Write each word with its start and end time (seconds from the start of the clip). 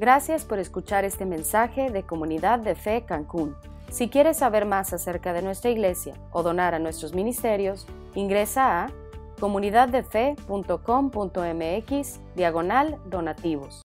Gracias 0.00 0.44
por 0.44 0.60
escuchar 0.60 1.04
este 1.04 1.24
mensaje 1.24 1.90
de 1.90 2.04
Comunidad 2.04 2.60
de 2.60 2.76
Fe 2.76 3.02
Cancún. 3.04 3.56
Si 3.90 4.08
quieres 4.08 4.36
saber 4.36 4.64
más 4.64 4.92
acerca 4.92 5.32
de 5.32 5.42
nuestra 5.42 5.72
iglesia 5.72 6.14
o 6.30 6.44
donar 6.44 6.72
a 6.72 6.78
nuestros 6.78 7.14
ministerios, 7.14 7.84
ingresa 8.14 8.84
a 8.84 8.92
comunidaddefe.com.mx 9.40 12.20
diagonal 12.36 12.98
donativos. 13.10 13.82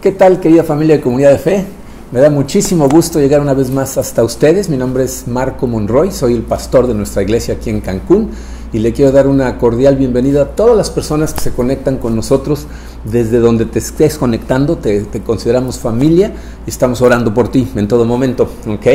¿Qué 0.00 0.12
tal 0.12 0.38
querida 0.38 0.62
familia 0.62 0.98
de 0.98 1.02
Comunidad 1.02 1.32
de 1.32 1.38
Fe? 1.38 1.64
Me 2.12 2.20
da 2.20 2.30
muchísimo 2.30 2.88
gusto 2.88 3.18
llegar 3.18 3.40
una 3.40 3.54
vez 3.54 3.72
más 3.72 3.98
hasta 3.98 4.22
ustedes. 4.22 4.68
Mi 4.68 4.76
nombre 4.76 5.02
es 5.02 5.26
Marco 5.26 5.66
Monroy, 5.66 6.12
soy 6.12 6.34
el 6.34 6.42
pastor 6.42 6.86
de 6.86 6.94
nuestra 6.94 7.22
iglesia 7.22 7.54
aquí 7.54 7.70
en 7.70 7.80
Cancún 7.80 8.30
y 8.72 8.78
le 8.78 8.92
quiero 8.92 9.10
dar 9.10 9.26
una 9.26 9.58
cordial 9.58 9.96
bienvenida 9.96 10.42
a 10.42 10.44
todas 10.46 10.76
las 10.76 10.90
personas 10.90 11.34
que 11.34 11.40
se 11.40 11.52
conectan 11.52 11.98
con 11.98 12.14
nosotros 12.14 12.66
desde 13.04 13.38
donde 13.38 13.64
te 13.64 13.80
estés 13.80 14.16
conectando. 14.16 14.76
Te, 14.76 15.04
consideramos 15.24 15.78
familia 15.78 16.32
y 16.66 16.70
estamos 16.70 17.00
orando 17.02 17.34
por 17.34 17.50
ti 17.50 17.68
en 17.74 17.88
todo 17.88 18.04
momento. 18.04 18.48
¿ok? 18.68 18.86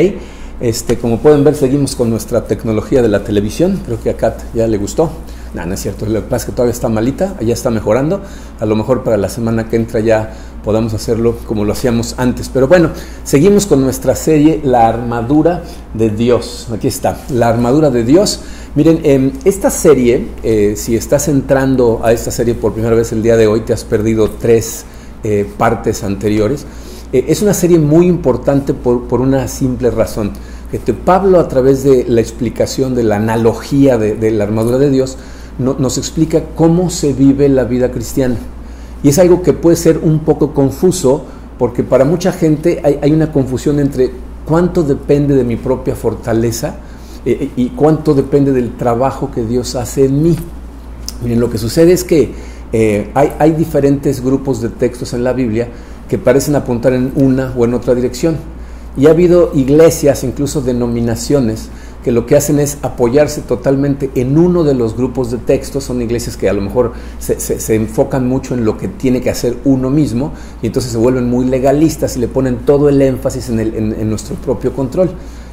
Este, 0.60 0.96
como 0.96 1.18
pueden 1.18 1.44
ver, 1.44 1.54
seguimos 1.54 1.94
con 1.94 2.08
nuestra 2.08 2.46
tecnología 2.46 3.02
de 3.02 3.08
la 3.08 3.22
televisión. 3.22 3.80
Creo 3.84 4.00
que 4.00 4.10
a 4.10 4.16
Kat 4.16 4.40
ya 4.54 4.66
le 4.66 4.78
gustó. 4.78 5.10
No, 5.52 5.66
no 5.66 5.74
es 5.74 5.80
cierto. 5.80 6.06
Lo 6.06 6.22
que 6.22 6.28
pasa 6.28 6.36
es 6.36 6.44
que 6.46 6.52
todavía 6.52 6.72
está 6.72 6.88
malita, 6.88 7.36
ya 7.40 7.52
está 7.52 7.70
mejorando. 7.70 8.22
A 8.58 8.66
lo 8.66 8.76
mejor 8.76 9.04
para 9.04 9.18
la 9.18 9.28
semana 9.28 9.68
que 9.68 9.76
entra 9.76 10.00
ya 10.00 10.34
podamos 10.66 10.92
hacerlo 10.94 11.36
como 11.46 11.64
lo 11.64 11.72
hacíamos 11.72 12.16
antes. 12.18 12.50
Pero 12.52 12.66
bueno, 12.66 12.90
seguimos 13.22 13.66
con 13.66 13.80
nuestra 13.80 14.16
serie 14.16 14.60
La 14.64 14.88
armadura 14.88 15.62
de 15.94 16.10
Dios. 16.10 16.66
Aquí 16.74 16.88
está, 16.88 17.24
la 17.30 17.48
armadura 17.48 17.88
de 17.90 18.02
Dios. 18.02 18.40
Miren, 18.74 19.00
eh, 19.04 19.32
esta 19.44 19.70
serie, 19.70 20.26
eh, 20.42 20.74
si 20.76 20.96
estás 20.96 21.28
entrando 21.28 22.00
a 22.02 22.12
esta 22.12 22.32
serie 22.32 22.54
por 22.54 22.72
primera 22.72 22.96
vez 22.96 23.12
el 23.12 23.22
día 23.22 23.36
de 23.36 23.46
hoy, 23.46 23.60
te 23.60 23.72
has 23.72 23.84
perdido 23.84 24.28
tres 24.28 24.84
eh, 25.22 25.48
partes 25.56 26.02
anteriores. 26.02 26.66
Eh, 27.12 27.26
es 27.28 27.42
una 27.42 27.54
serie 27.54 27.78
muy 27.78 28.06
importante 28.06 28.74
por, 28.74 29.04
por 29.04 29.20
una 29.20 29.46
simple 29.46 29.92
razón. 29.92 30.32
Que 30.70 30.92
Pablo 30.92 31.38
a 31.38 31.46
través 31.46 31.84
de 31.84 32.04
la 32.08 32.20
explicación 32.20 32.96
de 32.96 33.04
la 33.04 33.16
analogía 33.16 33.98
de, 33.98 34.30
la 34.32 34.42
armadura 34.42 34.78
de 34.78 34.90
Dios 34.90 35.16
no, 35.58 35.76
nos 35.78 35.96
explica 35.96 36.42
cómo 36.56 36.90
se 36.90 37.12
vive 37.12 37.48
la 37.48 37.62
vida 37.62 37.92
cristiana. 37.92 38.36
Y 39.02 39.10
es 39.10 39.18
algo 39.18 39.42
que 39.42 39.52
puede 39.52 39.76
ser 39.76 39.98
un 39.98 40.20
poco 40.20 40.52
confuso 40.52 41.24
porque 41.58 41.82
para 41.82 42.04
mucha 42.04 42.32
gente 42.32 42.82
hay, 42.82 43.12
una 43.12 43.32
confusión 43.32 43.80
entre 43.80 44.10
cuánto 44.44 44.82
depende 44.82 45.34
de 45.34 45.44
mi 45.44 45.56
propia 45.56 45.94
fortaleza 45.94 46.76
eh, 47.24 47.38
eh, 47.40 47.50
y 47.56 47.68
cuánto 47.70 48.14
depende 48.14 48.52
del 48.52 48.76
trabajo 48.76 49.30
que 49.30 49.44
Dios 49.44 49.74
hace 49.74 50.04
en 50.04 50.22
mí. 50.22 50.36
Miren, 51.22 51.40
lo 51.40 51.48
que 51.48 51.58
sucede 51.58 51.92
es 51.92 52.04
que 52.04 52.32
eh, 52.72 53.10
hay, 53.14 53.32
hay 53.38 53.52
diferentes 53.52 54.22
grupos 54.22 54.60
de 54.60 54.68
textos 54.68 55.14
en 55.14 55.24
la 55.24 55.32
Biblia 55.32 55.68
que 56.08 56.18
parecen 56.18 56.54
apuntar 56.56 56.92
en 56.92 57.12
una 57.16 57.52
o 57.56 57.64
en 57.64 57.74
otra 57.74 57.94
dirección. 57.94 58.36
Y 58.98 59.06
ha 59.06 59.10
habido 59.10 59.50
iglesias, 59.54 60.24
incluso 60.24 60.60
denominaciones, 60.60 61.68
que 62.06 62.12
lo 62.12 62.24
que 62.24 62.36
hacen 62.36 62.60
es 62.60 62.78
apoyarse 62.82 63.40
totalmente 63.40 64.12
en 64.14 64.38
uno 64.38 64.62
de 64.62 64.74
los 64.74 64.96
grupos 64.96 65.32
de 65.32 65.38
textos, 65.38 65.82
son 65.82 66.00
iglesias 66.00 66.36
que 66.36 66.48
a 66.48 66.52
lo 66.52 66.62
mejor 66.62 66.92
se, 67.18 67.74
enfocan 67.74 68.28
mucho 68.28 68.54
en 68.54 68.64
lo 68.64 68.78
que 68.78 68.86
tiene 68.86 69.20
que 69.20 69.28
hacer 69.28 69.56
uno 69.64 69.90
mismo 69.90 70.32
y 70.62 70.68
entonces 70.68 70.92
se 70.92 70.98
vuelven 70.98 71.28
muy 71.28 71.46
legalistas 71.46 72.16
y 72.16 72.20
le 72.20 72.28
ponen 72.28 72.58
todo 72.58 72.88
el 72.88 73.02
énfasis 73.02 73.48
en, 73.48 73.58
en 73.58 74.08
nuestro 74.08 74.36
propio 74.36 74.72
control. 74.72 75.10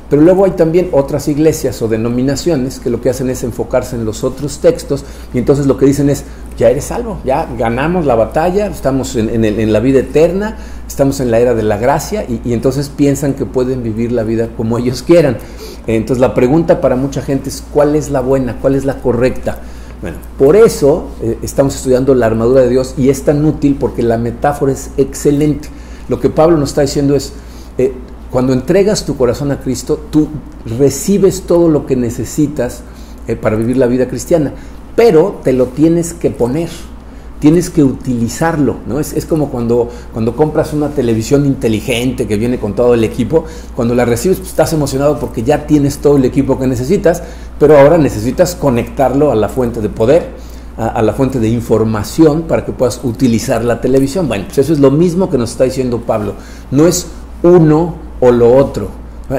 Pero 0.09 0.21
luego 0.21 0.45
hay 0.45 0.51
también 0.51 0.89
otras 0.91 1.27
iglesias 1.27 1.81
o 1.81 1.87
denominaciones 1.87 2.79
que 2.79 2.89
lo 2.89 3.01
que 3.01 3.09
hacen 3.09 3.29
es 3.29 3.43
enfocarse 3.43 3.95
en 3.95 4.05
los 4.05 4.23
otros 4.23 4.59
textos 4.59 5.05
y 5.33 5.39
entonces 5.39 5.65
lo 5.65 5.77
que 5.77 5.85
dicen 5.85 6.09
es, 6.09 6.23
ya 6.57 6.69
eres 6.69 6.85
salvo, 6.85 7.19
ya 7.25 7.47
ganamos 7.57 8.05
la 8.05 8.15
batalla, 8.15 8.67
estamos 8.67 9.15
en, 9.15 9.73
la 9.73 9.79
vida 9.79 9.99
eterna, 9.99 10.57
estamos 10.87 11.19
en 11.19 11.31
la 11.31 11.39
era 11.39 11.55
de 11.55 11.63
la 11.63 11.77
gracia 11.77 12.25
y, 12.27 12.53
entonces 12.53 12.89
piensan 12.89 13.33
que 13.33 13.45
pueden 13.45 13.81
vivir 13.81 14.11
la 14.11 14.23
vida 14.23 14.49
como 14.55 14.77
ellos 14.77 15.01
quieran. 15.01 15.37
Entonces 15.87 16.21
la 16.21 16.33
pregunta 16.33 16.79
para 16.79 16.95
mucha 16.95 17.21
gente 17.21 17.49
es 17.49 17.63
cuál 17.73 17.95
es 17.95 18.09
la 18.09 18.22
buena, 18.22 18.57
cuál 18.61 18.75
es 18.75 18.85
la 18.85 18.97
correcta. 18.97 19.59
Bueno, 20.01 20.17
por 20.38 20.55
eso 20.55 21.07
eh, 21.22 21.38
estamos 21.41 21.75
estudiando 21.75 22.13
la 22.13 22.25
armadura 22.25 22.61
de 22.61 22.69
Dios 22.69 22.94
y 22.97 23.09
es 23.09 23.23
tan 23.23 23.44
útil 23.45 23.78
porque 23.79 24.03
la 24.03 24.17
metáfora 24.17 24.73
es 24.73 24.91
excelente. 24.97 25.69
Lo 26.09 26.19
que 26.19 26.29
Pablo 26.29 26.57
nos 26.57 26.69
está 26.69 26.81
diciendo 26.81 27.16
es, 27.16 27.33
eh, 27.78 27.94
cuando 28.33 28.51
entregas 28.51 29.05
tu 29.05 29.16
corazón 29.16 29.51
a 29.51 29.59
Cristo, 29.59 30.07
tú 30.09 30.27
recibes 30.79 31.44
todo 31.44 31.69
lo 31.69 31.85
que 31.85 31.95
necesitas 31.95 32.81
eh, 33.27 33.35
para 33.35 33.55
vivir 33.55 33.77
la 33.77 33.85
vida 33.85 34.07
cristiana, 34.07 34.53
pero 34.95 35.39
te 35.44 35.53
lo 35.53 35.67
tienes 35.67 36.16
que 36.16 36.31
poner, 36.31 36.69
tienes 37.38 37.69
que 37.69 37.83
utilizarlo, 37.83 38.77
¿no? 38.88 38.99
Es, 38.99 39.27
como 39.27 39.49
cuando, 39.49 39.88
cuando 40.13 40.35
compras 40.35 40.73
una 40.73 40.89
televisión 40.89 41.45
inteligente 41.45 42.25
que 42.25 42.38
viene 42.38 42.57
con 42.57 42.73
todo 42.73 42.95
el 42.95 43.03
equipo, 43.03 43.45
cuando 43.75 43.93
la 43.93 44.03
recibes 44.03 44.39
pues, 44.39 44.49
estás 44.49 44.73
emocionado 44.73 45.19
porque 45.19 45.43
ya 45.43 45.67
tienes 45.67 45.99
todo 45.99 46.17
el 46.17 46.25
equipo 46.25 46.57
que 46.57 46.66
necesitas, 46.66 47.22
pero 47.59 47.77
ahora 47.77 47.99
necesitas 47.99 48.55
conectarlo 48.55 49.31
a 49.31 49.35
la 49.35 49.47
fuente 49.47 49.79
de 49.79 49.89
poder, 49.89 50.31
a, 50.75 51.03
la 51.03 51.13
fuente 51.13 51.39
de 51.39 51.49
información 51.49 52.45
para 52.47 52.66
que 52.66 52.72
puedas 52.72 52.99
utilizar 53.03 53.63
la 53.63 53.79
televisión. 53.79 54.27
Bueno, 54.27 54.45
pues 54.47 54.57
eso 54.57 54.73
es 54.73 54.79
lo 54.79 54.89
mismo 54.89 55.29
que 55.29 55.38
nos 55.38 55.51
está 55.51 55.66
diciendo 55.66 55.99
Pablo, 55.99 56.33
no 56.72 56.88
es 56.88 57.05
uno 57.43 58.01
o 58.23 58.31
lo 58.31 58.56
otro. 58.56 58.88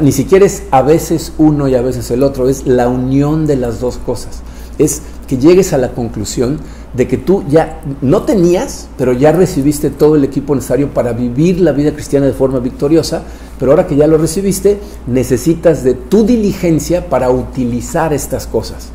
Ni 0.02 0.12
siquiera 0.12 0.44
es 0.44 0.64
a 0.70 0.82
veces 0.82 1.32
uno 1.38 1.68
y 1.68 1.74
a 1.74 1.80
veces 1.80 2.10
el 2.10 2.22
otro, 2.22 2.48
es 2.48 2.66
la 2.66 2.88
unión 2.88 3.46
de 3.46 3.56
las 3.56 3.80
dos 3.80 3.96
cosas. 3.96 4.42
Es 4.76 5.00
que 5.26 5.38
llegues 5.38 5.72
a 5.72 5.78
la 5.78 5.92
conclusión 5.92 6.58
de 6.92 7.08
que 7.08 7.16
tú 7.16 7.44
ya 7.48 7.80
no 8.02 8.22
tenías, 8.22 8.88
pero 8.98 9.12
ya 9.12 9.32
recibiste 9.32 9.88
todo 9.88 10.16
el 10.16 10.24
equipo 10.24 10.54
necesario 10.54 10.90
para 10.90 11.12
vivir 11.12 11.60
la 11.60 11.72
vida 11.72 11.92
cristiana 11.92 12.26
de 12.26 12.34
forma 12.34 12.58
victoriosa, 12.58 13.22
pero 13.58 13.72
ahora 13.72 13.86
que 13.86 13.96
ya 13.96 14.06
lo 14.06 14.18
recibiste, 14.18 14.78
necesitas 15.06 15.82
de 15.82 15.94
tu 15.94 16.26
diligencia 16.26 17.08
para 17.08 17.30
utilizar 17.30 18.12
estas 18.12 18.46
cosas, 18.46 18.88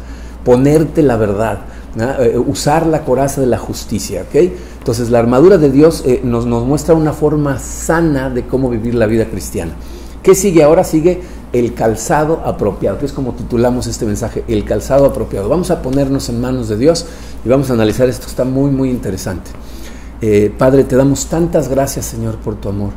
ponerte 0.45 1.01
la 1.01 1.17
verdad, 1.17 1.61
eh, 1.97 2.37
usar 2.37 2.85
la 2.85 3.03
coraza 3.03 3.41
de 3.41 3.47
la 3.47 3.57
justicia. 3.57 4.23
¿okay? 4.27 4.55
Entonces 4.77 5.09
la 5.09 5.19
armadura 5.19 5.57
de 5.57 5.71
Dios 5.71 6.03
eh, 6.05 6.21
nos, 6.23 6.45
nos 6.45 6.65
muestra 6.65 6.93
una 6.93 7.13
forma 7.13 7.57
sana 7.57 8.29
de 8.29 8.45
cómo 8.45 8.69
vivir 8.69 8.93
la 8.93 9.07
vida 9.07 9.25
cristiana. 9.25 9.73
¿Qué 10.21 10.35
sigue 10.35 10.63
ahora? 10.63 10.83
Sigue 10.83 11.21
el 11.51 11.73
calzado 11.73 12.41
apropiado, 12.45 12.99
que 12.99 13.07
es 13.07 13.11
como 13.11 13.33
titulamos 13.33 13.87
este 13.87 14.05
mensaje, 14.05 14.43
el 14.47 14.65
calzado 14.65 15.05
apropiado. 15.05 15.49
Vamos 15.49 15.71
a 15.71 15.81
ponernos 15.81 16.29
en 16.29 16.39
manos 16.39 16.69
de 16.69 16.77
Dios 16.77 17.07
y 17.43 17.49
vamos 17.49 17.71
a 17.71 17.73
analizar 17.73 18.07
esto, 18.07 18.27
está 18.27 18.43
muy, 18.43 18.69
muy 18.69 18.91
interesante. 18.91 19.49
Eh, 20.21 20.53
Padre, 20.55 20.83
te 20.83 20.95
damos 20.95 21.25
tantas 21.25 21.69
gracias, 21.69 22.05
Señor, 22.05 22.35
por 22.37 22.55
tu 22.55 22.69
amor. 22.69 22.91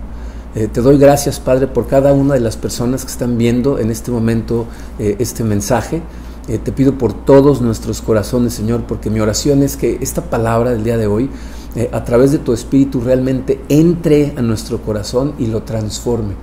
te 0.53 0.83
doy 0.83 0.99
gracias, 0.99 1.41
Padre, 1.41 1.67
por 1.67 1.87
cada 1.87 2.13
una 2.13 2.35
de 2.35 2.41
las 2.41 2.59
personas 2.59 3.07
que 3.07 3.11
están 3.11 3.39
viendo 3.39 3.79
en 3.79 3.91
este 3.91 4.11
momento 4.11 4.67
este 4.99 5.45
mensaje. 5.45 6.03
Eh, 6.49 6.59
te 6.59 6.73
pido 6.73 6.99
por 6.99 7.13
todos 7.13 7.61
nuestros 7.61 8.03
corazones, 8.03 8.53
Señor, 8.53 8.83
porque 8.83 9.11
mi 9.11 9.21
oración 9.21 9.63
es 9.63 9.77
que 9.77 9.99
esta 10.01 10.23
palabra 10.23 10.71
del 10.71 10.83
día 10.83 10.97
de 10.97 11.07
hoy, 11.07 11.31
eh, 11.77 11.89
a 11.93 12.03
través 12.05 12.33
de 12.33 12.39
tu 12.39 12.53
Espíritu, 12.53 13.01
realmente 13.01 13.61
entre 13.69 14.35
a 14.37 14.43
nuestro 14.43 14.83
corazón 14.83 15.35
y 15.39 15.47
lo 15.47 15.63
transforme. 15.63 16.35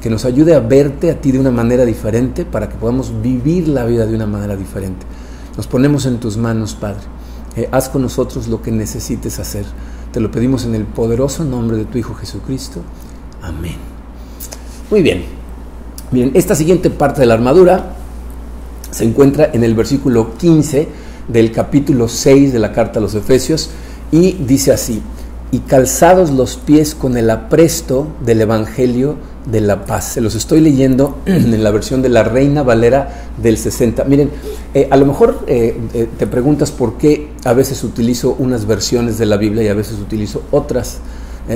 Que 0.00 0.08
nos 0.08 0.24
ayude 0.24 0.54
a 0.54 0.60
verte 0.60 1.10
a 1.10 1.20
ti 1.20 1.32
de 1.32 1.38
una 1.38 1.50
manera 1.50 1.84
diferente 1.84 2.44
para 2.44 2.68
que 2.68 2.76
podamos 2.76 3.12
vivir 3.22 3.68
la 3.68 3.84
vida 3.84 4.06
de 4.06 4.14
una 4.14 4.26
manera 4.26 4.56
diferente. 4.56 5.06
Nos 5.56 5.66
ponemos 5.66 6.06
en 6.06 6.18
tus 6.18 6.38
manos, 6.38 6.74
Padre. 6.74 7.02
Eh, 7.54 7.68
haz 7.70 7.90
con 7.90 8.00
nosotros 8.00 8.48
lo 8.48 8.62
que 8.62 8.72
necesites 8.72 9.38
hacer. 9.38 9.66
Te 10.12 10.20
lo 10.20 10.30
pedimos 10.30 10.64
en 10.64 10.74
el 10.74 10.84
poderoso 10.84 11.44
nombre 11.44 11.76
de 11.76 11.84
tu 11.84 11.98
Hijo 11.98 12.14
Jesucristo. 12.14 12.80
Amén. 13.42 13.76
Muy 14.90 15.02
bien. 15.02 15.24
Bien, 16.10 16.30
esta 16.34 16.54
siguiente 16.54 16.90
parte 16.90 17.20
de 17.20 17.26
la 17.26 17.34
armadura 17.34 17.96
se 18.92 19.04
encuentra 19.04 19.50
en 19.52 19.64
el 19.64 19.74
versículo 19.74 20.36
15 20.36 20.86
del 21.28 21.50
capítulo 21.50 22.08
6 22.08 22.52
de 22.52 22.58
la 22.58 22.72
carta 22.72 22.98
a 22.98 23.02
los 23.02 23.14
Efesios 23.14 23.70
y 24.12 24.32
dice 24.32 24.72
así, 24.72 25.02
y 25.50 25.60
calzados 25.60 26.30
los 26.30 26.56
pies 26.56 26.94
con 26.94 27.16
el 27.16 27.30
apresto 27.30 28.06
del 28.24 28.42
Evangelio 28.42 29.16
de 29.46 29.60
la 29.60 29.84
paz. 29.86 30.12
Se 30.12 30.20
los 30.20 30.34
estoy 30.34 30.60
leyendo 30.60 31.18
en 31.26 31.64
la 31.64 31.70
versión 31.70 32.02
de 32.02 32.10
la 32.10 32.22
Reina 32.22 32.62
Valera 32.62 33.30
del 33.42 33.56
60. 33.56 34.04
Miren, 34.04 34.30
eh, 34.74 34.88
a 34.90 34.96
lo 34.96 35.06
mejor 35.06 35.44
eh, 35.46 35.76
eh, 35.94 36.08
te 36.18 36.26
preguntas 36.26 36.70
por 36.70 36.98
qué 36.98 37.30
a 37.44 37.54
veces 37.54 37.82
utilizo 37.84 38.36
unas 38.38 38.66
versiones 38.66 39.18
de 39.18 39.26
la 39.26 39.36
Biblia 39.36 39.62
y 39.62 39.68
a 39.68 39.74
veces 39.74 39.98
utilizo 39.98 40.42
otras. 40.50 40.98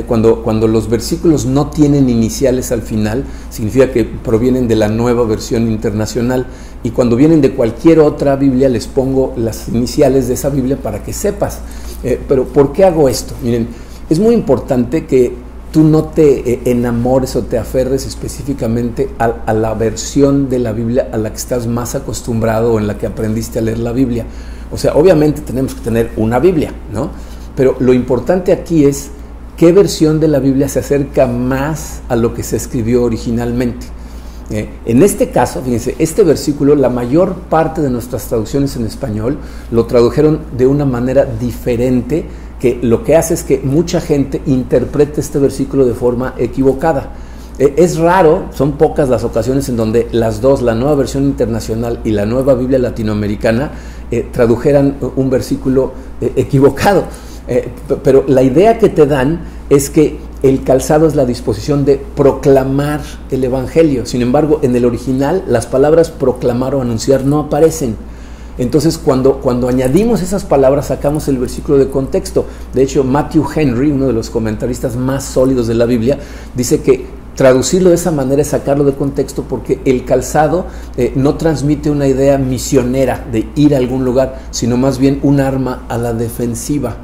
Cuando, 0.07 0.43
cuando 0.43 0.67
los 0.67 0.91
versículos 0.91 1.47
no 1.47 1.71
tienen 1.71 2.09
iniciales 2.09 2.73
al 2.73 2.83
final, 2.83 3.25
significa 3.51 3.93
que 3.93 4.05
provienen 4.05 4.67
de 4.67 4.75
la 4.75 4.89
nueva 4.89 5.25
versión 5.25 5.71
internacional 5.71 6.47
y 6.83 6.91
cuando 6.91 7.17
vienen 7.17 7.41
de 7.41 7.53
cualquier 7.53 8.01
otra 8.01 8.37
Biblia 8.37 8.69
les 8.69 8.87
pongo 8.87 9.33
las 9.37 9.69
iniciales 9.69 10.29
de 10.29 10.35
esa 10.35 10.51
Biblia 10.51 10.77
para 10.77 11.03
que 11.03 11.13
sepas. 11.13 11.61
Eh, 12.05 12.21
pero 12.29 12.45
¿por 12.45 12.73
qué 12.73 12.85
hago 12.85 13.09
esto? 13.09 13.35
Miren, 13.43 13.69
es 14.09 14.19
muy 14.19 14.35
importante 14.35 15.07
que 15.07 15.35
tú 15.73 15.83
no 15.83 16.05
te 16.05 16.53
eh, 16.53 16.61
enamores 16.67 17.35
o 17.37 17.43
te 17.43 17.59
aferres 17.59 18.07
específicamente 18.07 19.11
a, 19.19 19.53
la 19.53 19.75
versión 19.75 20.49
de 20.49 20.59
la 20.59 20.73
Biblia 20.73 21.09
a 21.13 21.17
la 21.17 21.31
que 21.31 21.37
estás 21.37 21.67
más 21.67 21.95
acostumbrado 21.95 22.75
o 22.75 22.79
en 22.79 22.87
la 22.87 22.99
que 22.99 23.07
aprendiste 23.07 23.59
a 23.59 23.63
leer 23.63 23.81
la 23.81 23.93
Biblia. 23.93 24.25
O 24.71 24.79
sea, 24.79 24.95
obviamente 24.95 25.41
tenemos 25.43 25.75
que 25.75 25.81
tener 25.81 26.13
una 26.17 26.39
Biblia, 26.39 26.73
¿no? 26.93 27.11
Pero 27.57 27.77
lo 27.81 27.93
importante 27.93 28.53
aquí 28.53 28.85
es 28.85 29.11
qué 29.57 29.73
versión 29.73 30.21
de 30.21 30.29
la 30.29 30.39
Biblia 30.39 30.69
se 30.69 30.81
acerca 30.81 31.27
más 31.27 32.01
a 32.09 32.17
lo 32.17 32.35
que 32.35 32.43
se 32.43 32.57
escribió 32.57 33.03
originalmente. 33.05 33.87
Eh, 34.51 34.69
en 34.85 35.03
este 35.03 35.31
caso, 35.31 35.63
fíjense, 35.63 35.97
este 35.99 36.23
versículo, 36.23 36.77
la 36.77 36.89
mayor 36.89 37.35
parte 37.35 37.81
de 37.81 37.91
nuestras 37.91 38.27
traducciones 38.27 38.77
en 38.77 38.85
español 38.87 39.39
lo 39.73 39.87
tradujeron 39.87 40.41
de 40.57 40.67
una 40.67 40.85
manera 40.85 41.25
diferente, 41.25 42.27
que 42.61 42.79
lo 42.81 43.03
que 43.03 43.17
hace 43.17 43.35
es 43.35 43.43
que 43.43 43.59
mucha 43.59 44.01
gente 44.01 44.41
interprete 44.47 45.21
este 45.21 45.39
versículo 45.39 45.85
de 45.85 45.95
forma 45.95 46.35
equivocada. 46.39 47.11
Eh, 47.59 47.75
es 47.79 47.97
raro, 47.97 48.45
son 48.55 48.73
pocas 48.73 49.09
las 49.09 49.25
ocasiones 49.25 49.69
en 49.69 49.77
donde 49.77 50.07
las 50.13 50.41
dos, 50.43 50.63
la 50.63 50.75
nueva 50.75 50.95
versión 50.95 51.25
internacional 51.25 52.01
y 52.05 52.11
la 52.11 52.27
nueva 52.27 52.55
Biblia 52.55 52.79
latinoamericana, 52.79 53.73
eh, 54.11 54.29
tradujeran 54.31 54.97
un 55.17 55.31
versículo 55.31 55.93
equivocado. 56.21 57.05
Pero 58.03 58.25
la 58.27 58.43
idea 58.43 58.79
que 58.79 58.89
te 58.89 59.07
dan 59.07 59.41
es 59.71 59.91
que 59.91 60.19
el 60.43 60.63
calzado 60.63 61.07
es 61.07 61.15
la 61.15 61.25
disposición 61.25 61.85
de 61.85 62.01
proclamar 62.15 63.01
el 63.31 63.45
Evangelio. 63.45 64.07
Sin 64.07 64.23
embargo, 64.23 64.61
en 64.63 64.77
el 64.77 64.85
original 64.85 65.45
las 65.49 65.67
palabras 65.67 66.11
proclamar 66.11 66.75
o 66.75 66.83
anunciar 66.83 67.25
no 67.25 67.41
aparecen. 67.41 67.97
Entonces, 68.59 68.97
cuando, 68.97 69.41
cuando 69.41 69.69
añadimos 69.69 70.23
esas 70.23 70.45
palabras, 70.45 70.87
sacamos 70.87 71.29
el 71.29 71.39
versículo 71.39 71.79
de 71.79 71.89
contexto. 71.89 72.47
De 72.73 72.83
hecho, 72.83 73.05
Matthew 73.05 73.47
Henry, 73.55 73.91
uno 73.91 74.07
de 74.07 74.13
los 74.13 74.31
comentaristas 74.31 74.97
más 74.97 75.25
sólidos 75.25 75.67
de 75.67 75.75
la 75.75 75.85
Biblia, 75.85 76.19
dice 76.55 76.81
que 76.81 77.07
traducirlo 77.35 77.91
de 77.91 77.97
esa 77.97 78.13
manera 78.13 78.41
es 78.41 78.49
sacarlo 78.49 78.85
de 78.85 78.95
contexto 78.95 79.43
porque 79.43 79.81
el 79.85 80.07
calzado 80.07 80.67
eh, 80.97 81.13
no 81.17 81.35
transmite 81.35 81.91
una 81.91 82.07
idea 82.07 82.39
misionera 82.39 83.27
de 83.31 83.47
ir 83.57 83.75
a 83.75 83.79
algún 83.79 84.07
lugar, 84.07 84.41
sino 84.53 84.79
más 84.79 84.99
bien 84.99 85.21
un 85.23 85.41
arma 85.41 85.85
a 85.89 85.99
la 85.99 86.15
defensiva. 86.15 86.97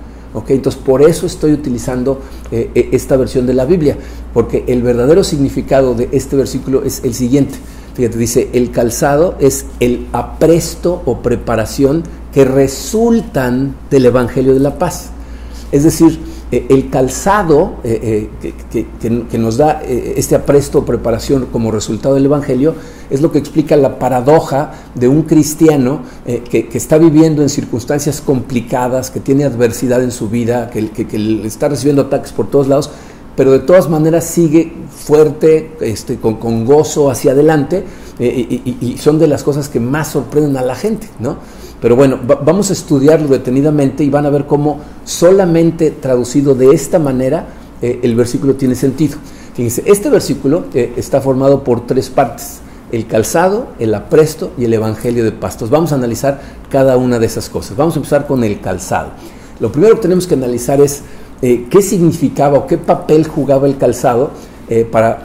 Entonces, 0.48 0.80
por 0.84 1.02
eso 1.02 1.26
estoy 1.26 1.52
utilizando 1.52 2.20
eh, 2.50 2.70
eh, 2.74 2.88
esta 2.92 3.16
versión 3.16 3.46
de 3.46 3.54
la 3.54 3.64
Biblia, 3.64 3.96
porque 4.32 4.64
el 4.66 4.82
verdadero 4.82 5.24
significado 5.24 5.94
de 5.94 6.08
este 6.12 6.36
versículo 6.36 6.82
es 6.84 7.04
el 7.04 7.14
siguiente. 7.14 7.58
Fíjate, 7.94 8.16
dice, 8.16 8.48
el 8.54 8.70
calzado 8.70 9.36
es 9.38 9.66
el 9.80 10.06
apresto 10.12 11.02
o 11.04 11.18
preparación 11.20 12.04
que 12.32 12.44
resultan 12.44 13.74
del 13.90 14.06
Evangelio 14.06 14.54
de 14.54 14.60
la 14.60 14.78
paz. 14.78 15.10
Es 15.70 15.84
decir, 15.84 16.18
eh, 16.52 16.66
el 16.68 16.90
calzado 16.90 17.76
eh, 17.82 18.28
eh, 18.42 18.84
que, 19.00 19.38
nos 19.38 19.56
da 19.56 19.80
este 19.82 20.34
apresto 20.34 20.80
o 20.80 20.84
preparación 20.84 21.46
como 21.50 21.70
resultado 21.70 22.14
del 22.14 22.26
Evangelio 22.26 22.74
es 23.08 23.22
lo 23.22 23.32
que 23.32 23.38
explica 23.38 23.74
la 23.74 23.98
paradoja 23.98 24.72
de 24.94 25.08
un 25.08 25.22
cristiano 25.22 26.02
que, 26.26 26.68
está 26.74 26.98
viviendo 26.98 27.40
en 27.40 27.48
circunstancias 27.48 28.20
complicadas, 28.20 29.10
que 29.10 29.20
tiene 29.20 29.44
adversidad 29.44 30.02
en 30.02 30.10
su 30.10 30.28
vida, 30.28 30.68
que, 30.68 30.90
está 31.46 31.70
recibiendo 31.70 32.02
ataques 32.02 32.32
por 32.32 32.50
todos 32.50 32.68
lados, 32.68 32.90
pero 33.34 33.52
de 33.52 33.60
todas 33.60 33.88
maneras 33.88 34.24
sigue 34.24 34.72
fuerte, 34.90 35.72
este, 35.80 36.16
con, 36.16 36.66
gozo 36.66 37.10
hacia 37.10 37.32
adelante, 37.32 37.84
y, 38.18 38.76
y, 38.80 38.98
son 38.98 39.18
de 39.18 39.26
las 39.26 39.42
cosas 39.42 39.70
que 39.70 39.80
más 39.80 40.08
sorprenden 40.08 40.58
a 40.58 40.62
la 40.62 40.74
gente, 40.74 41.08
¿no? 41.18 41.38
Pero 41.82 41.96
bueno, 41.96 42.20
vamos 42.24 42.70
a 42.70 42.74
estudiarlo 42.74 43.26
detenidamente 43.26 44.04
y 44.04 44.08
van 44.08 44.24
a 44.24 44.30
ver 44.30 44.46
cómo 44.46 44.78
solamente 45.04 45.90
traducido 45.90 46.54
de 46.54 46.70
esta 46.72 47.00
manera 47.00 47.46
eh, 47.82 47.98
el 48.04 48.14
versículo 48.14 48.54
tiene 48.54 48.76
sentido. 48.76 49.18
Fíjense, 49.54 49.82
este 49.86 50.08
versículo 50.08 50.66
eh, 50.74 50.92
está 50.96 51.20
formado 51.20 51.64
por 51.64 51.84
tres 51.84 52.08
partes, 52.08 52.60
el 52.92 53.08
calzado, 53.08 53.66
el 53.80 53.92
apresto 53.96 54.52
y 54.56 54.64
el 54.64 54.74
evangelio 54.74 55.24
de 55.24 55.32
pastos. 55.32 55.70
Vamos 55.70 55.90
a 55.90 55.96
analizar 55.96 56.40
cada 56.70 56.96
una 56.96 57.18
de 57.18 57.26
esas 57.26 57.48
cosas. 57.48 57.76
Vamos 57.76 57.96
a 57.96 57.98
empezar 57.98 58.28
con 58.28 58.44
el 58.44 58.60
calzado. 58.60 59.08
Lo 59.58 59.72
primero 59.72 59.96
que 59.96 60.02
tenemos 60.02 60.28
que 60.28 60.34
analizar 60.34 60.80
es 60.80 61.02
eh, 61.42 61.66
qué 61.68 61.82
significaba 61.82 62.58
o 62.58 62.66
qué 62.68 62.78
papel 62.78 63.26
jugaba 63.26 63.66
el 63.66 63.76
calzado 63.76 64.30
eh, 64.68 64.86
para, 64.90 65.20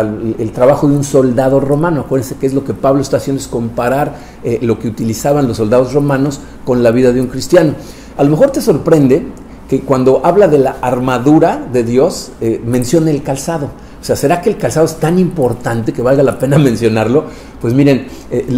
el, 0.00 0.50
trabajo 0.52 0.88
de 0.88 0.96
un 0.96 1.04
soldado 1.04 1.60
romano. 1.60 2.00
Acuérdense 2.02 2.34
que 2.34 2.46
es 2.46 2.54
lo 2.54 2.64
que 2.64 2.74
Pablo 2.74 3.00
está 3.00 3.18
haciendo, 3.18 3.40
es 3.40 3.46
comparar 3.46 4.16
eh, 4.42 4.58
lo 4.62 4.78
que 4.78 4.88
utilizaban 4.88 5.46
los 5.46 5.58
soldados 5.58 5.94
romanos 5.94 6.40
con 6.64 6.82
la 6.82 6.90
vida 6.90 7.12
de 7.12 7.20
un 7.20 7.28
cristiano. 7.28 7.74
A 8.16 8.24
lo 8.24 8.30
mejor 8.30 8.50
te 8.50 8.60
sorprende 8.60 9.26
que 9.68 9.82
cuando 9.82 10.20
habla 10.24 10.48
de 10.48 10.58
la 10.58 10.76
armadura 10.82 11.68
de 11.72 11.84
Dios, 11.84 12.32
eh, 12.40 12.60
mencione 12.64 13.12
el 13.12 13.22
calzado. 13.22 13.66
O 14.00 14.04
sea, 14.04 14.16
¿será 14.16 14.42
que 14.42 14.50
el 14.50 14.56
calzado 14.56 14.86
es 14.86 14.96
tan 14.96 15.18
importante 15.20 15.92
que 15.92 16.02
valga 16.02 16.24
la 16.24 16.38
pena 16.38 16.58
mencionarlo? 16.58 17.26
Pues 17.60 17.72
miren, 17.72 18.08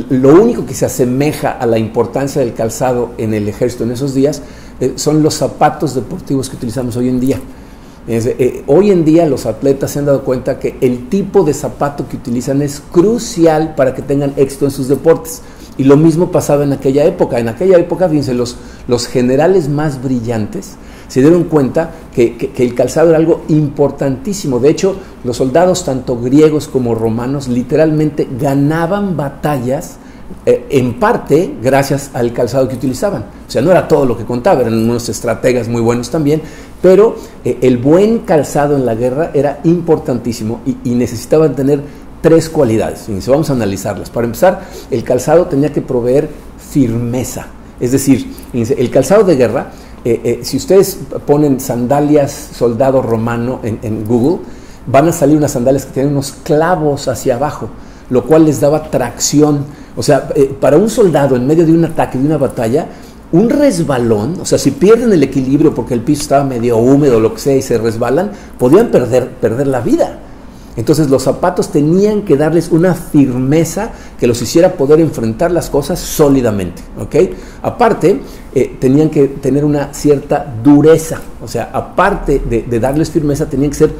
lo 0.08 0.40
único 0.42 0.64
que 0.64 0.72
se 0.72 0.86
asemeja 0.86 1.50
a 1.50 1.66
la 1.66 1.76
importancia 1.76 2.40
del 2.40 2.54
calzado 2.54 3.10
en 3.18 3.34
el 3.34 3.48
ejército 3.48 3.84
en 3.84 3.90
esos 3.90 4.14
días 4.14 4.40
son 4.94 5.22
los 5.22 5.34
zapatos 5.34 5.94
deportivos 5.94 6.48
que 6.48 6.56
utilizamos 6.56 6.96
hoy 6.96 7.08
en 7.08 7.20
día. 7.20 7.40
Eh, 8.08 8.64
hoy 8.66 8.90
en 8.90 9.04
día 9.04 9.26
los 9.26 9.46
atletas 9.46 9.92
se 9.92 10.00
han 10.00 10.06
dado 10.06 10.22
cuenta 10.24 10.58
que 10.58 10.76
el 10.80 11.08
tipo 11.08 11.44
de 11.44 11.54
zapato 11.54 12.08
que 12.08 12.16
utilizan 12.16 12.60
es 12.60 12.82
crucial 12.90 13.74
para 13.76 13.94
que 13.94 14.02
tengan 14.02 14.32
éxito 14.36 14.64
en 14.64 14.70
sus 14.72 14.88
deportes. 14.88 15.42
Y 15.78 15.84
lo 15.84 15.96
mismo 15.96 16.30
pasaba 16.30 16.64
en 16.64 16.72
aquella 16.72 17.04
época. 17.04 17.38
En 17.38 17.48
aquella 17.48 17.78
época, 17.78 18.08
fíjense, 18.08 18.34
los, 18.34 18.56
los 18.88 19.06
generales 19.06 19.68
más 19.68 20.02
brillantes 20.02 20.76
se 21.12 21.20
dieron 21.20 21.44
cuenta 21.44 21.90
que, 22.14 22.50
el 22.56 22.74
calzado 22.74 23.10
era 23.10 23.18
algo 23.18 23.42
importantísimo. 23.48 24.58
De 24.58 24.70
hecho, 24.70 24.96
los 25.24 25.36
soldados, 25.36 25.84
tanto 25.84 26.18
griegos 26.18 26.68
como 26.68 26.94
romanos, 26.94 27.48
literalmente 27.48 28.26
ganaban 28.40 29.14
batallas 29.14 29.98
eh, 30.46 30.64
en 30.70 30.98
parte 30.98 31.54
gracias 31.62 32.12
al 32.14 32.32
calzado 32.32 32.66
que 32.66 32.76
utilizaban. 32.76 33.26
O 33.46 33.50
sea, 33.50 33.60
no 33.60 33.70
era 33.70 33.86
todo 33.88 34.06
lo 34.06 34.16
que 34.16 34.24
contaba, 34.24 34.62
eran 34.62 34.72
unos 34.72 35.10
estrategas 35.10 35.68
muy 35.68 35.82
buenos 35.82 36.08
también, 36.08 36.40
pero 36.82 37.14
eh, 37.44 37.58
el 37.62 37.78
buen 37.78 38.18
calzado 38.18 38.76
en 38.76 38.84
la 38.84 38.94
guerra 38.94 39.30
era 39.32 39.60
importantísimo 39.64 40.60
y, 40.66 40.90
necesitaban 40.90 41.54
tener 41.54 41.80
tres 42.20 42.50
cualidades. 42.50 43.06
vamos 43.26 43.48
a 43.48 43.54
analizarlas. 43.54 44.10
Para 44.10 44.26
empezar, 44.26 44.62
el 44.90 45.02
calzado 45.04 45.46
tenía 45.46 45.72
que 45.72 45.80
proveer 45.80 46.28
firmeza. 46.58 47.46
Es 47.80 47.92
decir, 47.92 48.32
el 48.52 48.90
calzado 48.90 49.24
de 49.24 49.36
guerra, 49.36 49.70
eh, 50.04 50.20
eh, 50.22 50.40
si 50.42 50.56
ustedes 50.56 50.98
ponen 51.26 51.58
sandalias 51.58 52.30
soldado 52.32 53.00
romano 53.00 53.60
en, 53.62 54.04
Google, 54.04 54.44
van 54.86 55.08
a 55.08 55.12
salir 55.12 55.36
unas 55.36 55.52
sandalias 55.52 55.86
que 55.86 55.92
tienen 55.92 56.12
unos 56.12 56.32
clavos 56.44 57.08
hacia 57.08 57.36
abajo, 57.36 57.70
lo 58.10 58.24
cual 58.24 58.44
les 58.44 58.60
daba 58.60 58.90
tracción. 58.90 59.64
O 59.96 60.02
sea, 60.02 60.28
para 60.60 60.76
un 60.76 60.88
soldado 60.88 61.36
en 61.36 61.46
medio 61.46 61.66
de 61.66 61.72
un 61.72 61.84
ataque, 61.84 62.18
de 62.18 62.26
una 62.26 62.38
batalla, 62.38 62.86
un 63.32 63.48
resbalón, 63.48 64.38
o 64.40 64.44
sea, 64.44 64.58
si 64.58 64.72
pierden 64.72 65.12
el 65.12 65.22
equilibrio 65.22 65.74
porque 65.74 65.94
el 65.94 66.00
piso 66.00 66.22
estaba 66.22 66.44
medio 66.44 66.76
húmedo 66.76 67.18
lo 67.18 67.34
que 67.34 67.40
sea 67.40 67.56
y 67.56 67.62
se 67.62 67.78
resbalan, 67.78 68.30
podían 68.58 68.90
perder, 68.90 69.30
perder 69.30 69.66
la 69.66 69.80
vida. 69.80 70.18
Entonces 70.76 71.10
los 71.10 71.22
zapatos 71.22 71.70
tenían 71.70 72.22
que 72.22 72.36
darles 72.36 72.70
una 72.70 72.94
firmeza 72.94 73.90
que 74.18 74.26
los 74.26 74.40
hiciera 74.40 74.72
poder 74.72 75.00
enfrentar 75.00 75.50
las 75.50 75.68
cosas 75.68 75.98
sólidamente. 75.98 76.82
Aparte, 77.62 78.20
eh, 78.54 78.76
tenían 78.78 79.10
que 79.10 79.28
tener 79.28 79.64
una 79.64 79.92
cierta 79.92 80.46
dureza. 80.62 81.20
O 81.42 81.48
sea, 81.48 81.70
aparte 81.72 82.38
de, 82.38 82.62
de, 82.62 82.80
darles 82.80 83.10
firmeza, 83.10 83.46
tenían 83.46 83.70
que 83.70 83.76
ser 83.76 83.90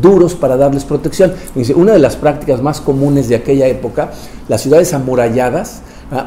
duros 0.00 0.34
para 0.34 0.56
darles 0.56 0.84
protección. 0.84 1.34
Una 1.76 1.92
de 1.92 1.98
las 1.98 2.16
prácticas 2.16 2.62
más 2.62 2.80
comunes 2.80 3.28
de 3.28 3.36
aquella 3.36 3.66
época, 3.66 4.10
las 4.48 4.62
ciudades 4.62 4.94
amuralladas, 4.94 5.82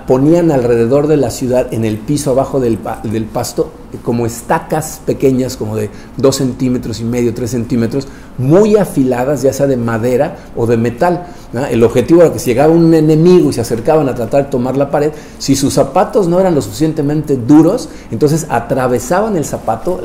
ponían 0.08 0.51
alrededor 0.51 1.08
de 1.08 1.18
la 1.18 1.30
ciudad, 1.30 1.72
en 1.72 1.86
el 1.86 1.98
piso 1.98 2.32
abajo 2.32 2.60
del, 2.60 2.80
del 3.04 3.25
pasto, 3.25 3.70
como 4.04 4.25
estacas 4.25 5.00
pequeñas, 5.06 5.58
como 5.58 5.75
de 5.75 5.89
dos 6.18 6.38
centímetros 6.38 7.00
y 7.00 7.04
medio, 7.04 7.34
tres 7.36 7.51
centímetros, 7.51 8.08
muy 8.38 8.75
afiladas, 8.77 9.44
ya 9.44 9.54
sea 9.54 9.68
de 9.68 9.77
madera 9.77 10.38
o 10.56 10.65
de 10.65 10.77
metal. 10.77 11.27
El 11.70 11.84
objetivo 11.84 12.22
era 12.22 12.34
que 12.34 12.39
si 12.39 12.50
llegaba 12.50 12.74
un 12.74 12.94
enemigo 12.94 13.50
y 13.50 13.54
se 13.54 13.62
acercaban 13.62 14.10
a 14.10 14.15
tratar 14.15 14.46
de 14.46 14.50
tomar 14.50 14.75
la 14.75 14.89
pared, 14.89 15.12
si 15.38 15.56
sus 15.56 15.74
zapatos 15.74 16.27
no 16.27 16.39
eran 16.39 16.56
lo 16.56 16.62
suficientemente 16.62 17.38
duros, 17.38 17.88
entonces 18.12 18.48
atravesaban 18.50 19.38
el 19.38 19.46
zapato, 19.46 20.01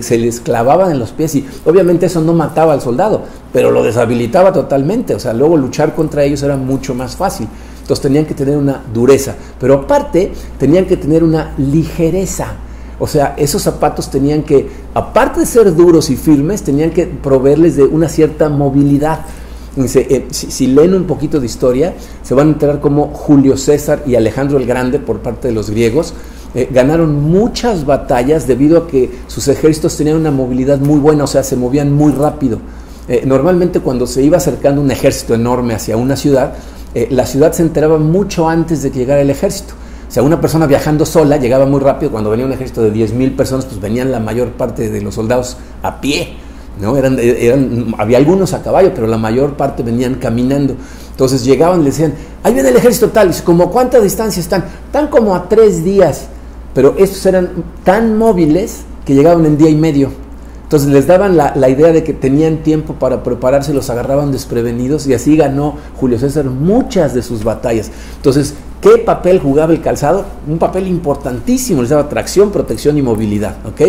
se 0.00 0.18
les 0.18 0.40
clavaban 0.40 0.90
en 0.90 0.98
los 0.98 1.12
pies 1.12 1.36
y 1.36 1.46
obviamente 1.64 2.06
eso 2.06 2.20
no 2.20 2.34
mataba 2.34 2.72
al 2.72 2.80
soldado, 2.80 3.22
pero 3.52 3.70
lo 3.70 3.84
deshabilitaba 3.84 4.52
totalmente. 4.52 5.14
O 5.14 5.20
sea, 5.20 5.32
luego 5.32 5.56
luchar 5.56 5.94
contra 5.94 6.24
ellos 6.24 6.42
era 6.42 6.56
mucho 6.56 6.92
más 6.94 7.16
fácil. 7.16 7.48
Tenían 8.00 8.24
que 8.24 8.34
tener 8.34 8.56
una 8.56 8.82
dureza, 8.92 9.34
pero 9.60 9.74
aparte 9.74 10.32
tenían 10.58 10.86
que 10.86 10.96
tener 10.96 11.22
una 11.22 11.54
ligereza. 11.58 12.54
O 12.98 13.06
sea, 13.06 13.34
esos 13.36 13.62
zapatos 13.62 14.10
tenían 14.10 14.42
que, 14.42 14.68
aparte 14.94 15.40
de 15.40 15.46
ser 15.46 15.74
duros 15.74 16.10
y 16.10 16.16
firmes, 16.16 16.62
tenían 16.62 16.90
que 16.90 17.06
proveerles 17.06 17.76
de 17.76 17.84
una 17.84 18.08
cierta 18.08 18.48
movilidad. 18.48 19.26
Eh, 19.76 20.26
si, 20.30 20.66
leen 20.66 20.94
un 20.94 21.04
poquito 21.04 21.40
de 21.40 21.46
historia, 21.46 21.94
se 22.22 22.34
van 22.34 22.48
a 22.48 22.50
enterar 22.50 22.80
cómo 22.80 23.08
Julio 23.08 23.56
César 23.56 24.02
y 24.06 24.14
Alejandro 24.14 24.58
el 24.58 24.66
Grande, 24.66 24.98
por 24.98 25.20
parte 25.20 25.48
de 25.48 25.54
los 25.54 25.70
griegos, 25.70 26.14
eh, 26.54 26.68
ganaron 26.70 27.22
muchas 27.22 27.86
batallas 27.86 28.46
debido 28.46 28.76
a 28.76 28.86
que 28.86 29.10
sus 29.26 29.48
ejércitos 29.48 29.96
tenían 29.96 30.18
una 30.18 30.30
movilidad 30.30 30.78
muy 30.78 31.00
buena, 31.00 31.24
o 31.24 31.26
sea, 31.26 31.42
se 31.42 31.56
movían 31.56 31.92
muy 31.92 32.12
rápido. 32.12 32.58
Eh, 33.08 33.22
normalmente 33.24 33.80
cuando 33.80 34.06
se 34.06 34.22
iba 34.22 34.36
acercando 34.36 34.80
un 34.80 34.90
ejército 34.90 35.34
enorme 35.34 35.74
hacia 35.74 35.96
una 35.96 36.16
ciudad, 36.16 36.54
eh, 36.94 37.08
la 37.10 37.26
ciudad 37.26 37.52
se 37.52 37.62
enteraba 37.62 37.98
mucho 37.98 38.48
antes 38.48 38.82
de 38.82 38.90
que 38.90 38.98
llegara 38.98 39.20
el 39.20 39.30
ejército. 39.30 39.74
O 40.08 40.12
sea, 40.12 40.22
una 40.22 40.40
persona 40.40 40.66
viajando 40.66 41.06
sola 41.06 41.38
llegaba 41.38 41.64
muy 41.64 41.80
rápido. 41.80 42.12
Cuando 42.12 42.30
venía 42.30 42.44
un 42.44 42.52
ejército 42.52 42.82
de 42.82 42.92
10.000 42.92 43.34
personas, 43.34 43.64
pues 43.64 43.80
venían 43.80 44.12
la 44.12 44.20
mayor 44.20 44.52
parte 44.52 44.90
de 44.90 45.00
los 45.00 45.14
soldados 45.14 45.56
a 45.82 46.00
pie. 46.00 46.34
¿no? 46.80 46.96
Eran, 46.96 47.18
eran, 47.18 47.94
había 47.98 48.18
algunos 48.18 48.52
a 48.52 48.62
caballo, 48.62 48.92
pero 48.94 49.06
la 49.06 49.16
mayor 49.16 49.56
parte 49.56 49.82
venían 49.82 50.16
caminando. 50.16 50.76
Entonces 51.10 51.44
llegaban 51.44 51.80
y 51.80 51.84
le 51.84 51.90
decían, 51.90 52.14
ahí 52.42 52.52
viene 52.52 52.70
el 52.70 52.76
ejército 52.76 53.08
tal, 53.10 53.30
y 53.30 53.40
como 53.42 53.70
cuánta 53.70 54.00
distancia 54.00 54.40
están, 54.40 54.64
están 54.86 55.08
como 55.08 55.34
a 55.34 55.48
tres 55.48 55.84
días, 55.84 56.26
pero 56.74 56.94
estos 56.98 57.24
eran 57.26 57.50
tan 57.84 58.16
móviles 58.16 58.80
que 59.04 59.14
llegaban 59.14 59.44
en 59.46 59.58
día 59.58 59.68
y 59.68 59.76
medio. 59.76 60.21
Entonces 60.72 60.90
les 60.90 61.06
daban 61.06 61.36
la, 61.36 61.68
idea 61.68 61.92
de 61.92 62.02
que 62.02 62.14
tenían 62.14 62.62
tiempo 62.62 62.94
para 62.94 63.22
prepararse, 63.22 63.74
los 63.74 63.90
agarraban 63.90 64.32
desprevenidos 64.32 65.06
y 65.06 65.12
así 65.12 65.36
ganó 65.36 65.76
Julio 65.96 66.18
César 66.18 66.46
muchas 66.46 67.12
de 67.12 67.22
sus 67.22 67.44
batallas. 67.44 67.90
Entonces, 68.16 68.54
¿qué 68.80 68.96
papel 68.96 69.38
jugaba 69.38 69.74
el 69.74 69.82
calzado? 69.82 70.24
Un 70.48 70.58
papel 70.58 70.86
importantísimo, 70.86 71.82
les 71.82 71.90
daba 71.90 72.08
tracción, 72.08 72.50
protección 72.50 72.96
y 72.96 73.02
movilidad. 73.02 73.56
¿ok? 73.66 73.82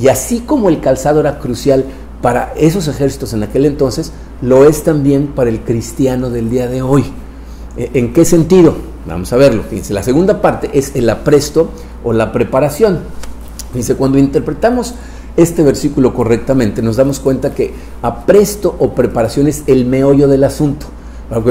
Y 0.00 0.08
así 0.08 0.40
como 0.40 0.70
el 0.70 0.80
calzado 0.80 1.20
era 1.20 1.38
crucial 1.38 1.84
para 2.22 2.54
esos 2.56 2.88
ejércitos 2.88 3.34
en 3.34 3.42
aquel 3.42 3.66
entonces, 3.66 4.10
lo 4.40 4.66
es 4.66 4.84
también 4.84 5.26
para 5.26 5.50
el 5.50 5.60
cristiano 5.60 6.30
del 6.30 6.48
día 6.48 6.66
de 6.66 6.80
hoy. 6.80 7.04
¿E, 7.76 7.90
¿En 7.92 8.14
qué 8.14 8.24
sentido? 8.24 8.74
Vamos 9.06 9.30
a 9.34 9.36
verlo. 9.36 9.64
Fíjense, 9.68 9.92
la 9.92 10.02
segunda 10.02 10.40
parte 10.40 10.70
es 10.72 10.96
el 10.96 11.10
apresto 11.10 11.68
o 12.02 12.14
la 12.14 12.32
preparación. 12.32 13.00
Dice, 13.74 13.96
cuando 13.96 14.16
interpretamos 14.16 14.94
este 15.36 15.62
versículo 15.62 16.14
correctamente, 16.14 16.82
nos 16.82 16.96
damos 16.96 17.20
cuenta 17.20 17.54
que 17.54 17.72
apresto 18.02 18.74
o 18.78 18.94
preparación 18.94 19.46
es 19.46 19.62
el 19.66 19.86
meollo 19.86 20.28
del 20.28 20.44
asunto. 20.44 20.86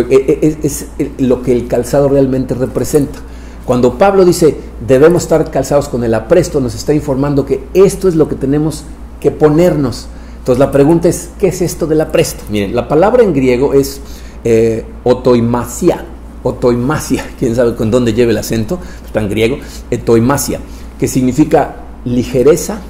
Es, 0.10 0.88
lo 1.18 1.42
que 1.42 1.52
el 1.52 1.68
calzado 1.68 2.08
realmente 2.10 2.54
representa. 2.54 3.20
Cuando 3.66 3.98
Pablo 3.98 4.26
dice 4.26 4.56
debemos 4.86 5.24
estar 5.24 5.50
calzados 5.50 5.88
con 5.88 6.04
el 6.04 6.14
apresto, 6.14 6.60
nos 6.60 6.76
está 6.76 6.94
informando 6.94 7.46
que 7.46 7.64
esto 7.74 8.08
es 8.08 8.16
lo 8.16 8.28
que 8.28 8.36
tenemos 8.36 8.84
que 9.20 9.32
ponernos. 9.32 10.08
Entonces 10.40 10.60
la 10.60 10.72
pregunta 10.72 11.08
es, 11.08 11.30
¿qué 11.40 11.48
es 11.48 11.62
esto 11.62 11.88
del 11.88 12.02
apresto? 12.02 12.44
Miren, 12.50 12.76
la 12.76 12.88
palabra 12.88 13.24
en 13.24 13.34
griego 13.34 13.74
es 13.74 14.02
eh, 14.44 14.86
otoimasia, 15.04 16.06
otoimasia, 16.44 17.26
quién 17.40 17.56
sabe 17.56 17.76
con 17.76 17.90
dónde 17.92 18.14
lleve 18.14 18.32
el 18.32 18.38
acento, 18.38 18.80
está 19.06 19.22
en 19.22 19.30
griego, 19.30 19.58
etoimasia, 19.90 20.60
que 21.00 21.08
significa 21.08 21.76
ligereza, 22.06 22.82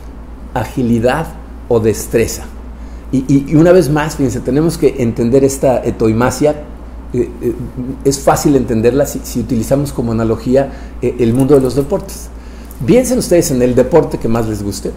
agilidad 0.53 1.27
o 1.67 1.79
destreza. 1.79 2.43
Y, 3.11 3.55
una 3.55 3.73
vez 3.73 3.89
más, 3.89 4.15
fíjense, 4.15 4.39
tenemos 4.39 4.77
que 4.77 4.95
entender 4.99 5.43
esta 5.43 5.83
etoimasia. 5.83 6.63
Eh, 7.13 7.29
eh, 7.41 7.53
es 8.05 8.19
fácil 8.19 8.55
entenderla 8.55 9.05
si, 9.05 9.39
utilizamos 9.39 9.91
como 9.91 10.13
analogía 10.13 10.71
eh, 11.01 11.15
el 11.19 11.33
mundo 11.33 11.55
de 11.55 11.61
los 11.61 11.75
deportes. 11.75 12.29
Piensen 12.85 13.17
ustedes 13.17 13.51
en 13.51 13.61
el 13.61 13.75
deporte 13.75 14.17
que 14.17 14.29
más 14.29 14.47
les 14.47 14.63
guste 14.63 14.91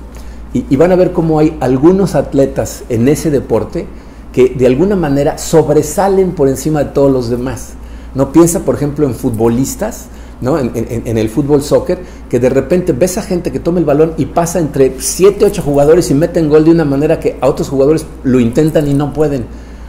y, 0.53 0.65
y 0.71 0.77
van 0.77 0.93
a 0.93 0.97
ver 0.97 1.13
cómo 1.13 1.41
hay 1.41 1.57
algunos 1.61 2.15
atletas 2.15 2.85
en 2.89 3.09
ese 3.09 3.31
deporte 3.31 3.87
que 4.33 4.55
de 4.57 4.67
alguna 4.67 4.95
manera 4.95 5.37
sobresalen 5.37 6.33
por 6.33 6.49
encima 6.49 6.85
de 6.85 6.91
todos 6.91 7.11
los 7.11 7.31
demás. 7.31 7.71
No 8.15 8.31
piensa, 8.31 8.61
por 8.61 8.77
ejemplo, 8.77 9.07
en 9.07 9.15
futbolistas 9.15 10.07
en, 10.43 11.19
el 11.19 11.29
fútbol 11.29 11.63
soccer, 11.63 11.99
que 12.29 12.39
de 12.39 12.49
repente 12.49 12.93
ves 12.93 13.19
a 13.19 13.23
gente 13.23 13.51
que 13.51 13.61
toma 13.61 13.79
el 13.79 13.85
balón 13.85 14.15
y 14.17 14.27
pasa 14.27 14.59
entre 14.59 14.95
7, 14.99 15.45
8 15.45 15.63
jugadores 15.63 16.11
y 16.11 16.15
meten 16.15 16.49
gol 16.49 16.65
de 16.65 16.71
una 16.71 16.85
manera 16.85 17.21
que 17.21 17.39
a 17.41 17.49
otros 17.49 17.69
jugadores 17.69 18.07
lo 18.25 18.41
intentan 18.41 18.87
y 18.89 18.95
no 18.95 19.13
pueden. 19.13 19.47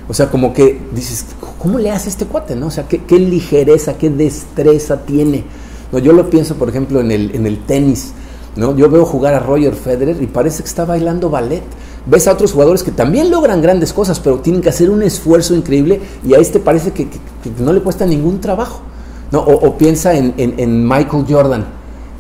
O 0.08 0.14
sea, 0.14 0.30
como 0.30 0.54
que 0.54 0.80
dices, 0.94 1.26
¿cómo 1.60 1.80
le 1.80 1.92
hace 1.92 2.10
este 2.10 2.26
cuate? 2.26 2.56
¿no? 2.56 2.68
O 2.68 2.72
sea, 2.72 2.88
qué, 2.88 3.20
ligereza, 3.20 3.98
qué 3.98 4.10
destreza 4.10 4.98
tiene. 5.02 5.44
¿no? 5.92 6.00
Yo 6.00 6.14
lo 6.14 6.30
pienso, 6.30 6.56
por 6.56 6.70
ejemplo, 6.70 7.00
en 7.02 7.12
el, 7.12 7.36
en 7.36 7.48
el 7.48 7.66
tenis. 7.66 8.14
¿no? 8.56 8.76
Yo 8.78 8.90
veo 8.90 9.04
jugar 9.04 9.34
a 9.34 9.40
Roger 9.40 9.74
Federer 9.74 10.22
y 10.22 10.28
parece 10.28 10.62
que 10.62 10.70
está 10.70 10.86
bailando 10.86 11.30
ballet. 11.30 11.64
Ves 12.06 12.28
a 12.28 12.34
otros 12.34 12.52
jugadores 12.54 12.84
que 12.84 12.92
también 12.92 13.32
logran 13.32 13.64
grandes 13.64 13.92
cosas, 13.92 14.20
pero 14.20 14.38
tienen 14.40 14.62
que 14.62 14.70
hacer 14.70 14.92
un 14.92 15.02
esfuerzo 15.02 15.56
increíble 15.56 16.00
y 16.24 16.36
a 16.36 16.38
este 16.38 16.60
parece 16.60 16.92
que 16.92 17.08
no 17.60 17.74
le 17.74 17.82
cuesta 17.82 18.06
ningún 18.06 18.40
trabajo. 18.40 18.82
O, 19.34 19.78
piensa 19.78 20.14
en, 20.14 20.88
Michael 20.88 21.26
Jordan. 21.28 21.66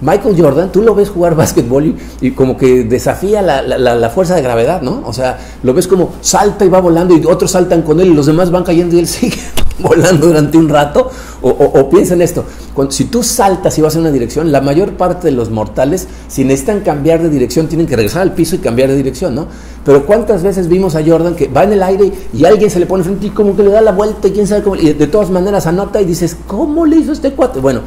Michael 0.02 0.36
Jordan, 0.38 0.72
tú 0.72 0.82
lo 0.82 0.94
ves 0.94 1.10
jugar 1.10 1.36
básquetbol 1.38 1.96
y, 2.22 2.32
como 2.32 2.58
que 2.58 2.84
desafía 2.84 3.42
la, 3.42 4.10
fuerza 4.10 4.36
de 4.36 4.42
gravedad, 4.42 4.82
¿no? 4.82 5.04
O 5.06 5.14
sea, 5.14 5.38
lo 5.64 5.74
ves 5.74 5.88
como 5.88 6.14
salta 6.22 6.66
y 6.66 6.70
va 6.70 6.82
volando 6.82 7.16
y 7.16 7.26
otros 7.26 7.52
saltan 7.52 7.82
con 7.82 8.00
él 8.00 8.08
y 8.08 8.14
los 8.14 8.26
demás 8.26 8.52
van 8.52 8.64
cayendo 8.64 8.96
y 8.96 9.00
él 9.00 9.08
sigue 9.08 9.38
volando 9.80 10.28
durante 10.28 10.58
un 10.58 10.70
rato. 10.70 11.10
O, 11.42 11.90
piensa 11.92 12.16
en 12.16 12.24
esto, 12.24 12.44
si 12.90 13.06
tú 13.06 13.22
saltas 13.22 13.78
y 13.78 13.82
vas 13.82 13.94
en 13.94 14.02
una 14.02 14.12
dirección, 14.12 14.52
la 14.52 14.62
mayor 14.62 14.94
parte 14.94 15.28
de 15.28 15.32
los 15.32 15.52
mortales, 15.52 16.08
si 16.28 16.44
necesitan 16.44 16.80
cambiar 16.80 17.22
de 17.22 17.30
dirección, 17.30 17.68
tienen 17.68 17.86
que 17.86 17.96
regresar 17.96 18.24
al 18.24 18.34
piso 18.34 18.56
y 18.56 18.60
cambiar 18.60 18.90
de 18.90 18.96
dirección, 18.96 19.36
¿no? 19.36 19.48
Pero 19.86 20.08
¿cuántas 20.08 20.42
veces 20.42 20.68
vimos 20.68 20.96
a 20.96 21.06
Jordan 21.06 21.36
que 21.36 21.48
va 21.48 21.64
en 21.64 21.74
el 21.74 21.84
aire 21.84 22.12
y 22.34 22.46
alguien 22.46 22.72
se 22.72 22.80
le 22.80 22.88
pone 22.88 23.04
frente 23.04 23.28
y 23.28 23.30
como 23.30 23.56
que 23.56 23.62
le 23.62 23.70
da 23.70 23.82
la 23.82 23.92
vuelta 23.92 24.28
y 24.28 24.32
quién 24.32 24.48
sabe 24.48 24.64
cómo, 24.64 24.76
y 24.76 24.94
de 24.94 25.08
todas 25.08 25.30
maneras 25.30 25.68
anota 25.68 26.02
y 26.02 26.06
dices, 26.06 26.36
¿cómo 26.48 26.88
le 26.88 26.96
hizo 26.96 27.12
este 27.12 27.34
cuate? 27.34 27.60
Bueno, 27.60 27.82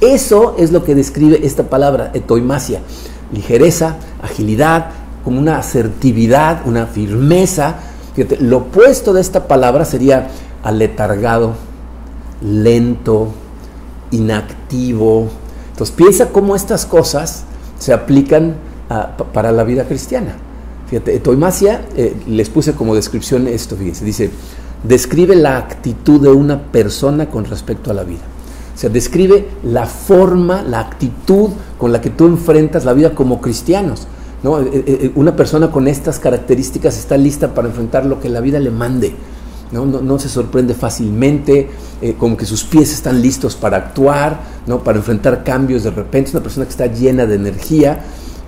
eso 0.00 0.56
es 0.58 0.72
lo 0.72 0.84
que 0.84 0.96
describe 0.96 1.46
esta 1.46 1.62
palabra, 1.64 2.10
etoimasia, 2.12 2.80
ligereza, 3.32 3.96
agilidad, 4.20 4.86
como 5.24 5.40
una 5.40 5.58
asertividad, 5.58 6.62
una 6.66 6.86
firmeza. 6.86 7.76
Fíjate, 8.14 8.38
lo 8.40 8.58
opuesto 8.58 9.12
de 9.12 9.20
esta 9.20 9.46
palabra 9.46 9.84
sería 9.84 10.28
aletargado, 10.66 11.54
lento, 12.42 13.28
inactivo. 14.10 15.28
Entonces 15.70 15.94
piensa 15.94 16.30
cómo 16.30 16.56
estas 16.56 16.86
cosas 16.86 17.44
se 17.78 17.92
aplican 17.92 18.56
para 19.32 19.52
la 19.52 19.62
vida 19.62 19.84
cristiana. 19.84 20.36
Fíjate, 20.88 21.18
Toimasia 21.20 21.84
eh, 21.96 22.16
les 22.26 22.48
puse 22.48 22.72
como 22.74 22.94
descripción 22.94 23.46
esto, 23.46 23.76
fíjense, 23.76 24.04
dice, 24.04 24.30
describe 24.82 25.36
la 25.36 25.56
actitud 25.56 26.20
de 26.20 26.30
una 26.30 26.62
persona 26.62 27.28
con 27.28 27.44
respecto 27.44 27.92
a 27.92 27.94
la 27.94 28.02
vida. 28.02 28.22
O 28.74 28.78
sea, 28.78 28.90
describe 28.90 29.48
la 29.62 29.86
forma, 29.86 30.62
la 30.62 30.80
actitud 30.80 31.50
con 31.78 31.92
la 31.92 32.00
que 32.00 32.10
tú 32.10 32.26
enfrentas 32.26 32.84
la 32.84 32.92
vida 32.92 33.14
como 33.14 33.40
cristianos. 33.40 34.06
¿no? 34.42 34.60
Eh, 34.60 34.70
eh, 34.72 35.12
una 35.14 35.34
persona 35.34 35.70
con 35.70 35.88
estas 35.88 36.18
características 36.18 36.98
está 36.98 37.16
lista 37.16 37.54
para 37.54 37.68
enfrentar 37.68 38.04
lo 38.04 38.20
que 38.20 38.28
la 38.28 38.40
vida 38.40 38.60
le 38.60 38.70
mande. 38.70 39.14
¿No? 39.72 40.18
se 40.18 40.28
sorprende 40.28 40.74
fácilmente, 40.74 41.68
eh, 42.00 42.14
como 42.18 42.36
que 42.36 42.46
sus 42.46 42.64
pies 42.64 42.92
están 42.92 43.20
listos 43.20 43.56
para 43.56 43.76
actuar, 43.78 44.40
¿no? 44.66 44.82
para 44.82 44.98
enfrentar 44.98 45.42
cambios 45.44 45.82
de 45.82 45.90
repente, 45.90 46.28
es 46.28 46.34
una 46.34 46.42
persona 46.42 46.66
que 46.66 46.70
está 46.70 46.86
llena 46.86 47.26
de 47.26 47.34
energía. 47.34 48.00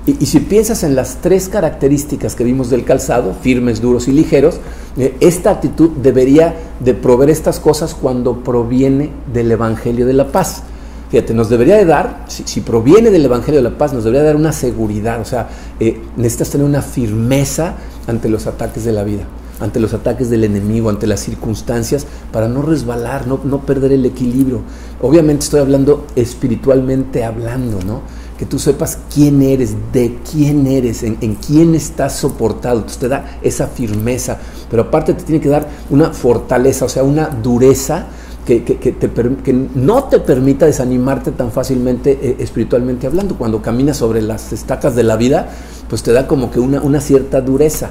Y, 0.07 0.25
si 0.25 0.41
piensas 0.41 0.85
en 0.85 0.95
las 0.95 1.17
tres 1.21 1.51
características 1.51 2.35
que 2.35 2.43
vimos 2.43 2.71
del 2.71 2.85
calzado, 2.85 3.35
firmes, 3.43 3.83
duros 3.83 4.09
y 4.09 4.13
ligeros, 4.13 4.59
eh, 4.97 5.15
esta 5.21 5.51
actitud 5.51 5.91
debería 5.91 6.55
de 6.81 6.95
proveer 6.95 7.29
estas 7.29 7.61
cosas 7.61 7.95
cuando 7.95 8.43
proviene 8.43 9.11
del 9.31 9.53
Evangelio 9.53 10.07
de 10.07 10.15
la 10.15 10.29
Paz. 10.29 10.63
Fíjate, 11.11 11.35
nos 11.35 11.51
debería 11.51 11.77
de 11.77 11.85
dar, 11.85 12.25
si, 12.29 12.61
proviene 12.63 13.11
del 13.11 13.27
Evangelio 13.27 13.63
de 13.63 13.69
la 13.69 13.77
Paz, 13.77 13.93
nos 13.93 14.05
debería 14.05 14.25
dar 14.25 14.37
una 14.37 14.53
seguridad, 14.53 15.21
o 15.21 15.27
sea, 15.27 15.49
eh, 15.79 16.01
necesitas 16.17 16.51
tener 16.51 16.67
una 16.67 16.81
firmeza 16.81 17.75
ante 18.07 18.31
los 18.31 18.47
ataques 18.47 18.85
de 18.85 18.93
la 18.93 19.05
vida 19.05 19.25
ante 19.61 19.81
los 19.81 19.95
ataques 19.95 20.31
del 20.31 20.45
enemigo, 20.45 20.91
ante 20.91 21.07
las 21.07 21.21
circunstancias, 21.21 22.07
para 22.33 22.49
no 22.49 22.63
resbalar, 22.63 23.27
no, 23.27 23.41
no 23.45 23.61
perder 23.61 23.93
el 23.93 24.05
equilibrio. 24.07 24.61
Obviamente 25.01 25.45
estoy 25.45 25.61
hablando 25.61 26.07
espiritualmente 26.17 27.25
hablando, 27.25 27.81
¿no? 27.85 28.03
Que 28.39 28.47
tú 28.47 28.59
sepas 28.59 28.99
quién 29.13 29.43
eres, 29.43 29.75
de 29.93 30.19
quién 30.31 30.67
eres, 30.67 31.03
en, 31.03 31.17
quién 31.35 31.75
estás 31.75 32.17
soportado. 32.17 32.77
Entonces 32.77 33.01
te 33.01 33.09
da 33.09 33.39
esa 33.43 33.67
firmeza, 33.67 34.39
pero 34.71 34.83
aparte 34.83 35.15
te 35.15 35.25
tiene 35.25 35.41
que 35.41 35.49
dar 35.49 35.69
una 35.91 36.13
fortaleza, 36.13 36.85
o 36.85 36.89
sea, 36.89 37.03
una 37.03 37.29
dureza 37.29 38.07
que, 38.47 38.63
que, 38.63 38.79
que, 38.79 38.93
te, 38.93 39.11
que, 39.11 39.53
no 39.53 40.05
te 40.05 40.21
permita 40.21 40.67
desanimarte 40.67 41.33
tan 41.33 41.51
fácilmente 41.51 42.19
eh, 42.23 42.37
espiritualmente 42.39 43.09
hablando. 43.09 43.37
Cuando 43.37 43.61
caminas 43.61 43.97
sobre 43.97 44.23
las 44.23 44.53
estacas 44.53 44.95
de 44.95 45.03
la 45.03 45.17
vida, 45.17 45.51
pues 45.89 46.05
te 46.05 46.13
da 46.13 46.29
como 46.29 46.51
que 46.53 46.61
una, 46.61 46.81
una 46.81 47.01
cierta 47.01 47.41
dureza 47.41 47.91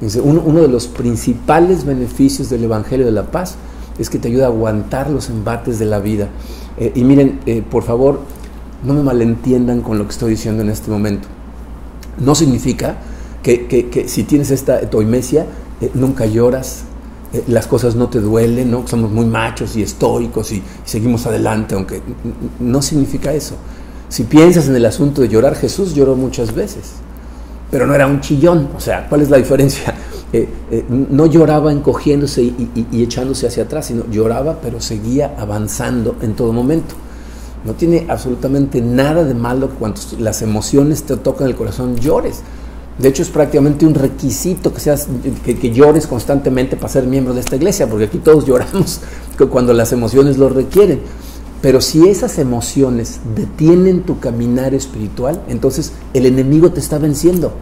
uno, 0.00 0.62
de 0.62 0.68
los 0.68 0.86
principales 0.86 1.84
beneficios 1.84 2.48
del 2.50 2.64
Evangelio 2.64 3.04
de 3.04 3.12
la 3.12 3.30
Paz 3.30 3.56
es 3.98 4.08
que 4.08 4.18
te 4.18 4.28
ayuda 4.28 4.44
a 4.44 4.48
aguantar 4.48 5.10
los 5.10 5.28
embates 5.28 5.78
de 5.78 5.86
la 5.86 5.98
vida. 5.98 6.28
Eh, 6.78 6.92
y 6.94 7.02
miren, 7.02 7.40
eh, 7.46 7.62
por 7.68 7.82
favor, 7.82 8.20
no 8.84 8.94
me 8.94 9.02
malentiendan 9.02 9.80
con 9.80 9.98
lo 9.98 10.04
que 10.04 10.12
estoy 10.12 10.30
diciendo 10.30 10.62
en 10.62 10.70
este 10.70 10.90
momento. 10.90 11.26
No 12.18 12.34
significa 12.36 12.98
que, 13.42 14.04
si 14.06 14.22
tienes 14.24 14.50
esta 14.50 14.88
toimesia, 14.88 15.46
eh, 15.80 15.90
nunca 15.94 16.26
lloras, 16.26 16.84
las 17.46 17.66
cosas 17.66 17.94
no 17.94 18.08
te 18.08 18.20
duelen, 18.20 18.70
¿no? 18.70 18.86
somos 18.86 19.10
muy 19.10 19.26
machos 19.26 19.76
y 19.76 19.82
estoicos 19.82 20.50
y 20.52 20.62
seguimos 20.84 21.26
adelante, 21.26 21.74
aunque 21.74 22.00
no 22.58 22.80
significa 22.82 23.32
eso. 23.32 23.56
Si 24.08 24.24
piensas 24.24 24.68
en 24.68 24.76
el 24.76 24.86
asunto 24.86 25.20
de 25.20 25.28
llorar, 25.28 25.54
Jesús 25.54 25.94
lloró 25.94 26.16
muchas 26.16 26.54
veces 26.54 26.92
pero 27.70 27.86
no 27.86 27.94
era 27.94 28.06
un 28.06 28.20
chillón. 28.20 28.68
O 28.76 28.80
sea, 28.80 29.06
¿cuál 29.08 29.22
es 29.22 29.30
la 29.30 29.36
diferencia? 29.36 29.94
Eh, 30.30 30.46
eh, 30.70 30.84
no 30.90 31.24
lloraba 31.24 31.72
encogiéndose 31.72 32.42
y, 32.42 33.02
echándose 33.02 33.46
hacia 33.46 33.62
atrás, 33.62 33.86
sino 33.86 34.04
lloraba, 34.10 34.58
pero 34.60 34.78
seguía 34.78 35.34
avanzando 35.38 36.16
en 36.20 36.34
todo 36.34 36.52
momento. 36.52 36.94
No 37.64 37.72
tiene 37.72 38.04
absolutamente 38.10 38.82
nada 38.82 39.24
de 39.24 39.32
malo 39.32 39.70
cuando 39.78 40.02
las 40.18 40.42
emociones 40.42 41.04
te 41.04 41.16
tocan 41.16 41.46
el 41.46 41.56
corazón, 41.56 41.96
llores. 41.96 42.42
De 42.98 43.08
hecho, 43.08 43.22
es 43.22 43.30
prácticamente 43.30 43.86
un 43.86 43.94
requisito 43.94 44.74
que, 44.74 44.80
seas, 44.80 45.08
que, 45.46 45.70
llores 45.72 46.06
constantemente 46.06 46.76
para 46.76 46.88
ser 46.90 47.06
miembro 47.06 47.32
de 47.32 47.40
esta 47.40 47.56
iglesia, 47.56 47.86
porque 47.88 48.04
aquí 48.04 48.18
todos 48.18 48.44
lloramos 48.46 49.00
cuando 49.50 49.72
las 49.72 49.92
emociones 49.92 50.36
lo 50.36 50.50
requieren. 50.50 51.00
Pero 51.60 51.80
si 51.80 52.08
esas 52.08 52.38
emociones 52.38 53.20
detienen 53.34 54.02
tu 54.02 54.20
caminar 54.20 54.74
espiritual, 54.74 55.42
entonces 55.48 55.92
el 56.14 56.26
enemigo 56.26 56.70
te 56.70 56.80
está 56.80 56.98
venciendo. 56.98 57.52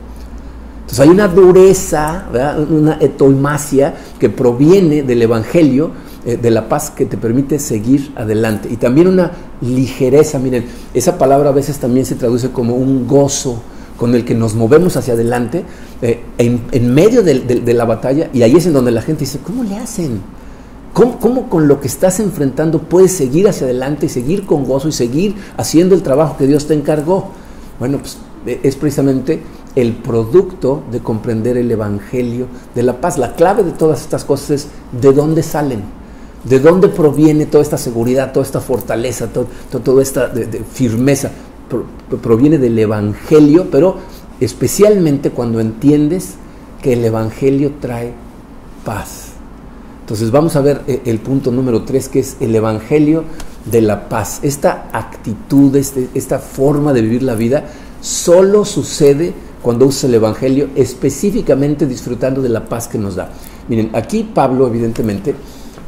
Entonces 0.82 1.00
hay 1.00 1.08
una 1.08 1.28
dureza, 1.28 2.26
una 2.70 2.98
etolmacia 3.00 3.94
que 4.20 4.30
proviene 4.30 5.02
del 5.02 5.22
Evangelio 5.22 5.90
eh, 6.24 6.36
de 6.36 6.50
la 6.50 6.68
paz 6.68 6.90
que 6.90 7.06
te 7.06 7.16
permite 7.16 7.58
seguir 7.58 8.12
adelante. 8.14 8.68
Y 8.70 8.76
también 8.76 9.08
una 9.08 9.32
ligereza, 9.60 10.38
miren, 10.38 10.66
esa 10.92 11.18
palabra 11.18 11.48
a 11.48 11.52
veces 11.52 11.78
también 11.78 12.04
se 12.04 12.14
traduce 12.14 12.50
como 12.50 12.74
un 12.74 13.06
gozo 13.06 13.62
con 13.96 14.14
el 14.14 14.24
que 14.24 14.34
nos 14.34 14.54
movemos 14.54 14.96
hacia 14.96 15.14
adelante 15.14 15.64
eh, 16.02 16.20
en, 16.38 16.94
medio 16.94 17.22
de, 17.22 17.74
la 17.74 17.84
batalla 17.84 18.28
y 18.32 18.42
ahí 18.42 18.54
es 18.54 18.66
en 18.66 18.72
donde 18.72 18.90
la 18.90 19.02
gente 19.02 19.20
dice, 19.20 19.38
¿cómo 19.38 19.64
le 19.64 19.76
hacen? 19.76 20.20
¿Cómo, 20.96 21.18
¿Cómo, 21.20 21.50
con 21.50 21.68
lo 21.68 21.78
que 21.78 21.88
estás 21.88 22.20
enfrentando 22.20 22.78
puedes 22.78 23.12
seguir 23.12 23.46
hacia 23.48 23.66
adelante 23.66 24.06
y 24.06 24.08
seguir 24.08 24.46
con 24.46 24.64
gozo 24.64 24.88
y 24.88 24.92
seguir 24.92 25.34
haciendo 25.58 25.94
el 25.94 26.02
trabajo 26.02 26.38
que 26.38 26.46
Dios 26.46 26.66
te 26.66 26.72
encargó? 26.72 27.32
Bueno, 27.78 27.98
pues 27.98 28.16
e, 28.46 28.60
es 28.62 28.76
precisamente 28.76 29.42
el 29.74 29.92
producto 29.92 30.84
de 30.90 31.00
comprender 31.00 31.58
el 31.58 31.70
Evangelio 31.70 32.46
de 32.74 32.82
la 32.82 32.98
paz. 32.98 33.18
La 33.18 33.34
clave 33.34 33.62
de 33.62 33.72
todas 33.72 34.00
estas 34.00 34.24
cosas 34.24 34.50
es 34.50 34.68
de 34.98 35.12
dónde 35.12 35.42
salen, 35.42 35.82
de 36.44 36.60
dónde 36.60 36.88
proviene 36.88 37.44
toda 37.44 37.62
esta 37.62 37.76
seguridad, 37.76 38.32
toda 38.32 38.46
esta 38.46 38.62
fortaleza, 38.62 39.28
toda 39.28 40.02
esta 40.02 40.32
firmeza. 40.72 41.30
proviene 42.22 42.56
del 42.56 42.78
Evangelio, 42.78 43.66
pero 43.70 43.98
especialmente 44.40 45.28
cuando 45.28 45.60
entiendes 45.60 46.36
que 46.80 46.94
el 46.94 47.04
Evangelio 47.04 47.74
trae 47.82 48.14
paz. 48.82 49.25
Entonces 50.06 50.30
vamos 50.30 50.54
a 50.54 50.60
ver 50.60 50.82
eh, 50.86 51.02
el 51.06 51.18
punto 51.18 51.50
número 51.50 51.82
tres, 51.82 52.08
que 52.08 52.20
es 52.20 52.36
el 52.38 52.54
Evangelio 52.54 53.24
de 53.64 53.80
la 53.82 54.08
paz. 54.08 54.38
Esta 54.42 54.88
actitud, 54.92 55.74
este, 55.74 56.08
esta 56.14 56.38
forma 56.38 56.92
de 56.92 57.02
vivir 57.02 57.24
la 57.24 57.34
vida, 57.34 57.64
solo 58.00 58.64
sucede 58.64 59.34
cuando 59.62 59.84
usa 59.84 60.08
el 60.08 60.14
Evangelio, 60.14 60.68
específicamente 60.76 61.86
disfrutando 61.86 62.40
de 62.40 62.50
la 62.50 62.66
paz 62.66 62.86
que 62.86 62.98
nos 62.98 63.16
da. 63.16 63.30
Miren, 63.68 63.90
aquí 63.94 64.22
Pablo 64.22 64.68
evidentemente 64.68 65.34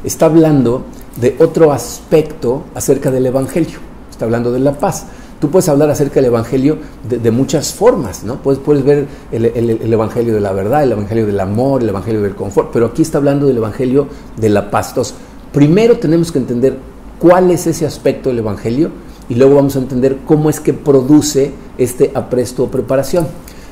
está 0.03 0.25
hablando 0.25 0.83
de 1.15 1.37
otro 1.39 1.71
aspecto 1.71 2.65
acerca 2.75 3.11
del 3.11 3.25
Evangelio, 3.25 3.79
está 4.11 4.25
hablando 4.25 4.51
de 4.51 4.59
la 4.59 4.73
paz. 4.73 5.05
Tú 5.39 5.49
puedes 5.49 5.69
hablar 5.69 5.89
acerca 5.89 6.15
del 6.15 6.25
Evangelio 6.25 6.77
de, 7.07 7.31
muchas 7.31 7.73
formas, 7.73 8.23
¿no? 8.25 8.41
Puedes, 8.41 8.59
puedes 8.59 8.83
ver 8.83 9.07
el, 9.31 9.45
el, 9.45 9.93
Evangelio 9.93 10.33
de 10.33 10.41
la 10.41 10.51
verdad, 10.51 10.83
el 10.83 10.91
Evangelio 10.91 11.25
del 11.25 11.39
amor, 11.39 11.81
el 11.81 11.89
Evangelio 11.89 12.21
del 12.21 12.35
confort, 12.35 12.71
pero 12.73 12.87
aquí 12.87 13.01
está 13.01 13.19
hablando 13.19 13.47
del 13.47 13.57
Evangelio 13.57 14.07
de 14.35 14.49
la 14.49 14.69
paz. 14.69 14.89
Entonces, 14.89 15.15
primero 15.53 15.97
tenemos 15.97 16.31
que 16.31 16.39
entender 16.39 16.77
cuál 17.19 17.51
es 17.51 17.67
ese 17.67 17.85
aspecto 17.85 18.29
del 18.29 18.39
Evangelio 18.39 18.91
y 19.29 19.35
luego 19.35 19.55
vamos 19.55 19.75
a 19.75 19.79
entender 19.79 20.17
cómo 20.25 20.49
es 20.49 20.59
que 20.59 20.73
produce 20.73 21.51
este 21.77 22.11
apresto 22.15 22.63
o 22.63 22.67
preparación. 22.71 23.27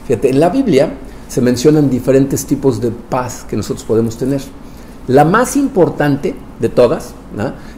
Fíjate, 0.05 0.29
en 0.29 0.39
la 0.39 0.49
Biblia 0.49 0.93
se 1.27 1.41
mencionan 1.41 1.89
diferentes 1.89 2.45
tipos 2.45 2.79
de 2.79 2.91
paz 2.91 3.45
que 3.49 3.57
nosotros 3.57 3.83
podemos 3.83 4.17
tener. 4.17 4.41
La 5.07 5.23
más 5.23 5.55
importante 5.55 6.35
de 6.59 6.67
todas, 6.67 7.13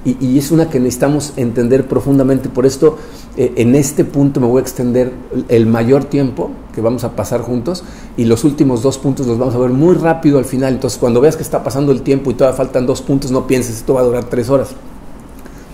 y, 0.03 0.37
es 0.37 0.51
una 0.51 0.69
que 0.69 0.79
necesitamos 0.79 1.33
entender 1.35 1.87
profundamente, 1.87 2.49
por 2.49 2.65
esto 2.65 2.97
eh, 3.37 3.53
en 3.57 3.75
este 3.75 4.03
punto 4.03 4.39
me 4.39 4.47
voy 4.47 4.59
a 4.59 4.61
extender 4.61 5.11
el 5.47 5.67
mayor 5.67 6.05
tiempo 6.05 6.49
que 6.73 6.81
vamos 6.81 7.03
a 7.03 7.15
pasar 7.15 7.41
juntos 7.41 7.83
y 8.17 8.25
los 8.25 8.43
últimos 8.45 8.81
dos 8.81 8.97
puntos 8.97 9.27
los 9.27 9.37
vamos 9.37 9.53
a 9.53 9.59
ver 9.59 9.69
muy 9.69 9.95
rápido 9.95 10.39
al 10.39 10.45
final, 10.45 10.73
entonces 10.73 10.97
cuando 10.97 11.21
veas 11.21 11.35
que 11.35 11.43
está 11.43 11.63
pasando 11.63 11.91
el 11.91 12.01
tiempo 12.01 12.31
y 12.31 12.33
todavía 12.33 12.57
faltan 12.57 12.87
dos 12.87 13.01
puntos, 13.01 13.31
no 13.31 13.45
pienses, 13.45 13.75
esto 13.75 13.93
va 13.93 14.01
a 14.01 14.05
durar 14.05 14.23
tres 14.23 14.49
horas. 14.49 14.69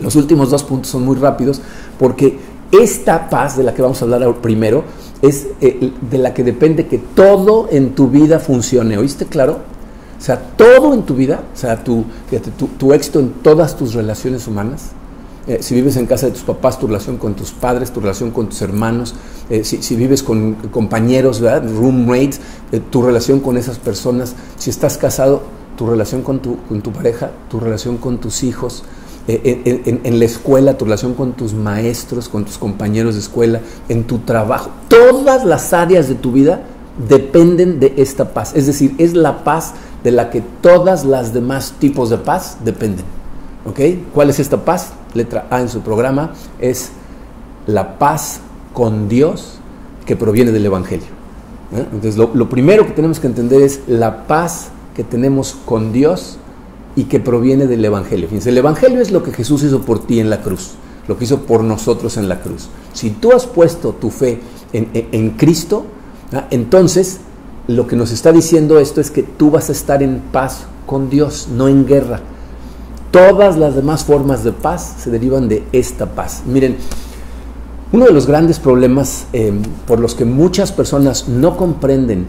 Los 0.02 0.15
últimos 0.18 0.50
dos 0.50 0.63
puntos 0.63 0.91
son 0.91 1.06
muy 1.06 1.15
rápidos 1.15 1.62
porque 1.98 2.38
esta 2.72 3.30
paz 3.30 3.56
de 3.56 3.63
la 3.63 3.74
que 3.74 3.82
vamos 3.82 4.02
a 4.02 4.06
hablar 4.06 4.36
primero 4.41 4.84
es 5.22 5.48
eh, 5.62 5.91
de 6.10 6.18
la 6.18 6.34
que 6.34 6.44
depende 6.44 6.88
que 6.88 6.98
todo 6.98 7.68
en 7.72 7.96
tu 7.96 8.10
vida 8.10 8.39
funcione. 8.39 8.98
¿Oíste 8.98 9.26
claro? 9.26 9.75
O 10.26 10.28
sea, 10.28 10.42
todo 10.58 10.96
en 10.96 11.04
tu 11.04 11.14
vida, 11.14 11.44
o 11.54 11.56
sea, 11.56 11.84
tu, 11.84 12.04
tu, 12.80 12.94
éxito 12.94 13.20
en 13.20 13.30
todas 13.44 13.78
tus 13.78 13.94
relaciones 13.94 14.48
humanas, 14.48 14.88
eh, 15.46 15.60
si 15.62 15.76
vives 15.76 15.98
en 15.98 16.08
casa 16.08 16.26
de 16.26 16.32
tus 16.32 16.42
papás, 16.42 16.80
tu 16.80 16.88
relación 16.88 17.18
con 17.18 17.36
tus 17.36 17.52
padres, 17.52 17.94
tu 17.94 18.00
relación 18.00 18.32
con 18.32 18.50
tus 18.50 18.60
hermanos, 18.64 19.14
eh, 19.52 19.64
si, 19.64 19.96
vives 19.96 20.24
con 20.24 20.56
compañeros, 20.72 21.42
¿verdad? 21.42 21.70
roommates, 21.72 22.42
tu 22.90 23.04
relación 23.04 23.40
con 23.40 23.56
esas 23.56 23.78
personas, 23.78 24.34
si 24.58 24.72
estás 24.72 24.98
casado, 24.98 25.44
tu 25.78 25.86
relación 25.86 26.24
con 26.24 26.40
tu, 26.40 26.58
con 26.68 26.82
tu 26.82 26.92
pareja, 26.92 27.30
tu 27.48 27.60
relación 27.60 27.98
con 27.98 28.18
tus 28.18 28.42
hijos, 28.42 28.84
en, 29.28 30.02
en, 30.04 30.18
la 30.18 30.26
escuela, 30.26 30.76
tu 30.76 30.86
relación 30.86 31.14
con 31.14 31.34
tus 31.34 31.54
maestros, 31.54 32.30
con 32.30 32.46
tus 32.46 32.58
compañeros 32.58 33.14
de 33.14 33.20
escuela, 33.20 33.60
en 33.90 34.06
tu 34.06 34.18
trabajo. 34.20 34.72
Todas 34.88 35.46
las 35.46 35.72
áreas 35.72 36.10
de 36.10 36.16
tu 36.16 36.32
vida 36.32 36.64
dependen 37.08 37.80
de 37.80 37.94
esta 37.98 38.34
paz. 38.34 38.54
Es 38.56 38.66
decir, 38.66 38.96
es 38.98 39.14
la 39.14 39.44
paz 39.44 39.74
de 40.06 40.12
la 40.12 40.30
que 40.30 40.41
todas 40.62 41.04
las 41.04 41.34
demás 41.34 41.74
tipos 41.80 42.12
de 42.12 42.20
paz 42.20 42.58
dependen. 42.63 43.04
¿Ok? 43.65 43.80
¿Cuál 44.13 44.30
es 44.30 44.39
esta 44.39 44.63
paz? 44.63 44.94
Letra 45.15 45.48
A 45.50 45.62
en 45.62 45.68
su 45.68 45.82
programa 45.82 46.34
es 46.60 46.91
la 47.65 47.98
paz 47.98 48.39
con 48.72 49.10
Dios 49.10 49.58
que 50.06 50.15
proviene 50.15 50.52
del 50.52 50.63
Evangelio. 50.63 51.08
¿eh? 51.76 51.88
Entonces, 51.91 52.18
lo, 52.18 52.50
primero 52.50 52.86
que 52.86 52.91
tenemos 52.94 53.20
que 53.20 53.26
entender 53.26 53.63
es 53.63 53.82
la 53.88 54.28
paz 54.28 54.68
que 54.96 55.04
tenemos 55.04 55.58
con 55.65 55.91
Dios 55.91 56.38
y 56.96 57.06
que 57.06 57.20
proviene 57.20 57.65
del 57.65 57.84
Evangelio. 57.84 58.28
Fíjense, 58.28 58.52
el 58.52 58.60
Evangelio 58.60 59.02
es 59.02 59.10
lo 59.10 59.24
que 59.24 59.32
Jesús 59.32 59.63
hizo 59.63 59.82
por 59.82 60.06
ti 60.06 60.20
en 60.20 60.30
la 60.30 60.44
cruz, 60.44 60.74
lo 61.08 61.18
que 61.18 61.24
hizo 61.24 61.39
por 61.48 61.63
nosotros 61.63 62.18
en 62.18 62.30
la 62.30 62.41
cruz. 62.41 62.70
Si 62.94 63.10
tú 63.10 63.32
has 63.32 63.48
puesto 63.48 63.94
tu 63.94 64.12
fe 64.12 64.39
en, 64.72 65.32
Cristo, 65.32 65.88
¿ah? 66.32 66.46
entonces 66.52 67.22
lo 67.67 67.88
que 67.88 67.95
nos 67.95 68.12
está 68.12 68.32
diciendo 68.32 68.80
esto 68.80 69.01
es 69.01 69.12
que 69.12 69.23
tú 69.23 69.51
vas 69.51 69.69
a 69.69 69.71
estar 69.71 70.04
en 70.04 70.19
paz 70.32 70.65
con 70.86 71.10
Dios, 71.10 71.47
no 71.51 71.67
en 71.67 71.86
guerra. 71.86 72.21
Todas 73.12 73.58
las 73.58 73.75
demás 73.75 74.04
formas 74.04 74.43
de 74.43 74.51
paz 74.51 74.95
se 74.99 75.10
derivan 75.10 75.47
de 75.47 75.63
esta 75.71 76.06
paz. 76.06 76.43
Miren, 76.45 76.78
uno 77.91 78.06
de 78.06 78.12
los 78.12 78.28
grandes 78.28 78.60
problemas 78.60 79.28
eh, 79.34 79.54
por 79.88 79.99
los 79.99 80.15
que 80.15 80.25
muchas 80.25 80.71
personas 80.71 81.28
no 81.28 81.58
comprenden 81.58 82.28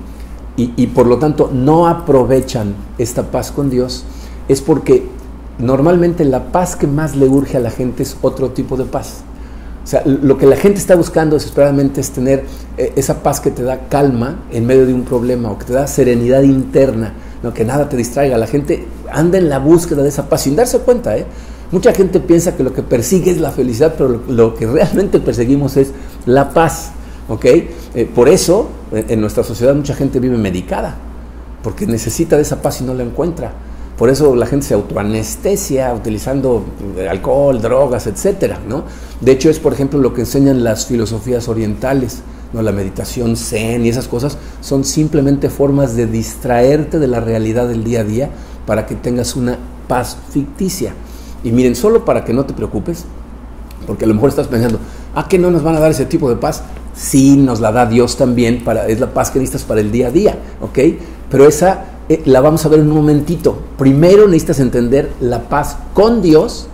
y 0.59 0.87
por 0.87 1.07
lo 1.07 1.19
tanto 1.19 1.51
no 1.53 1.87
aprovechan 1.87 2.75
esta 2.97 3.31
paz 3.31 3.53
con 3.53 3.69
Dios 3.69 4.05
es 4.49 4.63
porque 4.63 5.07
normalmente 5.59 6.25
la 6.25 6.53
paz 6.53 6.77
que 6.77 6.87
más 6.87 7.17
le 7.17 7.29
urge 7.29 7.57
a 7.57 7.61
la 7.61 7.71
gente 7.71 8.03
es 8.03 8.17
otro 8.23 8.51
tipo 8.51 8.77
de 8.77 8.85
paz. 8.85 9.23
O 9.87 9.89
sea, 9.89 10.03
lo 10.05 10.37
que 10.37 10.47
la 10.47 10.57
gente 10.57 10.81
está 10.81 10.97
buscando 10.97 11.37
desesperadamente 11.37 12.01
es 12.01 12.11
tener 12.11 12.45
eh, 12.77 12.93
esa 12.97 13.23
paz 13.23 13.39
que 13.39 13.53
te 13.53 13.63
da 13.63 13.87
calma 13.89 14.41
en 14.51 14.67
medio 14.67 14.85
de 14.85 14.93
un 14.93 15.05
problema 15.05 15.49
o 15.53 15.59
que 15.61 15.65
te 15.65 15.75
da 15.75 15.87
serenidad 15.87 16.43
interna, 16.43 17.13
¿no? 17.41 17.55
que 17.55 17.65
nada 17.65 17.89
te 17.89 17.97
distraiga. 17.97 18.37
La 18.37 18.49
gente 18.49 18.85
anda 19.13 19.39
en 19.39 19.49
la 19.49 19.61
búsqueda 19.61 20.03
de 20.03 20.09
esa 20.09 20.29
paz 20.29 20.43
sin 20.43 20.57
darse 20.57 20.81
cuenta. 20.81 21.17
¿eh? 21.17 21.25
Mucha 21.71 21.93
gente 21.93 22.19
piensa 22.19 22.57
que 22.57 22.65
lo 22.65 22.73
que 22.73 22.83
persigue 22.83 23.31
es 23.31 23.39
la 23.39 23.53
felicidad, 23.53 23.95
pero 23.97 24.23
lo, 24.29 24.57
que 24.57 24.67
realmente 24.67 25.21
perseguimos 25.21 25.77
es 25.77 25.93
la 26.27 26.51
paz. 26.51 26.91
¿ok? 27.29 27.45
Eh, 27.45 28.11
por 28.13 28.29
eso 28.29 28.69
en 28.91 29.21
nuestra 29.21 29.45
sociedad 29.45 29.73
mucha 29.73 29.95
gente 29.95 30.19
vive 30.19 30.37
medicada, 30.37 30.97
porque 31.63 31.87
necesita 31.87 32.35
de 32.35 32.43
esa 32.43 32.61
paz 32.61 32.81
y 32.81 32.85
no 32.85 32.93
la 32.93 33.05
encuentra. 33.05 33.53
Por 33.97 34.11
eso 34.11 34.37
la 34.37 34.47
gente 34.47 34.67
se 34.67 34.75
autoanestesia 34.75 35.95
utilizando 35.95 36.65
alcohol, 37.09 37.61
drogas, 37.63 38.07
etcétera, 38.07 38.61
¿no? 38.69 38.85
De 39.21 39.33
hecho, 39.33 39.49
es 39.49 39.59
por 39.59 39.73
ejemplo 39.73 39.99
lo 39.99 40.13
que 40.13 40.21
enseñan 40.21 40.63
las 40.63 40.87
filosofías 40.87 41.49
orientales, 41.49 42.23
¿no? 42.53 42.61
La 42.61 42.73
meditación 42.73 43.37
zen 43.37 43.87
y 43.87 43.89
esas 43.89 44.07
cosas 44.07 44.37
son 44.61 44.85
simplemente 44.85 45.49
formas 45.49 45.97
de 45.97 46.07
distraerte 46.07 46.99
de 46.99 47.07
la 47.07 47.21
realidad 47.21 47.69
del 47.69 47.85
día 47.85 48.01
a 48.01 48.05
día 48.05 48.31
para 48.67 48.85
que 48.85 48.97
tengas 48.97 49.35
una 49.35 49.59
paz 49.89 50.19
ficticia. 50.31 50.93
Y 51.43 51.51
miren, 51.53 51.75
solo 51.75 52.05
para 52.05 52.23
que 52.23 52.35
no 52.35 52.45
te 52.45 52.53
preocupes, 52.53 53.07
porque 53.87 54.05
a 54.05 54.09
lo 54.09 54.15
mejor 54.15 54.29
estás 54.29 54.49
pensando, 54.49 54.79
¿a 55.15 55.27
qué 55.27 55.39
no 55.39 55.51
nos 55.51 55.63
van 55.63 55.77
a 55.77 55.81
dar 55.81 55.91
ese 55.91 56.05
tipo 56.05 56.29
de 56.29 56.37
paz? 56.37 56.63
Sí, 56.95 57.37
nos 57.37 57.61
la 57.61 57.73
da 57.73 57.87
Dios 57.87 58.17
también, 58.17 58.63
para, 58.63 58.89
es 58.89 59.01
la 59.01 59.15
paz 59.15 59.31
que 59.31 59.39
necesitas 59.39 59.65
para 59.65 59.81
el 59.81 59.91
día 59.91 60.09
a 60.09 60.11
día, 60.11 60.39
¿ok? 60.61 60.79
Pero 61.31 61.47
esa 61.47 61.96
eh, 62.09 62.23
la 62.25 62.41
vamos 62.41 62.65
a 62.65 62.69
ver 62.69 62.81
en 62.81 62.89
un 62.89 62.97
momentito. 62.97 63.59
Primero 63.79 64.27
necesitas 64.27 64.61
entender 64.61 65.13
la 65.21 65.49
paz 65.49 65.77
con 65.95 66.23
Dios 66.23 66.69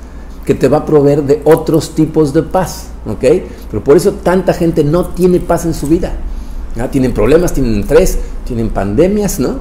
que 0.45 0.55
te 0.55 0.68
va 0.68 0.79
a 0.79 0.87
proveer 0.87 1.23
de 1.23 1.42
otros 1.45 1.95
tipos 1.95 2.33
de 2.33 2.42
paz, 2.42 2.88
¿ok? 3.07 3.25
Pero 3.71 3.85
por 3.85 3.97
eso 3.97 4.12
tanta 4.12 4.53
gente 4.53 4.85
no 4.85 5.07
tiene 5.07 5.40
paz 5.40 5.64
en 5.64 5.75
su 5.75 5.87
vida. 5.87 6.12
Tienen 6.90 7.12
problemas, 7.12 7.53
tienen 7.53 7.81
estrés, 7.81 8.18
tienen 8.47 8.71
pandemias, 8.71 9.38
¿no? 9.38 9.57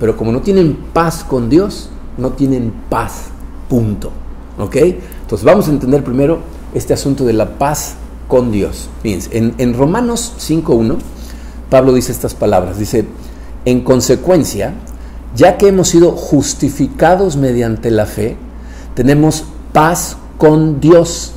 Pero 0.00 0.16
como 0.16 0.32
no 0.32 0.40
tienen 0.40 0.76
paz 0.92 1.24
con 1.24 1.48
Dios, 1.48 1.90
no 2.16 2.30
tienen 2.30 2.72
paz, 2.88 3.26
punto, 3.68 4.10
¿ok? 4.58 4.76
Entonces 4.76 5.44
vamos 5.44 5.68
a 5.68 5.70
entender 5.70 6.02
primero 6.02 6.38
este 6.74 6.94
asunto 6.94 7.24
de 7.24 7.34
la 7.34 7.58
paz 7.58 7.94
con 8.28 8.50
Dios. 8.50 8.88
Fíjense, 9.02 9.36
en, 9.36 9.54
en 9.58 9.74
Romanos 9.74 10.34
5.1 10.38 10.96
Pablo 11.74 11.92
dice 11.92 12.12
estas 12.12 12.34
palabras. 12.34 12.78
Dice, 12.78 13.04
en 13.64 13.80
consecuencia, 13.80 14.74
ya 15.34 15.56
que 15.56 15.68
hemos 15.68 15.88
sido 15.88 16.12
justificados 16.12 17.36
mediante 17.36 17.90
la 17.90 18.06
fe, 18.06 18.36
tenemos 18.94 19.44
paz 19.72 20.16
con 20.38 20.80
Dios 20.80 21.32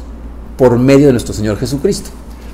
por 0.57 0.77
medio 0.77 1.07
de 1.07 1.13
nuestro 1.13 1.33
Señor 1.33 1.57
Jesucristo. 1.57 2.09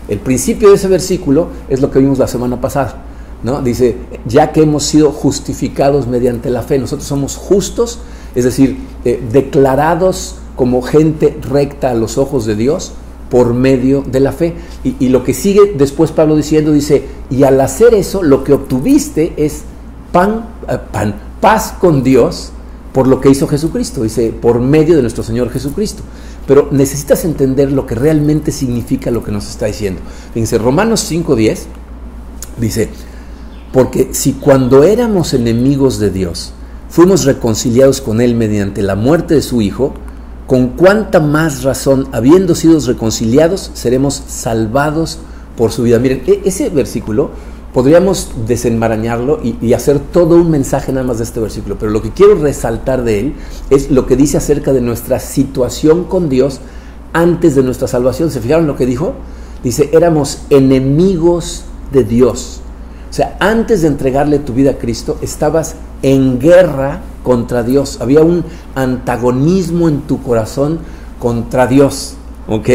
El 0.07 0.19
principio 0.19 0.69
de 0.69 0.75
ese 0.75 0.87
versículo 0.87 1.47
es 1.69 1.81
lo 1.81 1.89
que 1.91 1.99
vimos 1.99 2.19
la 2.19 2.27
semana 2.27 2.59
pasada. 2.59 3.03
¿no? 3.43 3.61
Dice, 3.61 3.97
ya 4.25 4.51
que 4.51 4.61
hemos 4.61 4.83
sido 4.83 5.11
justificados 5.11 6.07
mediante 6.07 6.49
la 6.49 6.61
fe, 6.61 6.79
nosotros 6.79 7.07
somos 7.07 7.35
justos, 7.35 7.99
es 8.35 8.45
decir, 8.45 8.77
eh, 9.05 9.21
declarados 9.31 10.37
como 10.55 10.81
gente 10.81 11.37
recta 11.41 11.91
a 11.91 11.93
los 11.93 12.17
ojos 12.17 12.45
de 12.45 12.55
Dios 12.55 12.93
por 13.29 13.53
medio 13.53 14.01
de 14.01 14.19
la 14.19 14.31
fe. 14.31 14.53
Y, 14.83 14.95
y, 14.99 15.09
lo 15.09 15.23
que 15.23 15.33
sigue 15.33 15.73
después 15.75 16.11
Pablo 16.11 16.35
diciendo, 16.35 16.71
dice, 16.71 17.05
y 17.29 17.43
al 17.43 17.59
hacer 17.59 17.93
eso, 17.93 18.23
lo 18.23 18.43
que 18.43 18.53
obtuviste 18.53 19.33
es 19.37 19.63
pan, 20.11 20.45
eh, 20.69 20.77
pan, 20.91 21.15
paz 21.43 21.75
con 21.77 22.03
Dios 22.03 22.53
por 22.93 23.05
lo 23.05 23.19
que 23.19 23.29
hizo 23.29 23.49
Jesucristo, 23.49 24.03
dice, 24.03 24.31
por 24.31 24.61
medio 24.61 24.95
de 24.95 25.01
nuestro 25.01 25.23
Señor 25.23 25.49
Jesucristo. 25.49 26.01
Pero 26.47 26.69
necesitas 26.71 27.25
entender 27.25 27.69
lo 27.69 27.85
que 27.85 27.95
realmente 27.95 28.53
significa 28.53 29.11
lo 29.11 29.25
que 29.25 29.33
nos 29.33 29.49
está 29.49 29.65
diciendo. 29.65 29.99
Fíjense, 30.33 30.57
Romanos 30.57 31.11
5.10 31.11 31.63
dice, 32.61 32.89
porque 33.73 34.09
si 34.13 34.33
cuando 34.33 34.83
éramos 34.83 35.33
enemigos 35.33 35.99
de 35.99 36.11
Dios, 36.11 36.53
fuimos 36.87 37.25
reconciliados 37.25 37.99
con 37.99 38.21
Él 38.21 38.35
mediante 38.35 38.81
la 38.81 38.95
muerte 38.95 39.33
de 39.33 39.41
su 39.41 39.61
Hijo, 39.61 39.95
con 40.47 40.69
cuánta 40.69 41.19
más 41.19 41.63
razón, 41.63 42.07
habiendo 42.13 42.55
sido 42.55 42.79
reconciliados, 42.79 43.69
seremos 43.73 44.23
salvados 44.27 45.19
por 45.57 45.73
su 45.73 45.83
vida. 45.83 45.99
Miren, 45.99 46.23
e-, 46.25 46.41
ese 46.45 46.69
versículo 46.69 47.31
podríamos 47.73 48.31
desenmarañarlo 48.47 49.39
y, 49.43 49.73
hacer 49.73 49.99
todo 49.99 50.35
un 50.35 50.51
mensaje 50.51 50.91
nada 50.91 51.05
más 51.05 51.17
de 51.17 51.23
este 51.23 51.39
versículo, 51.39 51.77
pero 51.79 51.91
lo 51.91 52.01
que 52.01 52.11
quiero 52.11 52.35
resaltar 52.35 53.03
de 53.03 53.19
él 53.19 53.33
es 53.69 53.89
lo 53.89 54.05
que 54.05 54.15
dice 54.15 54.37
acerca 54.37 54.71
de 54.71 54.81
nuestra 54.81 55.19
situación 55.19 56.03
con 56.03 56.29
Dios 56.29 56.59
antes 57.13 57.55
de 57.55 57.63
nuestra 57.63 57.87
salvación. 57.87 58.29
¿Se 58.29 58.41
fijaron 58.41 58.67
lo 58.67 58.75
que 58.75 58.85
dijo? 58.85 59.13
Dice, 59.63 59.89
éramos 59.93 60.43
enemigos 60.49 61.63
de 61.91 62.03
Dios. 62.03 62.61
O 63.09 63.13
sea, 63.13 63.37
antes 63.39 63.81
de 63.81 63.87
entregarle 63.87 64.39
tu 64.39 64.53
vida 64.53 64.71
a 64.71 64.77
Cristo, 64.77 65.17
estabas 65.21 65.75
en 66.01 66.39
guerra 66.39 67.01
contra 67.23 67.63
Dios. 67.63 67.99
Había 68.01 68.21
un 68.21 68.43
antagonismo 68.75 69.87
en 69.87 70.01
tu 70.01 70.21
corazón 70.21 70.79
contra 71.19 71.67
Dios. 71.67 72.15
¿Ok? 72.47 72.69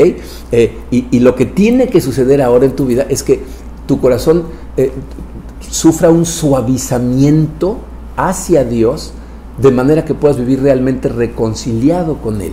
Eh, 0.51 0.79
y, 0.91 1.21
lo 1.21 1.35
que 1.35 1.45
tiene 1.45 1.89
que 1.89 2.01
suceder 2.01 2.41
ahora 2.41 2.65
en 2.65 2.75
tu 2.75 2.87
vida 2.87 3.05
es 3.09 3.23
que 3.23 3.43
tu 3.89 4.01
corazón 4.01 4.45
eh, 4.77 4.93
sufra 5.69 6.11
un 6.11 6.25
suavizamiento 6.25 7.79
hacia 8.17 8.63
Dios 8.63 9.13
de 9.61 9.73
manera 9.73 10.05
que 10.05 10.15
puedas 10.15 10.37
vivir 10.37 10.63
realmente 10.63 11.09
reconciliado 11.09 12.19
con 12.19 12.41
Él. 12.41 12.53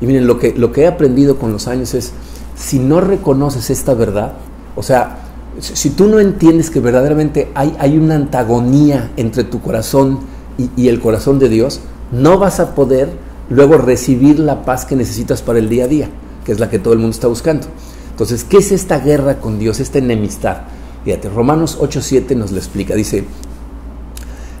Y 0.00 0.06
miren, 0.06 0.28
lo 0.28 0.38
que, 0.38 0.54
lo 0.54 0.70
que 0.70 0.82
he 0.82 0.86
aprendido 0.86 1.38
con 1.38 1.50
los 1.50 1.66
años 1.66 1.94
es, 1.94 2.12
si 2.54 2.78
no 2.78 3.00
reconoces 3.00 3.70
esta 3.70 3.94
verdad, 3.94 4.34
o 4.76 4.82
sea, 4.84 5.18
si 5.58 5.90
tú 5.90 6.06
no 6.06 6.20
entiendes 6.20 6.70
que 6.70 6.78
verdaderamente 6.78 7.50
hay, 7.54 7.74
hay 7.80 7.98
una 7.98 8.14
antagonía 8.14 9.10
entre 9.16 9.42
tu 9.42 9.60
corazón 9.60 10.20
y, 10.56 10.70
y, 10.76 10.88
el 10.88 11.00
corazón 11.00 11.40
de 11.40 11.48
Dios, 11.48 11.80
no 12.12 12.38
vas 12.38 12.60
a 12.60 12.76
poder 12.76 13.08
luego 13.50 13.78
recibir 13.78 14.38
la 14.38 14.64
paz 14.64 14.84
que 14.84 14.94
necesitas 14.94 15.42
para 15.42 15.58
el 15.58 15.68
día 15.68 15.84
a 15.84 15.88
día, 15.88 16.08
que 16.44 16.52
es 16.52 16.60
la 16.60 16.70
que 16.70 16.78
todo 16.78 16.92
el 16.92 17.00
mundo 17.00 17.14
está 17.14 17.26
buscando. 17.26 17.66
Entonces, 18.18 18.42
¿qué 18.42 18.56
es 18.56 18.72
esta 18.72 18.98
guerra 18.98 19.36
con 19.36 19.60
Dios, 19.60 19.78
esta 19.78 19.98
enemistad? 19.98 20.62
Fíjate, 21.04 21.28
Romanos 21.28 21.78
8:7 21.80 22.34
nos 22.34 22.50
lo 22.50 22.58
explica. 22.58 22.96
Dice, 22.96 23.22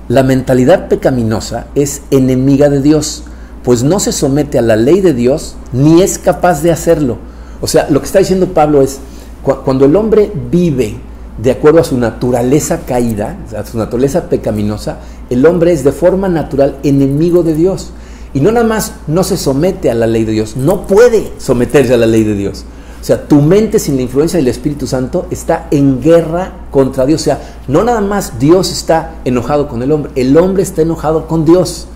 la 0.06 0.22
mentalidad 0.22 0.86
pecaminosa 0.86 1.66
es 1.74 2.02
enemiga 2.12 2.68
de 2.68 2.80
Dios, 2.80 3.24
pues 3.64 3.82
no 3.82 3.98
se 3.98 4.12
somete 4.12 4.60
a 4.60 4.62
la 4.62 4.76
ley 4.76 5.00
de 5.00 5.12
Dios 5.12 5.56
ni 5.72 6.02
es 6.02 6.20
capaz 6.20 6.62
de 6.62 6.70
hacerlo. 6.70 7.18
O 7.60 7.66
sea, 7.66 7.88
lo 7.90 7.98
que 7.98 8.06
está 8.06 8.20
diciendo 8.20 8.46
Pablo 8.54 8.80
es, 8.80 9.00
cuando 9.42 9.86
el 9.86 9.96
hombre 9.96 10.30
vive 10.52 10.94
de 11.42 11.50
acuerdo 11.50 11.80
a 11.80 11.84
su 11.84 11.98
naturaleza 11.98 12.82
caída, 12.86 13.38
a 13.56 13.66
su 13.66 13.76
naturaleza 13.76 14.28
pecaminosa, 14.28 15.00
el 15.30 15.44
hombre 15.44 15.72
es 15.72 15.82
de 15.82 15.90
forma 15.90 16.28
natural 16.28 16.76
enemigo 16.84 17.42
de 17.42 17.54
Dios. 17.54 17.90
Y 18.34 18.40
no 18.40 18.52
nada 18.52 18.64
más 18.64 18.92
no 19.08 19.24
se 19.24 19.36
somete 19.36 19.90
a 19.90 19.94
la 19.94 20.06
ley 20.06 20.24
de 20.24 20.30
Dios, 20.30 20.56
no 20.56 20.86
puede 20.86 21.32
someterse 21.38 21.94
a 21.94 21.96
la 21.96 22.06
ley 22.06 22.22
de 22.22 22.34
Dios. 22.34 22.64
O 23.00 23.04
sea, 23.04 23.28
tu 23.28 23.40
mente 23.40 23.78
sin 23.78 23.96
la 23.96 24.02
influencia 24.02 24.38
del 24.38 24.48
Espíritu 24.48 24.86
Santo 24.86 25.26
está 25.30 25.68
en 25.70 26.00
guerra 26.00 26.52
contra 26.70 27.06
Dios. 27.06 27.20
O 27.20 27.24
sea, 27.24 27.56
no 27.68 27.84
nada 27.84 28.00
más 28.00 28.38
Dios 28.38 28.72
está 28.72 29.14
enojado 29.24 29.68
con 29.68 29.82
el 29.82 29.92
hombre, 29.92 30.10
el 30.14 30.36
hombre 30.36 30.62
está 30.62 30.82
enojado 30.82 31.26
con 31.26 31.44
Dios. 31.44 31.88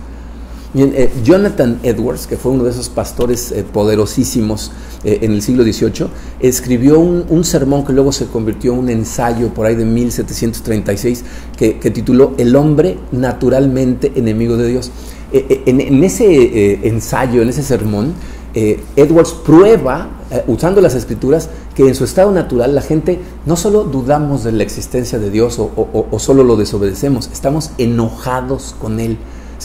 Eh, 0.75 1.13
Jonathan 1.23 1.81
Edwards, 1.83 2.27
que 2.27 2.39
fue 2.39 2.51
uno 2.51 2.65
de 2.65 2.71
esos 2.71 2.89
pastores 2.89 3.53
eh, 3.53 3.63
poderosísimos 3.63 4.73
eh, 5.05 5.19
en 5.21 5.33
el 5.33 5.43
siglo 5.43 5.65
XVIII, 5.65 6.07
escribió 6.41 6.99
un, 6.99 7.45
sermón 7.45 7.85
que 7.85 7.93
luego 7.93 8.11
se 8.11 8.27
convirtió 8.27 8.73
en 8.73 8.79
un 8.79 8.89
ensayo 8.89 9.49
por 9.53 9.67
ahí 9.67 9.75
de 9.75 9.85
1736 9.85 11.25
que, 11.59 11.79
que 11.79 11.91
tituló 11.91 12.33
El 12.39 12.57
hombre 12.57 12.97
naturalmente 13.11 14.13
enemigo 14.15 14.57
de 14.57 14.69
Dios. 14.69 14.91
En, 15.31 15.81
en, 15.81 16.05
ese 16.05 16.87
ensayo, 16.87 17.43
en 17.43 17.49
ese 17.51 17.63
sermón, 17.63 18.15
Edwards 18.55 19.33
prueba 19.33 20.09
eh, 20.33 20.45
usando 20.47 20.81
las 20.81 20.95
escrituras, 20.95 21.51
que 21.75 21.87
en 21.87 21.95
su 21.95 22.05
estado 22.05 22.33
natural 22.33 22.75
la 22.75 22.81
gente 22.81 23.21
no 23.45 23.55
solo 23.55 23.85
dudamos 23.85 24.45
de 24.45 24.53
la 24.53 24.63
existencia 24.63 25.19
de 25.19 25.31
Dios 25.31 25.59
o, 25.59 26.19
solo 26.19 26.43
lo 26.43 26.57
desobedecemos, 26.57 27.29
estamos 27.33 27.73
enojados 27.77 28.75
con 28.81 28.99
Él. 28.99 29.19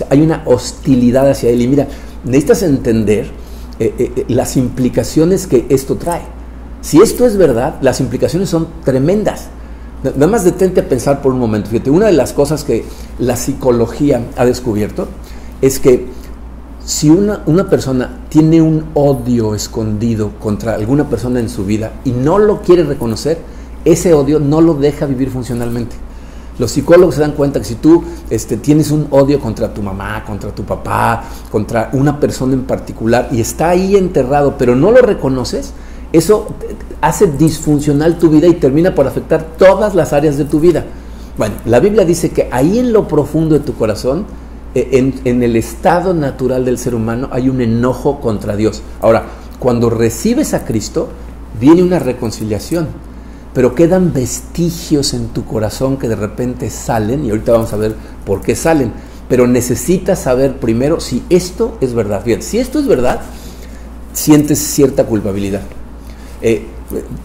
Hay 0.09 0.21
una 0.21 0.43
hostilidad 0.45 1.29
hacia 1.29 1.49
Él. 1.51 1.61
Y 1.61 1.67
mira, 1.69 1.87
necesitas 2.25 2.63
entender 2.63 3.31
eh, 3.79 3.93
eh, 3.97 4.25
las 4.27 4.57
implicaciones 4.57 5.47
que 5.47 5.65
esto 5.69 5.95
trae. 5.95 6.23
Si 6.81 7.01
esto 7.01 7.25
es 7.25 7.37
verdad, 7.37 7.77
las 7.81 8.01
implicaciones 8.01 8.49
son 8.49 8.67
tremendas. 8.83 9.47
Nada 10.03 10.27
más 10.27 10.43
detente 10.43 10.81
a 10.81 10.89
pensar 10.89 11.21
por 11.21 11.31
un 11.31 11.39
momento. 11.39 11.69
Fíjate, 11.69 11.89
una 11.89 12.07
de 12.07 12.13
las 12.13 12.33
cosas 12.33 12.65
que 12.65 12.83
la 13.19 13.37
psicología 13.37 14.21
ha 14.35 14.45
descubierto 14.45 15.07
es 15.61 15.79
que 15.79 16.07
si 16.87 17.09
una, 17.09 17.43
una, 17.47 17.69
persona 17.69 18.09
tiene 18.29 18.61
un 18.61 18.85
odio 18.93 19.53
escondido 19.53 20.31
contra 20.39 20.75
alguna 20.75 21.09
persona 21.09 21.41
en 21.41 21.49
su 21.49 21.65
vida 21.65 21.91
y 22.05 22.11
no 22.11 22.39
lo 22.39 22.61
quiere 22.61 22.85
reconocer, 22.85 23.39
ese 23.83 24.13
odio 24.13 24.39
no 24.39 24.61
lo 24.61 24.73
deja 24.73 25.05
vivir 25.05 25.29
funcionalmente. 25.29 25.97
Los 26.57 26.71
psicólogos 26.71 27.15
se 27.15 27.21
dan 27.21 27.33
cuenta 27.33 27.59
que 27.59 27.65
si 27.65 27.75
tú 27.75 28.05
este, 28.29 28.55
tienes 28.55 28.91
un 28.91 29.07
odio 29.11 29.41
contra 29.41 29.73
tu 29.73 29.83
mamá, 29.83 30.23
contra 30.23 30.55
tu 30.55 30.63
papá, 30.63 31.25
contra 31.51 31.89
una 31.91 32.21
persona 32.21 32.53
en 32.53 32.63
particular 32.63 33.27
y 33.33 33.41
está 33.41 33.71
ahí 33.71 33.97
enterrado, 33.97 34.55
pero 34.57 34.73
no 34.73 34.89
lo 34.91 35.01
reconoces, 35.01 35.73
eso 36.13 36.47
hace 37.01 37.27
disfuncional 37.27 38.17
tu 38.17 38.29
vida 38.29 38.47
y 38.47 38.53
termina 38.53 38.95
por 38.95 39.07
afectar 39.07 39.45
todas 39.57 39.93
las 39.93 40.13
áreas 40.13 40.37
de 40.37 40.45
tu 40.45 40.61
vida. 40.61 40.85
Bueno, 41.37 41.55
la 41.65 41.81
Biblia 41.81 42.05
dice 42.05 42.29
que 42.29 42.47
ahí 42.49 42.79
en 42.79 42.93
lo 42.93 43.09
profundo 43.09 43.55
de 43.55 43.65
tu 43.65 43.73
corazón, 43.73 44.25
en, 44.91 45.19
en, 45.23 45.43
el 45.43 45.55
estado 45.55 46.13
natural 46.13 46.65
del 46.65 46.77
ser 46.77 46.95
humano 46.95 47.29
hay 47.31 47.49
un 47.49 47.61
enojo 47.61 48.19
contra 48.19 48.55
Dios. 48.55 48.81
Ahora, 49.01 49.25
cuando 49.59 49.89
recibes 49.89 50.53
a 50.53 50.65
Cristo, 50.65 51.09
viene 51.59 51.83
una 51.83 51.99
reconciliación, 51.99 52.87
pero 53.53 53.73
quedan 53.75 54.13
vestigios 54.13 55.13
en 55.13 55.29
tu 55.29 55.45
corazón 55.45 55.97
que 55.97 56.07
de 56.07 56.15
repente 56.15 56.69
salen, 56.69 57.25
y 57.25 57.29
ahorita 57.29 57.53
vamos 57.53 57.73
a 57.73 57.77
ver 57.77 57.95
por 58.25 58.41
qué 58.41 58.55
salen, 58.55 58.91
pero 59.29 59.47
necesitas 59.47 60.19
saber 60.19 60.57
primero 60.57 60.99
si 60.99 61.23
esto 61.29 61.77
es 61.81 61.93
verdad. 61.93 62.23
Bien, 62.23 62.41
si 62.41 62.59
esto 62.59 62.79
es 62.79 62.87
verdad, 62.87 63.21
sientes 64.13 64.59
cierta 64.59 65.05
culpabilidad. 65.05 65.61
Eh, 66.41 66.65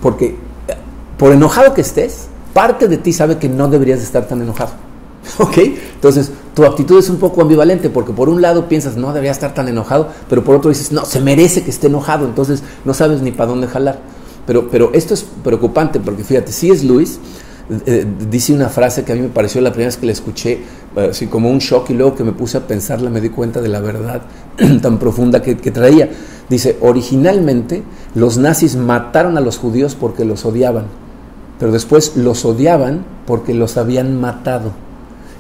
porque 0.01 0.37
por 1.19 1.33
enojado 1.33 1.75
que 1.75 1.83
estés, 1.83 2.27
parte 2.53 2.89
de 2.89 2.99
ti 2.99 3.13
sabe 3.13 3.39
que 3.39 3.49
no 3.49 3.69
deberías 3.69 4.01
estar 4.03 4.27
tan 4.27 4.43
enojado. 4.43 4.73
¿Ok? 5.39 5.59
Entonces, 5.95 6.33
tu 6.55 6.65
actitud 6.65 6.99
es 6.99 7.09
un 7.09 7.17
poco 7.17 7.41
ambivalente 7.41 7.89
porque 7.89 8.13
por 8.13 8.29
un 8.29 8.43
lado 8.43 8.69
piensas, 8.69 8.97
no 8.97 9.09
debería 9.09 9.31
estar 9.31 9.55
tan 9.55 9.69
enojado, 9.69 10.09
pero 10.29 10.45
por 10.45 10.57
otro 10.57 10.71
dices, 10.71 10.93
no, 10.93 11.05
se 11.05 11.21
merece 11.21 11.63
que 11.63 11.71
esté 11.71 11.87
enojado, 11.87 12.27
entonces 12.27 12.63
no 12.85 12.93
sabes 12.95 13.23
ni 13.23 13.33
para 13.33 13.51
dónde 13.51 13.67
jalar. 13.67 14.01
Pero, 14.47 14.69
pero 14.71 14.91
esto 14.93 15.15
es 15.15 15.25
preocupante 15.45 16.01
porque 16.01 16.25
fíjate, 16.25 16.53
si 16.53 16.71
es 16.71 16.85
Luis, 16.85 17.21
eh, 17.87 18.05
dice 18.29 18.53
una 18.53 18.69
frase 18.69 19.05
que 19.05 19.13
a 19.13 19.15
mí 19.15 19.23
me 19.23 19.29
pareció 19.29 19.61
la 19.61 19.71
primera 19.71 19.89
vez 19.89 19.97
que 19.97 20.07
la 20.07 20.13
escuché, 20.13 20.61
eh, 20.97 21.09
así 21.11 21.27
como 21.27 21.49
un 21.49 21.59
shock 21.59 21.91
y 21.91 21.95
luego 21.95 22.15
que 22.15 22.25
me 22.25 22.33
puse 22.33 22.59
a 22.59 22.67
pensarla 22.67 23.09
me 23.09 23.21
di 23.21 23.29
cuenta 23.31 23.61
de 23.61 23.69
la 23.69 23.81
verdad 23.81 24.23
tan 24.83 24.99
profunda 24.99 25.41
que, 25.41 25.57
que 25.57 25.71
traía. 25.71 26.11
Dice, 26.51 26.77
originalmente 26.81 27.83
los 28.15 28.37
nazis 28.37 28.77
mataron 28.77 29.39
a 29.39 29.41
los 29.41 29.57
judíos 29.59 29.95
porque 29.99 30.25
los 30.25 30.45
odiaban, 30.45 30.87
pero 31.59 31.73
después 31.73 32.17
los 32.17 32.45
odiaban 32.45 33.07
porque 33.27 33.55
los 33.55 33.79
habían 33.79 34.21
matado. 34.21 34.73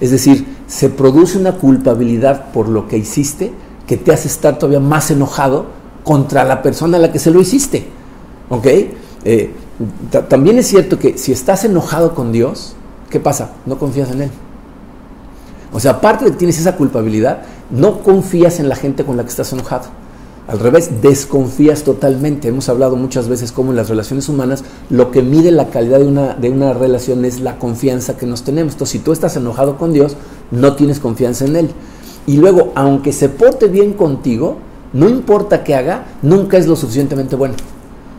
Es 0.02 0.10
decir, 0.10 0.44
se 0.66 0.88
produce 0.88 1.38
una 1.38 1.58
culpabilidad 1.58 2.50
por 2.50 2.68
lo 2.68 2.88
que 2.88 2.98
hiciste 2.98 3.52
que 3.86 3.96
te 3.96 4.12
hace 4.12 4.26
estar 4.26 4.58
todavía 4.58 4.80
más 4.80 5.12
enojado 5.12 5.66
contra 6.02 6.42
la 6.42 6.60
persona 6.60 6.96
a 6.96 7.00
la 7.00 7.12
que 7.12 7.20
se 7.20 7.30
lo 7.30 7.40
hiciste. 7.40 7.86
¿Ok? 8.48 8.66
Eh, 9.24 9.52
también 10.28 10.58
es 10.58 10.66
cierto 10.66 10.98
que 10.98 11.16
si 11.18 11.30
estás 11.30 11.64
enojado 11.64 12.16
con 12.16 12.32
Dios, 12.32 12.74
¿qué 13.10 13.20
pasa? 13.20 13.52
No 13.64 13.78
confías 13.78 14.10
en 14.10 14.22
Él. 14.22 14.30
O 15.72 15.78
sea, 15.78 15.92
aparte 15.92 16.24
de 16.24 16.32
que 16.32 16.36
tienes 16.36 16.58
esa 16.58 16.74
culpabilidad, 16.74 17.42
no 17.70 18.00
confías 18.00 18.58
en 18.58 18.68
la 18.68 18.74
gente 18.74 19.04
con 19.04 19.16
la 19.16 19.22
que 19.22 19.28
estás 19.28 19.52
enojado. 19.52 19.84
Al 20.52 20.58
revés, 20.58 21.00
desconfías 21.00 21.82
totalmente. 21.82 22.48
Hemos 22.48 22.68
hablado 22.68 22.94
muchas 22.96 23.26
veces 23.26 23.52
cómo 23.52 23.70
en 23.70 23.76
las 23.78 23.88
relaciones 23.88 24.28
humanas 24.28 24.64
lo 24.90 25.10
que 25.10 25.22
mide 25.22 25.50
la 25.50 25.70
calidad 25.70 25.98
de 25.98 26.04
una, 26.04 26.34
de 26.34 26.50
una 26.50 26.74
relación 26.74 27.24
es 27.24 27.40
la 27.40 27.58
confianza 27.58 28.18
que 28.18 28.26
nos 28.26 28.42
tenemos. 28.42 28.74
Entonces, 28.74 28.92
si 28.92 28.98
tú 28.98 29.12
estás 29.12 29.34
enojado 29.34 29.78
con 29.78 29.94
Dios, 29.94 30.14
no 30.50 30.76
tienes 30.76 31.00
confianza 31.00 31.46
en 31.46 31.56
Él. 31.56 31.70
Y 32.26 32.36
luego, 32.36 32.70
aunque 32.74 33.14
se 33.14 33.30
porte 33.30 33.68
bien 33.68 33.94
contigo, 33.94 34.58
no 34.92 35.08
importa 35.08 35.64
qué 35.64 35.74
haga, 35.74 36.08
nunca 36.20 36.58
es 36.58 36.66
lo 36.66 36.76
suficientemente 36.76 37.34
bueno. 37.34 37.54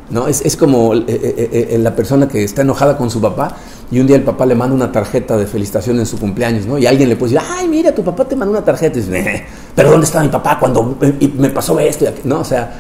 ¿No? 0.10 0.28
Es, 0.28 0.42
es 0.42 0.58
como 0.58 0.94
eh, 0.94 1.04
eh, 1.08 1.68
eh, 1.72 1.78
la 1.80 1.96
persona 1.96 2.28
que 2.28 2.44
está 2.44 2.62
enojada 2.62 2.98
con 2.98 3.10
su 3.10 3.22
papá 3.22 3.56
y 3.92 4.00
un 4.00 4.08
día 4.08 4.16
el 4.16 4.24
papá 4.24 4.46
le 4.46 4.56
manda 4.56 4.76
una 4.76 4.92
tarjeta 4.92 5.38
de 5.38 5.46
felicitación 5.46 6.00
en 6.00 6.06
su 6.06 6.18
cumpleaños, 6.18 6.66
¿no? 6.66 6.78
Y 6.78 6.86
alguien 6.86 7.10
le 7.10 7.16
puede 7.16 7.34
decir, 7.34 7.48
ay, 7.50 7.68
mira, 7.68 7.94
tu 7.94 8.04
papá 8.04 8.26
te 8.26 8.36
mandó 8.36 8.52
una 8.52 8.64
tarjeta. 8.64 8.98
Y 8.98 9.02
dice, 9.02 9.46
pero 9.76 9.92
¿dónde 9.92 10.06
estaba 10.06 10.24
mi 10.24 10.32
papá 10.32 10.58
cuando 10.60 10.98
me 11.38 11.50
pasó 11.50 11.80
esto? 11.80 12.06
¿No? 12.24 12.40
O 12.40 12.44
sea, 12.44 12.74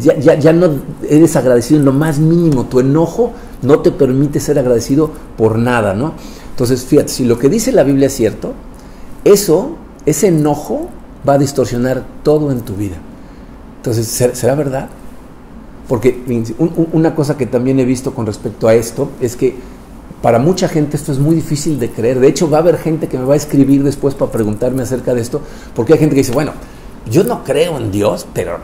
ya, 0.00 0.18
ya, 0.18 0.34
ya, 0.34 0.52
no 0.52 0.70
eres 1.08 1.36
agradecido 1.36 1.78
en 1.80 1.86
lo 1.86 1.92
más 1.92 2.18
mínimo. 2.18 2.64
Tu 2.64 2.80
enojo 2.80 3.32
no 3.62 3.78
te 3.78 3.92
permite 3.92 4.40
ser 4.40 4.58
agradecido 4.58 5.10
por 5.36 5.58
nada, 5.58 5.94
¿no? 5.94 6.14
Entonces, 6.50 6.84
fíjate, 6.84 7.08
si 7.08 7.24
lo 7.24 7.38
que 7.38 7.48
dice 7.48 7.70
la 7.70 7.84
Biblia 7.84 8.06
es 8.06 8.14
cierto, 8.14 8.54
eso, 9.24 9.76
ese 10.04 10.28
enojo 10.28 10.88
va 11.28 11.34
a 11.34 11.38
distorsionar 11.38 12.04
todo 12.22 12.50
en 12.50 12.62
tu 12.62 12.74
vida. 12.74 12.96
Entonces, 13.76 14.06
¿será 14.08 14.54
verdad? 14.54 14.88
Porque 15.88 16.20
una 16.92 17.14
cosa 17.14 17.36
que 17.36 17.46
también 17.46 17.78
he 17.78 17.84
visto 17.84 18.12
con 18.12 18.26
respecto 18.26 18.66
a 18.66 18.74
esto 18.74 19.10
es 19.20 19.36
que 19.36 19.54
para 20.20 20.38
mucha 20.38 20.68
gente 20.68 20.96
esto 20.96 21.12
es 21.12 21.18
muy 21.18 21.36
difícil 21.36 21.78
de 21.78 21.90
creer. 21.90 22.18
De 22.18 22.28
hecho, 22.28 22.50
va 22.50 22.58
a 22.58 22.60
haber 22.60 22.78
gente 22.78 23.08
que 23.08 23.18
me 23.18 23.24
va 23.24 23.34
a 23.34 23.36
escribir 23.36 23.84
después 23.84 24.14
para 24.14 24.32
preguntarme 24.32 24.82
acerca 24.82 25.14
de 25.14 25.20
esto, 25.20 25.40
porque 25.74 25.92
hay 25.92 25.98
gente 25.98 26.14
que 26.14 26.22
dice, 26.22 26.32
bueno, 26.32 26.52
yo 27.10 27.22
no 27.22 27.44
creo 27.44 27.78
en 27.78 27.92
Dios, 27.92 28.26
pero 28.32 28.58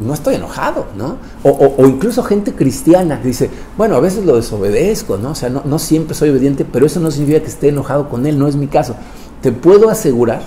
no 0.00 0.14
estoy 0.14 0.36
enojado, 0.36 0.86
¿no? 0.96 1.16
O, 1.42 1.86
incluso 1.86 2.22
gente 2.22 2.54
cristiana 2.54 3.20
que 3.20 3.28
dice, 3.28 3.50
bueno, 3.76 3.96
a 3.96 4.00
veces 4.00 4.24
lo 4.24 4.36
desobedezco, 4.36 5.18
¿no? 5.18 5.32
O 5.32 5.34
sea, 5.34 5.50
no, 5.50 5.62
no 5.64 5.78
siempre 5.78 6.14
soy 6.14 6.30
obediente, 6.30 6.64
pero 6.64 6.86
eso 6.86 7.00
no 7.00 7.10
significa 7.10 7.40
que 7.40 7.48
esté 7.48 7.68
enojado 7.68 8.08
con 8.08 8.26
Él, 8.26 8.38
no 8.38 8.48
es 8.48 8.56
mi 8.56 8.68
caso. 8.68 8.94
Te 9.42 9.52
puedo 9.52 9.90
asegurar 9.90 10.42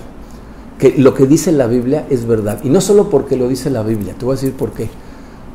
que 0.80 0.95
lo 0.98 1.13
que 1.13 1.28
dice 1.28 1.52
la 1.52 1.67
Biblia 1.67 2.06
es 2.10 2.26
verdad. 2.26 2.60
Y 2.63 2.69
no 2.69 2.82
solo 2.82 3.10
porque 3.10 3.36
lo 3.36 3.48
dice 3.50 3.69
la 3.69 3.84
Biblia, 3.84 4.15
te 4.17 4.26
voy 4.26 4.34
a 4.34 4.36
decir 4.36 4.54
por 4.54 4.72
qué. 4.72 4.89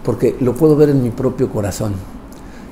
Porque 0.04 0.36
lo 0.40 0.54
puedo 0.54 0.76
ver 0.76 0.90
en 0.90 1.02
mi 1.02 1.10
propio 1.10 1.50
corazón. 1.50 1.94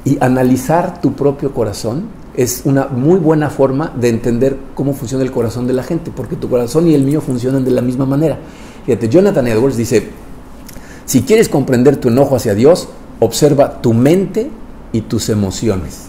Y 0.05 0.19
analizar 0.21 1.01
tu 1.01 1.13
propio 1.13 1.53
corazón 1.53 2.05
es 2.35 2.63
una 2.65 2.87
muy 2.87 3.19
buena 3.19 3.51
forma 3.51 3.93
de 3.95 4.09
entender 4.09 4.57
cómo 4.75 4.95
funciona 4.95 5.23
el 5.25 5.33
corazón 5.33 5.67
de 5.67 5.73
la 5.73 5.83
gente, 5.83 6.11
porque 6.15 6.37
tu 6.37 6.49
corazón 6.49 6.89
y 6.89 6.95
el 6.95 7.05
mío 7.05 7.21
funcionan 7.21 7.65
de 7.65 7.71
la 7.71 7.83
misma 7.83 8.07
manera. 8.07 8.39
Fíjate, 8.87 9.09
Jonathan 9.09 9.47
Edwards 9.47 9.77
dice, 9.77 10.09
si 11.05 11.23
quieres 11.23 11.49
comprender 11.49 11.97
tu 11.97 12.09
enojo 12.09 12.37
hacia 12.37 12.55
Dios, 12.55 12.89
observa 13.21 13.81
tu 13.81 13.93
mente 13.93 14.51
y 14.93 15.03
tus 15.03 15.29
emociones. 15.29 16.09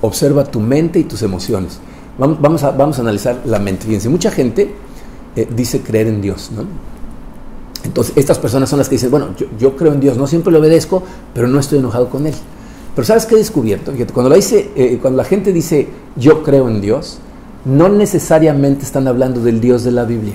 Observa 0.00 0.44
tu 0.44 0.60
mente 0.60 0.98
y 0.98 1.04
tus 1.04 1.22
emociones. 1.22 1.78
Vamos 2.18 2.62
a, 2.64 2.70
vamos 2.70 2.98
a 2.98 3.02
analizar 3.02 3.40
la 3.44 3.58
mente. 3.58 3.86
Fíjense, 3.86 4.08
mucha 4.08 4.30
gente 4.30 4.74
eh, 5.36 5.48
dice 5.54 5.80
creer 5.80 6.06
en 6.06 6.20
Dios, 6.20 6.50
¿no? 6.54 6.64
Entonces, 7.84 8.14
estas 8.16 8.38
personas 8.38 8.68
son 8.68 8.78
las 8.78 8.88
que 8.88 8.96
dicen, 8.96 9.10
bueno, 9.10 9.28
yo 9.58 9.76
creo 9.76 9.92
en 9.92 10.00
Dios, 10.00 10.16
no 10.16 10.26
siempre 10.26 10.52
lo 10.52 10.58
obedezco, 10.58 11.02
pero 11.34 11.48
no 11.48 11.58
estoy 11.58 11.78
enojado 11.78 12.10
con 12.10 12.26
Él. 12.26 12.34
Pero 12.94 13.06
¿sabes 13.06 13.26
qué 13.26 13.36
he 13.36 13.38
descubierto? 13.38 13.92
eh, 13.92 14.98
cuando 15.00 15.16
la 15.16 15.24
gente 15.24 15.52
dice 15.52 15.88
yo 16.16 16.42
creo 16.42 16.68
en 16.68 16.80
Dios, 16.80 17.18
no 17.64 17.88
necesariamente 17.88 18.84
están 18.84 19.06
hablando 19.06 19.40
del 19.40 19.60
Dios 19.60 19.84
de 19.84 19.92
la 19.92 20.04
Biblia. 20.04 20.34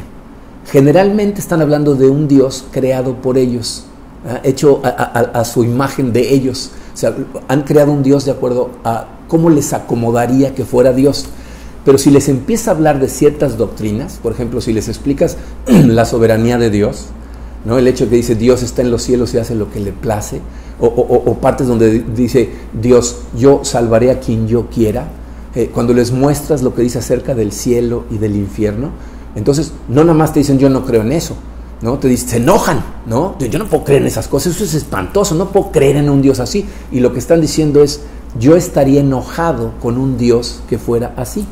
Generalmente 0.71 1.39
están 1.39 1.61
hablando 1.61 1.95
de 1.95 2.09
un 2.09 2.27
Dios 2.27 2.65
creado 2.71 3.15
por 3.21 3.37
ellos, 3.37 3.85
hecho 4.43 4.81
a, 4.83 5.45
su 5.45 5.63
imagen 5.63 6.11
de 6.11 6.33
ellos. 6.33 6.71
O 6.93 6.97
sea, 6.97 7.15
han 7.47 7.61
creado 7.63 7.91
un 7.91 8.01
Dios 8.01 8.25
de 8.25 8.31
acuerdo 8.31 8.71
a 8.83 9.07
cómo 9.27 9.49
les 9.49 9.73
acomodaría 9.73 10.55
que 10.55 10.65
fuera 10.65 10.91
Dios. 10.91 11.27
Pero 11.83 11.99
si 11.99 12.09
les 12.09 12.29
empieza 12.29 12.71
a 12.71 12.73
hablar 12.73 12.99
de 12.99 13.09
ciertas 13.09 13.57
doctrinas, 13.57 14.19
por 14.21 14.31
ejemplo, 14.31 14.59
si 14.59 14.73
les 14.73 14.87
explicas 14.87 15.37
la 15.67 16.05
soberanía 16.05 16.57
de 16.57 16.71
Dios, 16.71 17.07
¿no? 17.65 17.77
el 17.77 17.87
hecho 17.87 18.09
que 18.09 18.15
dice 18.15 18.35
Dios 18.35 18.63
está 18.63 18.81
en 18.81 18.91
los 18.91 19.01
cielos 19.01 19.33
y 19.33 19.37
hace 19.37 19.55
lo 19.55 19.69
que 19.71 19.79
le 19.79 19.91
place, 19.91 20.41
o, 20.79 21.37
partes 21.41 21.67
donde 21.67 21.99
dice 21.99 22.49
Dios, 22.73 23.19
yo 23.37 23.61
salvaré 23.63 24.11
a 24.11 24.19
quien 24.19 24.47
yo 24.47 24.67
quiera, 24.69 25.07
eh, 25.55 25.69
cuando 25.73 25.93
les 25.93 26.11
muestras 26.11 26.61
lo 26.61 26.75
que 26.75 26.81
dice 26.81 26.99
acerca 26.99 27.33
del 27.33 27.51
cielo 27.51 28.03
y 28.11 28.17
del 28.17 28.35
infierno, 28.35 28.91
entonces 29.35 29.71
no 29.87 30.03
nada 30.03 30.17
más 30.17 30.33
te 30.33 30.39
dicen 30.39 30.59
yo 30.59 30.69
no 30.69 30.85
creo 30.85 31.01
en 31.01 31.11
eso, 31.11 31.35
¿no? 31.81 31.97
Te 31.97 32.07
dicen, 32.07 32.29
se 32.29 32.37
enojan, 32.37 32.83
¿no? 33.05 33.37
Yo 33.39 33.59
no 33.59 33.67
puedo 33.67 33.83
creer 33.83 34.01
en 34.01 34.07
esas 34.07 34.27
cosas, 34.27 34.55
eso 34.55 34.63
es 34.63 34.73
espantoso, 34.73 35.35
no 35.35 35.49
puedo 35.49 35.71
creer 35.71 35.97
en 35.97 36.09
un 36.09 36.21
Dios 36.21 36.39
así. 36.39 36.65
Y 36.91 36.99
lo 36.99 37.13
que 37.13 37.19
están 37.19 37.41
diciendo 37.41 37.83
es, 37.83 38.01
yo 38.39 38.55
estaría 38.55 39.01
enojado 39.01 39.73
con 39.81 39.97
un 39.97 40.17
Dios 40.17 40.61
que 40.69 40.77
fuera 40.77 41.13
así. 41.17 41.45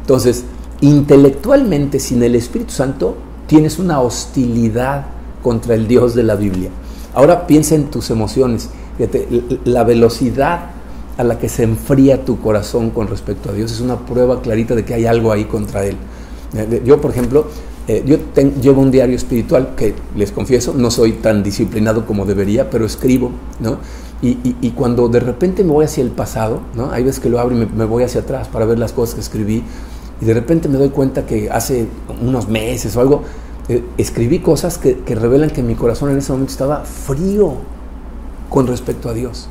Entonces, 0.00 0.44
intelectualmente, 0.80 2.00
sin 2.00 2.22
el 2.22 2.34
Espíritu 2.34 2.72
Santo, 2.72 3.16
tienes 3.46 3.78
una 3.78 4.00
hostilidad 4.00 5.06
contra 5.46 5.76
el 5.76 5.86
Dios 5.86 6.16
de 6.16 6.24
la 6.24 6.34
Biblia. 6.34 6.70
Ahora 7.14 7.46
piensa 7.46 7.76
en 7.76 7.84
tus 7.84 8.10
emociones. 8.10 8.68
Fíjate, 8.96 9.28
la 9.64 9.84
velocidad 9.84 10.70
a 11.16 11.22
la 11.22 11.38
que 11.38 11.48
se 11.48 11.62
enfría 11.62 12.24
tu 12.24 12.40
corazón 12.40 12.90
con 12.90 13.06
respecto 13.06 13.50
a 13.50 13.52
Dios 13.52 13.70
es 13.70 13.80
una 13.80 14.04
prueba 14.06 14.42
clarita 14.42 14.74
de 14.74 14.84
que 14.84 14.94
hay 14.94 15.06
algo 15.06 15.30
ahí 15.30 15.44
contra 15.44 15.86
Él. 15.86 15.96
Eh, 16.56 16.82
yo, 16.84 17.00
por 17.00 17.12
ejemplo, 17.12 17.46
eh, 17.86 18.02
yo 18.04 18.16
llevo 18.60 18.82
un 18.82 18.90
diario 18.90 19.14
espiritual 19.14 19.76
que 19.76 19.94
les 20.16 20.32
confieso, 20.32 20.74
no 20.76 20.90
soy 20.90 21.12
tan 21.12 21.44
disciplinado 21.44 22.06
como 22.06 22.26
debería, 22.26 22.68
pero 22.68 22.84
escribo, 22.84 23.30
¿no? 23.60 23.78
Y, 24.22 24.70
cuando 24.70 25.08
de 25.08 25.20
repente 25.20 25.62
me 25.62 25.70
voy 25.70 25.84
hacia 25.84 26.02
el 26.02 26.10
pasado, 26.10 26.62
¿no? 26.74 26.90
Hay 26.90 27.04
veces 27.04 27.20
que 27.20 27.28
lo 27.28 27.38
abro 27.38 27.54
y 27.54 27.66
me, 27.66 27.84
voy 27.84 28.02
hacia 28.02 28.22
atrás 28.22 28.48
para 28.48 28.64
ver 28.64 28.80
las 28.80 28.92
cosas 28.92 29.14
que 29.14 29.20
escribí, 29.20 29.62
y 30.20 30.24
de 30.24 30.34
repente 30.34 30.68
me 30.68 30.78
doy 30.78 30.88
cuenta 30.88 31.24
que 31.24 31.48
hace 31.50 31.86
unos 32.20 32.48
meses 32.48 32.96
o 32.96 33.00
algo, 33.00 33.22
eh, 33.68 33.84
escribí 33.98 34.38
cosas 34.38 34.78
que, 34.78 35.02
revelan 35.14 35.50
que 35.50 35.62
mi 35.62 35.74
corazón 35.74 36.10
en 36.10 36.18
ese 36.18 36.30
momento 36.30 36.52
estaba 36.52 36.84
frío 36.84 37.54
con 38.48 38.66
respecto 38.68 39.08
a 39.08 39.12
Dios. 39.12 39.48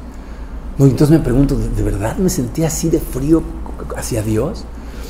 No, 0.78 0.86
entonces 0.86 1.10
me 1.10 1.24
pregunto, 1.24 1.56
¿de, 1.56 1.84
verdad 1.84 2.18
me 2.18 2.30
sentía 2.30 2.68
así 2.68 2.90
de 2.90 3.00
frío 3.00 3.44
hacia 3.98 4.22
Dios? 4.22 4.64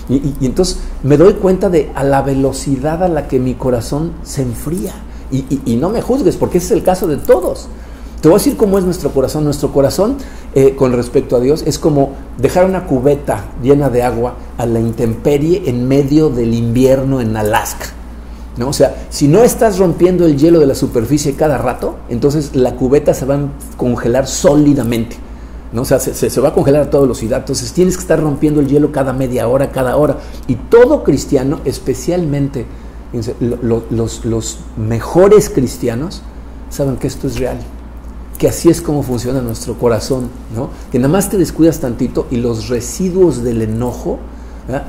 Y, 0.10 0.34
entonces 0.46 0.80
me 1.04 1.18
doy 1.18 1.34
cuenta 1.34 1.70
de 1.70 1.92
a 1.94 2.04
la 2.04 2.22
velocidad 2.24 3.04
a 3.04 3.08
la 3.08 3.28
que 3.28 3.40
mi 3.40 3.54
corazón 3.54 4.14
se 4.24 4.42
enfría. 4.42 4.94
Y, 5.32 5.76
no 5.76 5.90
me 5.90 6.02
juzgues, 6.02 6.38
porque 6.38 6.60
ese 6.60 6.68
es 6.68 6.72
el 6.72 6.84
caso 6.84 7.08
de 7.08 7.18
todos. 7.18 7.68
Te 8.22 8.30
voy 8.30 8.36
a 8.36 8.40
decir 8.40 8.58
cómo 8.58 8.80
es 8.80 8.86
nuestro 8.86 9.12
corazón. 9.12 9.44
Nuestro 9.44 9.72
corazón 9.72 10.18
eh, 10.56 10.76
con 10.76 10.94
respecto 10.94 11.36
a 11.36 11.40
Dios 11.40 11.64
es 11.68 11.78
como 11.78 12.14
dejar 12.40 12.66
una 12.66 12.86
cubeta 12.86 13.46
llena 13.62 13.90
de 13.90 14.02
agua 14.02 14.36
a 14.58 14.66
la 14.66 14.80
intemperie 14.80 15.64
en 15.66 15.88
medio 15.88 16.30
del 16.30 16.54
invierno 16.56 17.22
en 17.22 17.36
Alaska. 17.38 17.95
¿No? 18.58 18.70
O 18.70 18.74
sea, 18.74 19.08
si 19.10 19.28
no 19.28 19.44
estás 19.44 19.78
rompiendo 19.78 20.26
el 20.26 20.38
hielo 20.38 20.60
de 20.60 20.66
la 20.66 20.76
superficie 20.76 21.34
cada 21.34 21.58
rato, 21.58 21.98
entonces 22.10 22.56
la 22.56 22.76
cubeta 22.76 23.14
se 23.14 23.26
va 23.26 23.36
a 23.36 23.48
congelar 23.78 24.28
sólidamente. 24.28 25.18
¿no? 25.74 25.82
O 25.82 25.86
sea, 25.86 26.00
se, 26.00 26.42
va 26.42 26.50
a 26.50 26.54
congelar 26.54 26.84
a 26.84 26.90
toda 26.90 27.04
velocidad. 27.04 27.40
Entonces 27.40 27.74
tienes 27.74 27.98
que 27.98 28.02
estar 28.02 28.20
rompiendo 28.20 28.62
el 28.62 28.68
hielo 28.68 28.92
cada 28.92 29.12
media 29.12 29.48
hora, 29.48 29.72
cada 29.72 29.98
hora. 29.98 30.18
Y 30.48 30.56
todo 30.56 31.04
cristiano, 31.04 31.60
especialmente 31.66 32.66
los, 33.52 34.26
los 34.26 34.60
mejores 34.78 35.50
cristianos, 35.50 36.22
saben 36.70 36.96
que 36.96 37.08
esto 37.08 37.28
es 37.28 37.38
real. 37.38 37.58
Que 38.38 38.48
así 38.48 38.70
es 38.70 38.82
como 38.82 39.04
funciona 39.04 39.42
nuestro 39.42 39.78
corazón, 39.78 40.30
¿no? 40.56 40.70
Que 40.92 41.00
nada 41.00 41.12
más 41.12 41.30
te 41.30 41.38
descuidas 41.38 41.80
tantito 41.80 42.28
y 42.32 42.38
los 42.38 42.70
residuos 42.70 43.44
del 43.44 43.62
enojo 43.62 44.20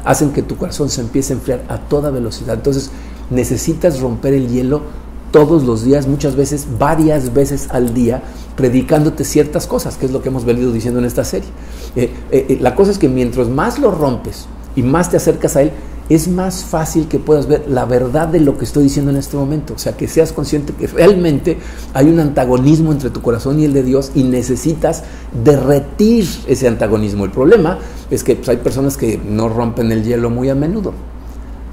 hacen 0.05 0.33
que 0.33 0.43
tu 0.43 0.57
corazón 0.57 0.89
se 0.89 1.01
empiece 1.01 1.33
a 1.33 1.37
enfriar 1.37 1.65
a 1.69 1.79
toda 1.79 2.11
velocidad. 2.11 2.55
Entonces, 2.55 2.91
necesitas 3.31 4.01
romper 4.01 4.35
el 4.35 4.49
hielo 4.49 4.83
todos 5.31 5.65
los 5.65 5.85
días, 5.85 6.07
muchas 6.07 6.37
veces, 6.37 6.67
varias 6.79 7.35
veces 7.35 7.69
al 7.71 7.93
día, 7.93 8.23
predicándote 8.57 9.25
ciertas 9.25 9.67
cosas, 9.67 9.97
que 9.97 10.07
es 10.07 10.13
lo 10.13 10.23
que 10.23 10.29
hemos 10.29 10.45
venido 10.45 10.73
diciendo 10.73 10.99
en 10.99 11.05
esta 11.05 11.25
serie. 11.25 11.49
Eh, 11.95 12.11
eh, 12.31 12.47
eh, 12.49 12.59
la 12.61 12.75
cosa 12.75 12.91
es 12.93 12.99
que 12.99 13.09
mientras 13.09 13.49
más 13.49 13.79
lo 13.79 13.91
rompes 13.91 14.47
y 14.77 14.83
más 14.83 15.11
te 15.11 15.19
acercas 15.19 15.57
a 15.57 15.63
él, 15.63 15.73
es 16.09 16.29
más 16.29 16.65
fácil 16.65 17.09
que 17.09 17.19
puedas 17.19 17.49
ver 17.49 17.65
la 17.69 17.85
verdad 17.85 18.29
de 18.29 18.39
lo 18.39 18.57
que 18.57 18.65
estoy 18.65 18.85
diciendo 18.85 19.11
en 19.11 19.17
este 19.17 19.37
momento. 19.37 19.75
O 19.75 19.79
sea, 19.79 19.97
que 19.97 20.07
seas 20.07 20.33
consciente 20.33 20.73
que 20.73 20.87
realmente 20.87 21.59
hay 21.93 22.09
un 22.09 22.21
antagonismo 22.21 22.93
entre 22.93 23.11
tu 23.11 23.21
corazón 23.21 23.59
y 23.59 23.65
el 23.65 23.73
de 23.73 23.83
Dios 23.83 24.13
y 24.15 24.23
necesitas 24.23 25.03
derretir 25.45 26.27
ese 26.47 26.69
antagonismo. 26.69 27.25
El 27.25 27.33
problema 27.33 27.79
es 28.09 28.23
que 28.23 28.37
pues, 28.37 28.49
hay 28.49 28.59
personas 28.59 28.97
que 28.97 29.19
no 29.19 29.49
rompen 29.49 29.91
el 29.91 30.05
hielo 30.05 30.31
muy 30.31 30.49
a 30.49 30.55
menudo 30.55 30.95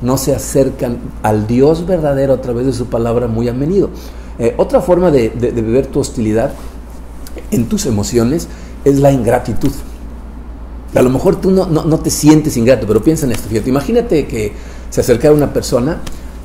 no 0.03 0.17
se 0.17 0.35
acercan 0.35 0.99
al 1.23 1.47
Dios 1.47 1.87
verdadero 1.87 2.33
a 2.33 2.41
través 2.41 2.65
de 2.65 2.73
su 2.73 2.87
palabra 2.87 3.27
muy 3.27 3.47
a 3.47 3.53
menudo. 3.53 3.89
Eh, 4.37 4.53
otra 4.57 4.81
forma 4.81 5.09
de, 5.11 5.29
de, 5.29 5.51
ver 5.61 5.87
tu 5.87 5.99
hostilidad 5.99 6.53
en 7.51 7.67
tus 7.69 7.85
emociones 7.85 8.47
es 8.83 8.99
la 8.99 9.11
ingratitud. 9.11 9.71
A 10.93 11.01
lo 11.01 11.09
mejor 11.09 11.37
tú 11.37 11.51
no, 11.51 11.65
no, 11.65 11.99
te 11.99 12.09
sientes 12.09 12.57
ingrato, 12.57 12.85
pero 12.85 13.01
piensa 13.01 13.25
en 13.25 13.31
esto. 13.31 13.47
Fíjate, 13.49 13.69
imagínate 13.69 14.27
que 14.27 14.51
se 14.89 15.01
acercara 15.01 15.33
una 15.33 15.51
persona 15.53 15.99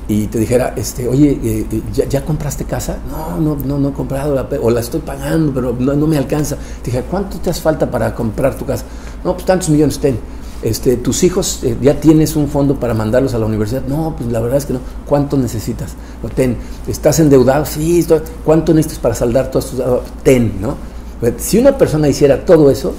y 0.06 0.26
te 0.28 0.38
dijera, 0.38 0.72
este, 0.76 1.06
oye, 1.06 1.38
eh, 1.42 1.66
eh, 1.70 2.06
¿ya, 2.08 2.24
compraste 2.24 2.64
casa? 2.64 2.98
No, 3.10 3.38
no, 3.38 3.56
no, 3.56 3.78
no 3.78 3.88
he 3.90 3.92
comprado, 3.92 4.46
o 4.62 4.70
la 4.70 4.80
estoy 4.80 5.00
pagando, 5.00 5.52
pero 5.52 5.76
no, 5.78 5.94
no, 5.94 6.06
me 6.06 6.16
alcanza. 6.16 6.56
Te 6.82 6.90
dije, 6.90 7.04
¿cuánto 7.10 7.38
te 7.38 7.50
hace 7.50 7.60
falta 7.60 7.90
para 7.90 8.14
comprar 8.14 8.56
tu 8.56 8.64
casa? 8.64 8.84
No, 9.24 9.34
pues 9.34 9.44
tantos 9.44 9.68
millones 9.68 9.98
ten. 9.98 10.18
Este, 10.62 10.96
tus 10.96 11.22
hijos, 11.22 11.60
eh, 11.62 11.76
ya 11.80 12.00
tienes 12.00 12.34
un 12.34 12.48
fondo 12.48 12.80
para 12.80 12.94
mandarlos 12.94 13.34
a 13.34 13.38
la 13.38 13.46
universidad. 13.46 13.82
No, 13.86 14.14
pues 14.16 14.30
la 14.30 14.40
verdad 14.40 14.58
es 14.58 14.66
que 14.66 14.72
no. 14.72 14.80
¿Cuánto 15.06 15.36
necesitas? 15.36 15.94
Ten. 16.34 16.56
¿Estás 16.86 17.20
endeudado? 17.20 17.64
Sí. 17.64 18.06
¿Cuánto 18.44 18.74
necesitas 18.74 18.98
para 18.98 19.14
saldar 19.14 19.50
todas 19.50 19.70
tus 19.70 19.82
Ten, 20.22 20.60
¿no? 20.60 20.76
Pues, 21.20 21.34
si 21.38 21.58
una 21.58 21.78
persona 21.78 22.08
hiciera 22.08 22.44
todo 22.44 22.70
eso, 22.70 22.94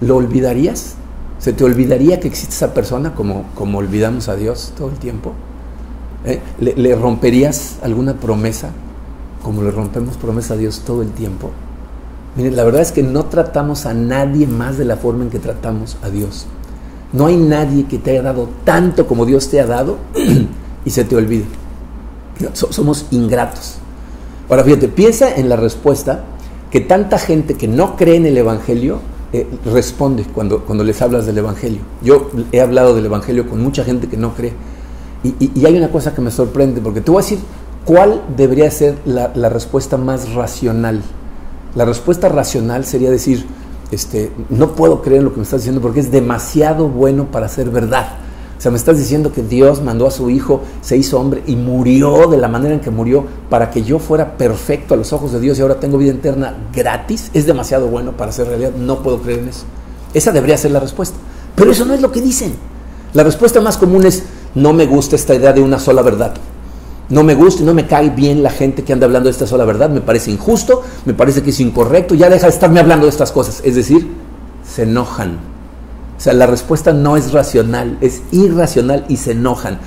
¿lo 0.00 0.16
olvidarías? 0.16 0.96
¿Se 1.38 1.52
te 1.52 1.64
olvidaría 1.64 2.18
que 2.18 2.28
existe 2.28 2.54
esa 2.54 2.72
persona 2.72 3.14
como, 3.14 3.44
como 3.54 3.78
olvidamos 3.78 4.28
a 4.28 4.36
Dios 4.36 4.72
todo 4.76 4.88
el 4.88 4.96
tiempo? 4.96 5.32
¿Eh? 6.24 6.40
¿Le, 6.58 6.94
romperías 6.96 7.76
alguna 7.82 8.14
promesa 8.14 8.70
como 9.42 9.62
le 9.62 9.70
rompemos 9.70 10.16
promesa 10.16 10.54
a 10.54 10.56
Dios 10.56 10.82
todo 10.84 11.02
el 11.02 11.10
tiempo? 11.10 11.50
Miren, 12.36 12.56
la 12.56 12.64
verdad 12.64 12.82
es 12.82 12.92
que 12.92 13.02
no 13.02 13.26
tratamos 13.26 13.86
a 13.86 13.94
nadie 13.94 14.46
más 14.46 14.78
de 14.78 14.84
la 14.84 14.96
forma 14.96 15.24
en 15.24 15.30
que 15.30 15.38
tratamos 15.38 15.96
a 16.02 16.10
Dios. 16.10 16.46
No 17.12 17.26
hay 17.26 17.36
nadie 17.36 17.86
que 17.86 17.98
te 17.98 18.12
haya 18.12 18.22
dado 18.22 18.48
tanto 18.64 19.06
como 19.06 19.24
Dios 19.24 19.48
te 19.48 19.60
ha 19.60 19.66
dado 19.66 19.98
y 20.84 20.90
se 20.90 21.04
te 21.04 21.16
olvide. 21.16 21.44
somos 22.52 23.06
ingratos. 23.10 23.76
Ahora 24.48 24.64
fíjate, 24.64 24.88
piensa 24.88 25.34
en 25.34 25.48
la 25.48 25.56
respuesta 25.56 26.24
que 26.70 26.80
tanta 26.80 27.18
gente 27.18 27.54
que 27.54 27.68
no 27.68 27.96
cree 27.96 28.16
en 28.16 28.26
el 28.26 28.36
Evangelio 28.36 29.00
eh, 29.32 29.46
responde 29.64 30.24
cuando, 30.24 30.64
cuando 30.64 30.84
les 30.84 31.00
hablas 31.00 31.26
del 31.26 31.38
Evangelio. 31.38 31.80
Yo 32.02 32.30
he 32.52 32.60
hablado 32.60 32.94
del 32.94 33.06
Evangelio 33.06 33.48
con 33.48 33.60
mucha 33.60 33.82
gente 33.82 34.08
que 34.08 34.16
no 34.16 34.34
cree 34.34 34.52
y, 35.22 35.64
hay 35.64 35.76
una 35.76 35.90
cosa 35.90 36.14
que 36.14 36.20
me 36.20 36.30
sorprende, 36.30 36.80
porque 36.80 37.00
te 37.00 37.10
voy 37.10 37.20
a 37.20 37.22
decir 37.22 37.38
cuál 37.84 38.22
debería 38.36 38.70
ser 38.70 38.96
la, 39.04 39.48
respuesta 39.48 39.96
más 39.96 40.32
racional. 40.32 41.02
La 41.76 41.84
respuesta 41.84 42.30
racional 42.30 42.86
sería 42.86 43.10
decir, 43.10 43.46
este, 43.90 44.32
no 44.48 44.74
puedo 44.74 45.02
creer 45.02 45.18
en 45.18 45.24
lo 45.26 45.32
que 45.32 45.36
me 45.36 45.42
estás 45.42 45.60
diciendo 45.60 45.82
porque 45.82 46.00
es 46.00 46.10
demasiado 46.10 46.88
bueno 46.88 47.30
para 47.30 47.50
ser 47.50 47.68
verdad. 47.68 48.14
O 48.56 48.60
sea, 48.60 48.70
me 48.70 48.78
estás 48.78 48.96
diciendo 48.96 49.30
que 49.30 49.42
Dios 49.42 49.82
mandó 49.82 50.06
a 50.06 50.10
su 50.10 50.30
Hijo, 50.30 50.62
se 50.80 50.96
hizo 50.96 51.20
hombre 51.20 51.42
y 51.46 51.54
murió 51.54 52.28
de 52.28 52.38
la 52.38 52.48
manera 52.48 52.74
en 52.74 52.80
que 52.80 52.90
murió 52.90 53.26
para 53.50 53.70
que 53.70 53.82
yo 53.82 53.98
fuera 53.98 54.38
perfecto 54.38 54.94
a 54.94 54.96
los 54.96 55.12
ojos 55.12 55.32
de 55.32 55.40
Dios 55.40 55.58
y 55.58 55.62
ahora 55.62 55.78
tengo 55.78 55.98
vida 55.98 56.12
eterna 56.12 56.54
gratis. 56.74 57.30
Es 57.34 57.44
demasiado 57.44 57.88
bueno 57.88 58.16
para 58.16 58.32
ser 58.32 58.48
realidad. 58.48 58.72
No 58.72 59.02
puedo 59.02 59.20
creer 59.20 59.40
en 59.40 59.48
eso. 59.48 59.66
Esa 60.14 60.32
debería 60.32 60.56
ser 60.56 60.70
la 60.70 60.80
respuesta. 60.80 61.18
Pero 61.54 61.72
eso 61.72 61.84
no 61.84 61.92
es 61.92 62.00
lo 62.00 62.10
que 62.10 62.22
dicen. 62.22 62.54
La 63.12 63.22
respuesta 63.22 63.60
más 63.60 63.76
común 63.76 64.06
es, 64.06 64.22
no 64.54 64.72
me 64.72 64.86
gusta 64.86 65.14
esta 65.14 65.34
idea 65.34 65.52
de 65.52 65.60
una 65.60 65.78
sola 65.78 66.00
verdad. 66.00 66.32
No 67.08 67.22
me 67.22 67.34
gusta 67.34 67.62
y 67.62 67.66
no 67.66 67.74
me 67.74 67.86
cae 67.86 68.10
bien 68.10 68.42
la 68.42 68.50
gente 68.50 68.82
que 68.82 68.92
anda 68.92 69.06
hablando 69.06 69.28
de 69.28 69.32
esta 69.32 69.46
sola 69.46 69.64
verdad. 69.64 69.90
Me 69.90 70.00
parece 70.00 70.32
injusto, 70.32 70.82
me 71.04 71.14
parece 71.14 71.42
que 71.42 71.50
es 71.50 71.60
incorrecto. 71.60 72.14
Ya 72.14 72.28
deja 72.28 72.46
de 72.46 72.52
estarme 72.52 72.80
hablando 72.80 73.06
de 73.06 73.10
estas 73.10 73.30
cosas. 73.30 73.60
Es 73.64 73.76
decir, 73.76 74.08
se 74.68 74.82
enojan. 74.82 75.38
O 76.16 76.20
sea, 76.20 76.32
la 76.32 76.46
respuesta 76.46 76.92
no 76.92 77.16
es 77.16 77.32
racional, 77.32 77.98
es 78.00 78.22
irracional 78.32 79.04
y 79.08 79.18
se 79.18 79.32
enojan. 79.32 79.78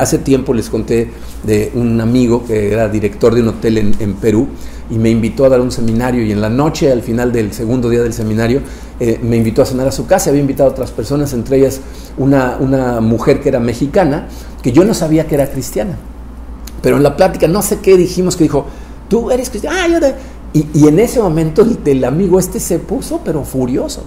Hace 0.00 0.18
tiempo 0.18 0.54
les 0.54 0.70
conté 0.70 1.10
de 1.44 1.70
un 1.74 2.00
amigo 2.00 2.44
que 2.46 2.72
era 2.72 2.88
director 2.88 3.34
de 3.34 3.42
un 3.42 3.48
hotel 3.48 3.94
en, 3.98 4.14
Perú 4.14 4.48
y 4.90 4.96
me 4.96 5.10
invitó 5.10 5.44
a 5.44 5.50
dar 5.50 5.60
un 5.60 5.70
seminario 5.70 6.24
y 6.24 6.32
en 6.32 6.40
la 6.40 6.48
noche, 6.48 6.90
al 6.90 7.02
final 7.02 7.32
del 7.32 7.52
segundo 7.52 7.90
día 7.90 8.02
del 8.02 8.14
seminario, 8.14 8.62
eh, 8.98 9.20
me 9.22 9.36
invitó 9.36 9.60
a 9.60 9.66
cenar 9.66 9.86
a 9.86 9.92
su 9.92 10.06
casa. 10.06 10.30
Había 10.30 10.40
invitado 10.40 10.70
a 10.70 10.72
otras 10.72 10.90
personas, 10.90 11.34
entre 11.34 11.58
ellas 11.58 11.80
una 12.16 13.00
mujer 13.00 13.40
que 13.40 13.50
era 13.50 13.60
mexicana, 13.60 14.26
que 14.62 14.72
yo 14.72 14.84
no 14.84 14.94
sabía 14.94 15.26
que 15.26 15.34
era 15.34 15.50
cristiana. 15.50 15.98
Pero 16.84 16.98
en 16.98 17.02
la 17.02 17.16
plática, 17.16 17.48
no 17.48 17.62
sé 17.62 17.78
qué 17.78 17.96
dijimos, 17.96 18.36
que 18.36 18.44
dijo, 18.44 18.66
tú 19.08 19.30
eres 19.30 19.48
cristiana, 19.48 19.84
ah, 19.84 19.88
yo 19.88 19.98
y, 20.52 20.68
y, 20.74 20.86
en 20.86 21.00
ese 21.00 21.18
momento 21.18 21.66
el, 21.86 22.04
amigo 22.04 22.38
este 22.38 22.60
se 22.60 22.78
puso, 22.78 23.22
pero 23.24 23.42
furioso 23.42 24.04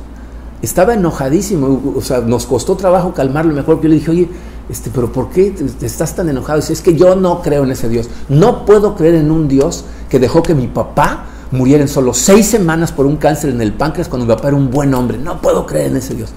estaba 0.61 0.93
enojadísimo, 0.93 1.93
o 1.95 2.01
sea, 2.01 2.21
nos 2.21 2.45
costó 2.45 2.75
trabajo 2.75 3.13
calmarlo. 3.15 3.53
Me 3.53 3.61
acuerdo 3.61 3.81
que 3.81 3.87
yo 3.87 3.89
le 3.89 3.95
dije, 3.95 4.11
oye, 4.11 4.29
este, 4.69 4.91
pero 4.93 5.11
¿por 5.11 5.29
qué 5.31 5.53
estás 5.81 6.15
tan 6.15 6.29
enojado? 6.29 6.59
Dice, 6.59 6.73
es 6.73 6.81
que 6.81 6.95
yo 6.95 7.15
no 7.15 7.41
creo 7.41 7.63
en 7.63 7.71
ese 7.71 7.89
Dios. 7.89 8.09
No 8.29 8.63
puedo 8.63 8.95
creer 8.95 9.15
en 9.15 9.31
un 9.31 9.47
Dios 9.47 9.83
que 10.07 10.19
dejó 10.19 10.43
que 10.43 10.53
mi 10.53 10.67
papá 10.67 11.25
muriera 11.49 11.81
en 11.81 11.89
solo 11.89 12.13
seis 12.13 12.45
semanas 12.45 12.91
por 12.91 13.07
un 13.07 13.17
cáncer 13.17 13.49
en 13.49 13.61
el 13.61 13.73
páncreas 13.73 14.07
cuando 14.07 14.27
mi 14.27 14.33
papá 14.33 14.49
era 14.49 14.57
un 14.57 14.69
buen 14.69 14.93
hombre. 14.93 15.17
No 15.17 15.41
puedo 15.41 15.65
creer 15.65 15.87
en 15.87 15.97
ese 15.97 16.13
Dios. 16.13 16.29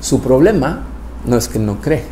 Su 0.00 0.20
problema 0.20 0.84
no 1.26 1.36
es 1.36 1.48
que 1.48 1.58
no 1.58 1.80
cree, 1.80 2.04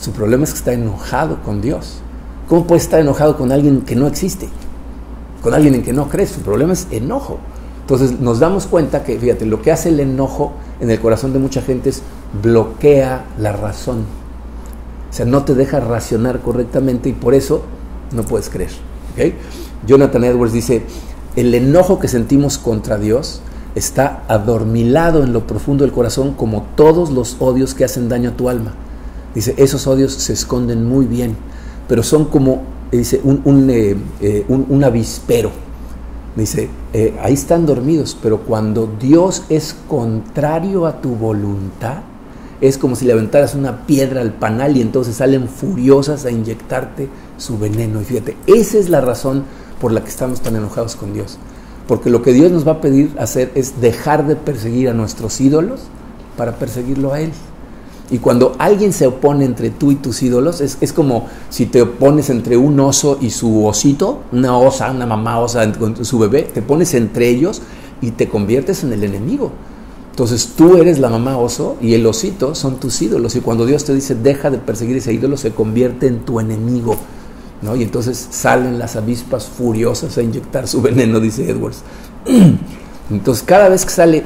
su 0.00 0.12
problema 0.12 0.44
es 0.44 0.52
que 0.52 0.58
está 0.58 0.72
enojado 0.72 1.42
con 1.42 1.60
Dios. 1.60 2.00
¿Cómo 2.48 2.66
puede 2.66 2.80
estar 2.80 3.00
enojado 3.00 3.36
con 3.36 3.52
alguien 3.52 3.82
que 3.82 3.96
no 3.96 4.06
existe? 4.06 4.48
Con 5.42 5.54
alguien 5.54 5.74
en 5.74 5.82
que 5.82 5.92
no 5.92 6.08
cree. 6.08 6.26
Su 6.26 6.40
problema 6.40 6.72
es 6.72 6.86
enojo. 6.90 7.38
Entonces 7.80 8.20
nos 8.20 8.38
damos 8.38 8.66
cuenta 8.66 9.02
que, 9.04 9.18
fíjate, 9.18 9.46
lo 9.46 9.60
que 9.60 9.72
hace 9.72 9.90
el 9.90 10.00
enojo 10.00 10.52
en 10.80 10.90
el 10.90 11.00
corazón 11.00 11.32
de 11.32 11.38
mucha 11.38 11.62
gente 11.62 11.90
es 11.90 12.02
bloquea 12.42 13.24
la 13.38 13.52
razón. 13.52 14.04
O 15.10 15.12
sea, 15.12 15.26
no 15.26 15.44
te 15.44 15.54
deja 15.54 15.80
racionar 15.80 16.40
correctamente 16.40 17.08
y 17.08 17.12
por 17.12 17.34
eso 17.34 17.62
no 18.12 18.22
puedes 18.22 18.48
creer. 18.48 18.70
Jonathan 19.86 20.24
Edwards 20.24 20.52
dice, 20.52 20.82
el 21.36 21.54
enojo 21.54 21.98
que 21.98 22.08
sentimos 22.08 22.58
contra 22.58 22.96
Dios 22.96 23.40
está 23.74 24.22
adormilado 24.28 25.22
en 25.22 25.32
lo 25.32 25.46
profundo 25.46 25.84
del 25.84 25.92
corazón 25.92 26.34
como 26.34 26.64
todos 26.74 27.10
los 27.10 27.36
odios 27.38 27.74
que 27.74 27.84
hacen 27.84 28.08
daño 28.08 28.30
a 28.30 28.36
tu 28.36 28.48
alma. 28.48 28.72
Dice, 29.34 29.54
esos 29.56 29.86
odios 29.86 30.12
se 30.14 30.32
esconden 30.32 30.86
muy 30.86 31.06
bien, 31.06 31.36
pero 31.88 32.02
son 32.02 32.26
como, 32.26 32.62
dice, 32.90 33.20
un, 33.24 33.40
un, 33.44 33.70
eh, 33.70 33.96
eh, 34.20 34.44
un 34.48 34.84
avispero 34.84 35.50
Dice, 36.36 36.68
eh, 36.92 37.14
ahí 37.22 37.34
están 37.34 37.64
dormidos, 37.64 38.18
pero 38.20 38.40
cuando 38.40 38.92
Dios 39.00 39.44
es 39.48 39.76
contrario 39.88 40.86
a 40.86 41.00
tu 41.00 41.10
voluntad, 41.10 41.98
es 42.60 42.76
como 42.76 42.96
si 42.96 43.04
le 43.04 43.12
aventaras 43.12 43.54
una 43.54 43.86
piedra 43.86 44.20
al 44.20 44.32
panal 44.32 44.76
y 44.76 44.80
entonces 44.80 45.16
salen 45.16 45.48
furiosas 45.48 46.24
a 46.24 46.32
inyectarte 46.32 47.08
su 47.36 47.56
veneno. 47.56 48.00
Y 48.00 48.04
fíjate, 48.04 48.36
esa 48.46 48.78
es 48.78 48.88
la 48.88 49.00
razón 49.00 49.44
por 49.80 49.92
la 49.92 50.02
que 50.02 50.08
estamos 50.08 50.40
tan 50.40 50.56
enojados 50.56 50.96
con 50.96 51.12
Dios. 51.12 51.38
Porque 51.86 52.10
lo 52.10 52.22
que 52.22 52.32
Dios 52.32 52.50
nos 52.50 52.66
va 52.66 52.72
a 52.72 52.80
pedir 52.80 53.14
hacer 53.18 53.52
es 53.54 53.80
dejar 53.80 54.26
de 54.26 54.34
perseguir 54.34 54.88
a 54.88 54.94
nuestros 54.94 55.40
ídolos 55.40 55.82
para 56.36 56.56
perseguirlo 56.56 57.12
a 57.12 57.20
Él. 57.20 57.30
Y 58.10 58.18
cuando 58.18 58.54
alguien 58.58 58.92
se 58.92 59.06
opone 59.06 59.44
entre 59.46 59.70
tú 59.70 59.90
y 59.90 59.96
tus 59.96 60.22
ídolos, 60.22 60.60
es, 60.60 60.92
como 60.92 61.26
si 61.48 61.66
te 61.66 61.82
opones 61.82 62.28
entre 62.28 62.56
un 62.56 62.78
oso 62.80 63.18
y 63.20 63.30
su 63.30 63.64
osito, 63.64 64.20
una 64.30 64.58
osa, 64.58 64.90
una 64.90 65.06
mamá 65.06 65.40
osa 65.40 65.70
con 65.72 66.04
su 66.04 66.18
bebé, 66.18 66.42
te 66.42 66.60
pones 66.60 66.92
entre 66.94 67.28
ellos 67.28 67.62
y 68.02 68.10
te 68.10 68.28
conviertes 68.28 68.84
en 68.84 68.92
el 68.92 69.04
enemigo. 69.04 69.52
Entonces 70.10 70.52
tú 70.54 70.76
eres 70.76 70.98
la 70.98 71.08
mamá 71.08 71.38
oso 71.38 71.76
y 71.80 71.94
el 71.94 72.06
osito 72.06 72.54
son 72.54 72.76
tus 72.76 73.00
ídolos. 73.00 73.34
Y 73.36 73.40
cuando 73.40 73.66
Dios 73.66 73.84
te 73.84 73.94
dice 73.94 74.14
deja 74.14 74.50
de 74.50 74.58
perseguir 74.58 74.98
ese 74.98 75.12
ídolo, 75.12 75.36
se 75.36 75.52
convierte 75.52 76.06
en 76.06 76.20
tu 76.20 76.38
enemigo. 76.38 76.96
¿no? 77.62 77.74
Y 77.74 77.82
entonces 77.82 78.28
salen 78.30 78.78
las 78.78 78.96
avispas 78.96 79.46
furiosas 79.46 80.16
a 80.18 80.22
inyectar 80.22 80.68
su 80.68 80.82
veneno, 80.82 81.18
dice 81.20 81.50
Edwards. 81.50 81.82
Entonces 83.10 83.42
cada 83.44 83.68
vez 83.68 83.84
que 83.84 83.90
sale 83.90 84.22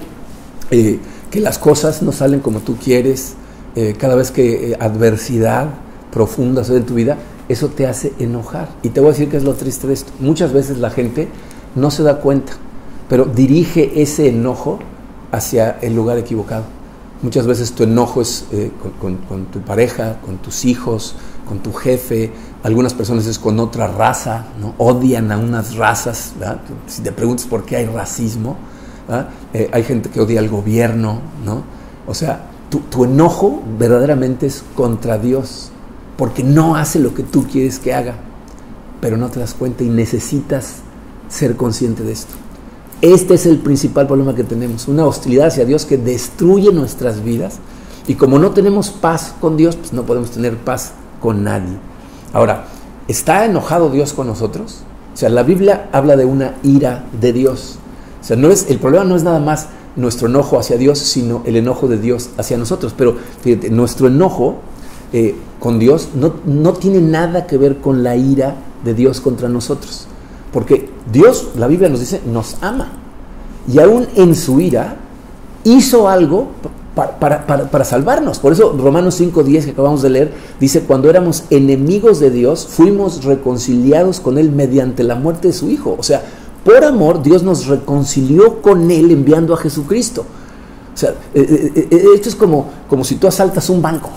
eh, 0.71 0.99
que 1.31 1.41
las 1.41 1.59
cosas 1.59 2.03
no 2.03 2.13
salen 2.13 2.41
como 2.41 2.61
tú 2.61 2.77
quieres, 2.77 3.35
eh, 3.77 3.95
cada 3.99 4.15
vez 4.15 4.31
que 4.31 4.73
eh, 4.73 4.77
adversidad 4.81 5.69
profunda 6.11 6.63
sucede 6.63 6.79
en 6.79 6.87
tu 6.87 6.95
vida, 6.95 7.19
eso 7.49 7.69
te 7.69 7.87
hace 7.87 8.13
enojar. 8.19 8.69
Y 8.83 8.91
te 8.91 9.01
voy 9.01 9.11
a 9.11 9.13
decir 9.13 9.29
que 9.29 9.37
es 9.37 9.45
lo 9.45 9.55
triste 9.55 9.87
de 9.87 9.95
esto. 9.95 10.13
Muchas 10.21 10.53
veces 10.53 10.79
la 10.79 10.91
gente 10.91 11.29
no 11.75 11.91
se 11.91 12.03
da 12.03 12.21
cuenta, 12.21 12.53
pero 13.09 13.25
dirige 13.25 14.03
ese 14.03 14.29
enojo 14.29 14.79
hacia 15.33 15.79
el 15.81 15.95
lugar 15.95 16.19
equivocado. 16.19 16.65
Muchas 17.23 17.47
veces 17.47 17.73
tu 17.73 17.83
enojo 17.83 18.23
es 18.23 18.47
eh, 18.53 18.71
con, 19.01 19.47
tu 19.47 19.61
pareja, 19.61 20.19
con 20.25 20.39
tus 20.39 20.65
hijos, 20.65 21.17
con 21.47 21.59
tu 21.61 21.73
jefe, 21.73 22.31
algunas 22.63 22.95
personas 22.95 23.27
es 23.27 23.39
con 23.39 23.59
otra 23.61 23.87
raza, 23.87 24.47
¿no? 24.61 24.75
odian 24.79 25.33
a 25.33 25.39
unas 25.39 25.77
razas. 25.77 26.33
Si 26.87 27.03
te 27.03 27.13
preguntas 27.13 27.47
por 27.47 27.65
qué 27.65 27.77
hay 27.77 27.87
racismo, 27.87 28.57
hay 29.73 29.83
gente 29.83 30.11
que 30.11 30.21
odia 30.21 30.41
al 30.41 30.49
gobierno, 30.49 31.21
¿no? 31.45 31.63
O 32.07 32.15
sea, 32.15 32.48
tu, 32.71 33.05
enojo 33.05 33.63
verdaderamente 33.79 34.47
es 34.47 34.63
contra 34.75 35.19
Dios, 35.19 35.71
porque 36.17 36.43
no 36.43 36.77
hace 36.77 36.99
lo 36.99 37.15
que 37.15 37.23
tú 37.23 37.47
quieres 37.47 37.79
que 37.79 37.95
haga, 37.95 38.17
pero 39.01 39.17
no 39.17 39.29
te 39.29 39.41
das 39.41 39.55
cuenta 39.55 39.85
y 39.85 39.89
necesitas 39.89 40.77
ser 41.29 41.57
consciente 41.57 42.03
de 42.03 42.13
esto. 42.13 42.35
Este 43.01 43.35
es 43.35 43.47
el 43.47 43.59
principal 43.59 44.07
problema 44.07 44.35
que 44.35 44.45
tenemos, 44.45 44.89
una 44.89 45.07
hostilidad 45.07 45.49
hacia 45.49 45.65
Dios 45.65 45.87
que 45.87 45.97
destruye 45.97 46.73
nuestras 46.73 47.23
vidas 47.23 47.59
y 48.09 48.15
como 48.15 48.39
no 48.39 48.51
tenemos 48.51 48.91
paz 48.91 49.35
con 49.41 49.57
Dios, 49.57 49.77
pues 49.77 49.93
no 49.93 50.03
podemos 50.05 50.31
tener 50.31 50.57
paz 50.57 50.93
con 51.21 51.45
nadie. 51.45 51.77
Ahora, 52.33 52.65
¿está 53.07 53.45
enojado 53.45 53.91
Dios 53.91 54.13
con 54.13 54.27
nosotros? 54.27 54.83
O 55.15 55.17
sea, 55.17 55.29
la 55.29 55.43
Biblia 55.43 55.89
habla 55.93 56.17
de 56.17 56.25
una 56.25 56.55
ira 56.63 57.05
de 57.21 57.33
Dios. 57.33 57.79
O 58.21 58.25
sea, 58.25 58.37
no 58.37 58.51
es, 58.51 58.71
el 58.71 58.79
problema 58.79 59.05
no 59.05 59.15
es 59.15 59.23
nada 59.23 59.41
más 59.41 59.69
nuestro 59.99 60.29
enojo 60.29 60.59
hacia 60.59 60.79
Dios, 60.79 60.99
sino 60.99 61.43
el 61.45 61.57
enojo 61.57 61.89
de 61.89 61.99
Dios 61.99 62.31
hacia 62.39 62.57
nosotros. 62.57 62.95
Pero 62.97 63.17
fíjate, 63.43 63.69
nuestro 63.69 64.07
enojo 64.07 64.57
eh, 65.13 65.35
con 65.61 65.79
Dios 65.79 66.09
no, 66.15 66.35
no 66.47 66.73
tiene 66.73 67.01
nada 67.01 67.47
que 67.47 67.59
ver 67.59 67.79
con 67.79 68.03
la 68.03 68.17
ira 68.17 68.57
de 68.85 68.95
Dios 68.95 69.21
contra 69.21 69.49
nosotros. 69.49 70.07
Porque 70.53 70.89
Dios, 71.13 71.51
la 71.57 71.67
Biblia 71.67 71.89
nos 71.89 72.01
dice, 72.01 72.23
nos 72.27 72.57
ama. 72.63 72.93
Y 73.71 73.81
aún 73.81 74.07
en 74.15 74.35
su 74.35 74.61
ira 74.61 74.97
hizo 75.65 76.09
algo 76.09 76.49
para, 76.95 77.47
para, 77.47 77.85
salvarnos. 77.85 78.39
Por 78.39 78.53
eso 78.53 78.75
Romanos 78.77 79.21
5.10 79.21 79.65
que 79.67 79.71
acabamos 79.71 80.03
de 80.03 80.11
leer 80.11 80.33
dice, 80.59 80.83
cuando 80.83 81.09
éramos 81.09 81.45
enemigos 81.51 82.19
de 82.19 82.31
Dios, 82.31 82.67
fuimos 82.69 83.25
reconciliados 83.25 84.21
con 84.21 84.39
Él 84.39 84.51
mediante 84.51 85.05
la 85.05 85.15
muerte 85.15 85.49
de 85.49 85.55
su 85.55 85.71
Hijo. 85.71 85.95
O 85.99 86.03
sea, 86.03 86.23
por 86.69 86.85
amor 86.85 87.23
Dios 87.23 87.43
nos 87.43 87.67
reconcilió 87.67 88.61
con 88.61 88.91
Él 88.91 89.11
enviando 89.11 89.55
a 89.55 89.57
Jesucristo. 89.57 90.27
O 90.93 90.97
sea, 90.97 91.15
eh, 91.33 91.73
eh, 91.75 91.89
eh, 91.91 92.05
esto 92.15 92.29
es 92.29 92.35
como, 92.35 92.69
como 92.89 93.05
si 93.05 93.15
tú 93.15 93.27
asaltas 93.27 93.71
un 93.71 93.81
banco. 93.81 94.11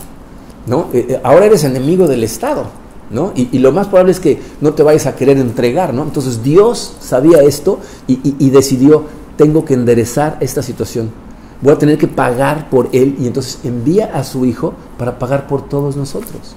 ¿no? 0.68 0.90
ahora 1.24 1.46
eres 1.46 1.64
enemigo 1.64 2.08
del 2.08 2.26
Estado. 2.26 2.66
¿no? 3.10 3.32
Y, 3.36 3.58
lo 3.60 3.72
más 3.72 3.88
probable 3.88 4.12
es 4.12 4.20
que 4.20 4.42
no 4.60 4.74
te 4.74 4.84
vayas 4.84 5.06
a 5.06 5.16
querer 5.16 5.38
entregar. 5.38 5.94
¿no? 5.94 6.04
Entonces 6.04 6.44
Dios 6.44 6.98
sabía 7.00 7.42
esto 7.42 7.80
y 8.08 8.50
decidió, 8.50 9.06
tengo 9.38 9.64
que 9.64 9.74
enderezar 9.74 10.38
esta 10.42 10.62
situación 10.62 11.10
voy 11.62 11.74
a 11.74 11.78
tener 11.78 12.00
que 12.00 12.08
pagar 12.08 12.72
por 12.72 12.90
él 12.92 13.16
y 13.20 13.28
entonces 13.28 13.60
envía 13.64 14.18
a 14.18 14.24
su 14.24 14.46
hijo 14.46 14.74
para 14.98 15.20
pagar 15.20 15.46
por 15.46 15.70
todos 15.70 15.96
nosotros. 15.96 16.56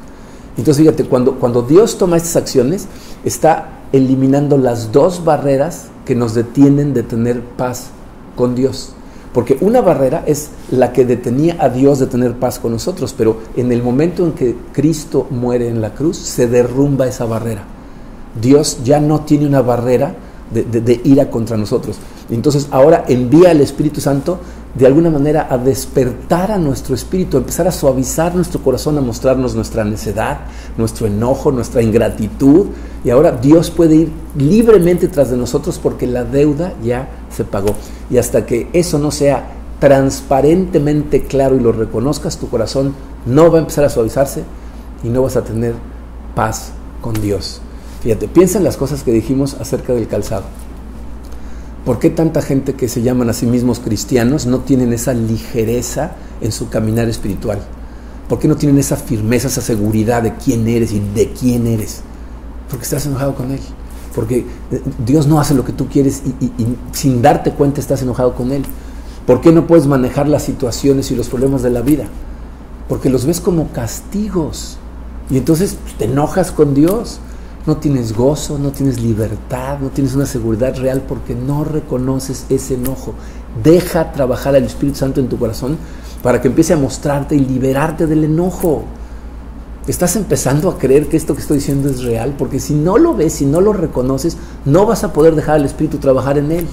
Entonces 0.57 0.83
fíjate, 0.83 1.05
cuando, 1.05 1.35
cuando 1.37 1.63
Dios 1.63 1.99
toma 1.99 2.17
estas 2.17 2.37
acciones, 2.37 2.87
está 3.25 3.81
eliminando 3.93 4.59
las 4.59 4.93
dos 4.93 5.25
barreras 5.25 5.87
que 6.05 6.15
nos 6.15 6.35
detienen 6.35 6.95
de 6.95 7.03
tener 7.03 7.41
paz 7.43 7.91
con 8.37 8.55
Dios. 8.55 8.95
Porque 9.33 9.59
una 9.61 9.81
barrera 9.81 10.23
es 10.27 10.51
la 10.71 10.93
que 10.93 11.05
detenía 11.05 11.57
a 11.59 11.69
Dios 11.69 11.99
de 11.99 12.07
tener 12.07 12.35
paz 12.35 12.61
con 12.61 12.71
nosotros, 12.71 13.15
pero 13.19 13.39
en 13.57 13.73
el 13.73 13.83
momento 13.83 14.25
en 14.25 14.33
que 14.33 14.57
Cristo 14.73 15.27
muere 15.31 15.69
en 15.69 15.81
la 15.81 15.93
cruz, 15.93 16.17
se 16.19 16.47
derrumba 16.47 17.09
esa 17.09 17.25
barrera. 17.25 17.65
Dios 18.41 18.79
ya 18.85 19.01
no 19.01 19.21
tiene 19.21 19.47
una 19.47 19.61
barrera 19.61 20.15
de, 20.63 21.01
ira 21.05 21.31
contra 21.31 21.57
nosotros. 21.57 21.97
Entonces 22.31 22.69
ahora 22.71 23.05
envía 23.09 23.51
al 23.51 23.61
Espíritu 23.61 24.01
Santo 24.01 24.39
de 24.75 24.87
alguna 24.87 25.11
manera 25.11 25.47
a 25.51 25.59
despertar 25.59 26.51
a 26.51 26.59
nuestro 26.59 26.95
espíritu, 26.95 27.37
a 27.37 27.41
empezar 27.41 27.69
a 27.69 27.73
suavizar 27.73 28.35
nuestro 28.35 28.61
corazón, 28.61 28.99
a 28.99 29.01
mostrarnos 29.01 29.55
nuestra 29.55 29.85
necedad, 29.85 30.41
nuestro 30.77 31.07
enojo, 31.07 31.53
nuestra 31.53 31.81
ingratitud. 31.81 32.67
Y 33.05 33.11
ahora 33.11 33.33
Dios 33.33 33.71
puede 33.71 33.95
ir 33.97 34.13
libremente 34.37 35.07
tras 35.09 35.31
de 35.31 35.37
nosotros 35.37 35.79
porque 35.81 36.07
la 36.07 36.25
deuda 36.25 36.75
ya 36.83 37.09
se 37.31 37.45
pagó. 37.45 37.75
Y 38.11 38.19
hasta 38.19 38.47
que 38.47 38.69
eso 38.73 38.99
no 38.99 39.11
sea 39.11 39.49
transparentemente 39.79 41.23
claro 41.23 41.57
y 41.57 41.61
lo 41.61 41.71
reconozcas, 41.71 42.39
tu 42.39 42.49
corazón 42.49 42.95
no 43.27 43.51
va 43.51 43.59
a 43.59 43.61
empezar 43.61 43.85
a 43.85 43.91
suavizarse 43.91 44.43
y 45.05 45.09
no 45.09 45.23
vas 45.23 45.37
a 45.37 45.45
tener 45.45 45.75
paz 46.35 46.73
con 47.01 47.15
Dios. 47.21 47.61
Fíjate, 48.05 48.29
piensa 48.29 48.59
en 48.59 48.65
las 48.65 48.77
cosas 48.77 49.03
que 49.03 49.13
dijimos 49.13 49.55
acerca 49.55 49.95
del 49.95 50.07
calzado. 50.07 50.45
¿Por 51.87 51.99
qué 51.99 52.11
tanta 52.11 52.43
gente 52.43 52.75
que 52.75 52.87
se 52.87 53.01
llaman 53.01 53.31
a 53.31 53.33
sí 53.33 53.47
mismos 53.47 53.81
cristianos 53.81 54.45
no 54.45 54.61
tienen 54.61 54.93
esa 54.93 55.15
ligereza 55.15 56.13
en 56.43 56.53
su 56.53 56.69
caminar 56.69 57.09
espiritual? 57.09 57.61
¿Por 58.29 58.39
qué 58.39 58.47
no 58.47 58.57
tienen 58.57 58.77
esa 58.77 58.97
firmeza, 58.97 59.49
esa 59.49 59.63
seguridad 59.63 60.23
de 60.23 60.35
quién 60.35 60.69
eres 60.69 60.93
y 60.93 61.01
de 61.01 61.33
quién 61.33 61.67
eres? 61.67 62.03
Porque 62.69 62.85
estás 62.85 63.07
enojado 63.07 63.35
con 63.35 63.51
Él. 63.51 63.61
Porque 64.15 64.41
eh, 64.71 64.83
Dios 65.07 65.27
no 65.27 65.41
hace 65.41 65.55
lo 65.55 65.65
que 65.65 65.73
tú 65.73 65.89
quieres 65.89 66.23
y, 66.43 66.51
sin 66.93 67.23
darte 67.23 67.53
cuenta 67.53 67.81
estás 67.81 68.03
enojado 68.03 68.35
con 68.35 68.53
Él. 68.53 68.67
¿Por 69.27 69.41
qué 69.41 69.51
no 69.51 69.67
puedes 69.67 69.87
manejar 69.87 70.29
las 70.29 70.43
situaciones 70.43 71.11
y 71.11 71.17
los 71.17 71.31
problemas 71.31 71.63
de 71.63 71.71
la 71.71 71.81
vida? 71.81 72.05
Porque 72.87 73.09
los 73.09 73.25
ves 73.25 73.41
como 73.41 73.69
castigos. 73.69 74.77
Y 75.31 75.39
entonces 75.39 75.79
te 75.97 76.05
enojas 76.05 76.53
con 76.53 76.75
Dios 76.75 77.21
no 77.67 77.79
tienes 77.79 78.15
gozo, 78.15 78.59
no 78.59 78.73
tienes 78.73 79.01
libertad, 79.01 79.79
no 79.81 79.89
tienes 79.89 80.15
una 80.15 80.27
seguridad 80.27 80.77
real 80.77 81.03
porque 81.09 81.35
no 81.35 81.65
reconoces 81.65 82.45
ese 82.51 82.75
enojo. 82.75 83.15
Deja 83.63 84.13
trabajar 84.13 84.55
al 84.55 84.65
Espíritu 84.65 84.99
Santo 84.99 85.21
en 85.21 85.29
tu 85.29 85.39
corazón 85.39 85.79
para 86.23 86.41
que 86.41 86.49
empiece 86.49 86.75
a 86.75 86.77
mostrarte 86.77 87.35
y 87.35 87.41
liberarte 87.41 88.07
del 88.07 88.25
enojo. 88.25 88.85
Estás 89.87 90.17
empezando 90.17 90.71
a 90.71 90.79
creer 90.79 91.09
que 91.09 91.17
esto 91.17 91.35
que 91.35 91.41
estoy 91.41 91.59
diciendo 91.59 91.89
es 91.89 92.03
real, 92.03 92.35
porque 92.39 92.61
si 92.61 92.75
no 92.75 92.99
lo 92.99 93.15
ves, 93.15 93.35
si 93.35 93.47
no 93.47 93.61
lo 93.61 93.73
reconoces, 93.73 94.37
no 94.65 94.87
vas 94.87 95.05
a 95.05 95.13
poder 95.13 95.35
dejar 95.35 95.57
al 95.57 95.65
Espíritu 95.65 95.99
trabajar 95.99 96.39
en 96.39 96.53
él. 96.53 96.67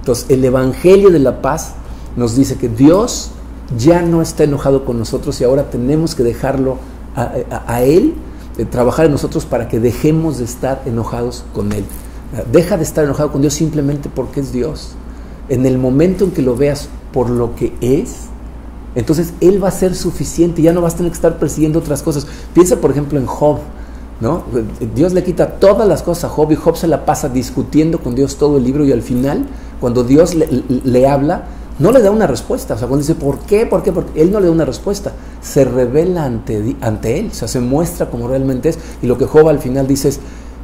Entonces, 0.00 0.26
el 0.30 0.44
Evangelio 0.44 1.10
de 1.10 1.20
la 1.20 1.42
paz 1.42 1.74
nos 2.16 2.34
dice 2.34 2.56
que 2.56 2.68
Dios 2.68 3.30
ya 3.78 4.02
no 4.02 4.20
está 4.20 4.44
enojado 4.44 4.84
con 4.84 4.98
nosotros 4.98 5.40
y 5.40 5.44
ahora 5.44 5.70
tenemos 5.70 6.14
que 6.14 6.24
dejarlo 6.24 6.78
a, 7.14 7.32
a 7.66 7.82
Él 7.82 8.14
trabajar 8.70 9.06
en 9.06 9.12
nosotros 9.12 9.46
para 9.46 9.68
que 9.68 9.80
dejemos 9.80 10.38
de 10.38 10.44
estar 10.44 10.82
enojados 10.86 11.44
con 11.54 11.72
Él. 11.72 11.84
Deja 12.50 12.76
de 12.76 12.82
estar 12.82 13.04
enojado 13.04 13.32
con 13.32 13.40
Dios 13.40 13.54
simplemente 13.54 14.08
porque 14.14 14.40
es 14.40 14.52
Dios. 14.52 14.92
En 15.48 15.66
el 15.66 15.78
momento 15.78 16.24
en 16.24 16.30
que 16.30 16.42
lo 16.42 16.56
veas 16.56 16.88
por 17.12 17.28
lo 17.28 17.54
que 17.54 17.74
es, 17.80 18.28
entonces 18.94 19.32
Él 19.40 19.62
va 19.62 19.68
a 19.68 19.72
ser 19.72 19.94
suficiente, 19.94 20.62
ya 20.62 20.72
no 20.72 20.80
vas 20.80 20.94
a 20.94 20.96
tener 20.98 21.12
que 21.12 21.16
estar 21.16 21.38
persiguiendo 21.38 21.78
otras 21.78 22.02
cosas. 22.02 22.26
Piensa, 22.54 22.76
por 22.76 22.90
ejemplo, 22.90 23.18
en 23.18 23.26
Job. 23.26 23.58
¿no? 24.20 24.44
Dios 24.94 25.12
le 25.12 25.24
quita 25.24 25.58
todas 25.58 25.88
las 25.88 26.02
cosas 26.02 26.24
a 26.24 26.28
Job 26.28 26.52
y 26.52 26.54
Job 26.54 26.76
se 26.76 26.86
la 26.86 27.04
pasa 27.04 27.28
discutiendo 27.28 27.98
con 27.98 28.14
Dios 28.14 28.36
todo 28.36 28.58
el 28.58 28.64
libro 28.64 28.84
y 28.84 28.92
al 28.92 29.02
final, 29.02 29.46
cuando 29.80 30.04
Dios 30.04 30.34
le, 30.34 30.48
le 30.68 31.08
habla, 31.08 31.44
no 31.82 31.90
le 31.90 32.00
da 32.00 32.12
una 32.12 32.28
respuesta. 32.28 32.74
O 32.74 32.78
sea, 32.78 32.86
cuando 32.86 33.04
dice, 33.04 33.16
¿por 33.16 33.40
qué? 33.40 33.66
¿Por 33.66 33.82
qué? 33.82 33.90
Porque 33.90 34.22
él 34.22 34.30
no 34.30 34.38
le 34.38 34.46
da 34.46 34.52
una 34.52 34.64
respuesta. 34.64 35.12
Se 35.42 35.64
revela 35.64 36.24
ante, 36.24 36.76
ante 36.80 37.18
él, 37.18 37.28
o 37.32 37.34
sea, 37.34 37.48
se 37.48 37.60
muestra 37.60 38.08
como 38.08 38.28
realmente 38.28 38.68
es. 38.68 38.78
Y 39.02 39.06
lo 39.08 39.18
que 39.18 39.26
Job 39.26 39.48
al 39.48 39.58
final 39.58 39.88
dice 39.88 40.08
es, 40.08 40.20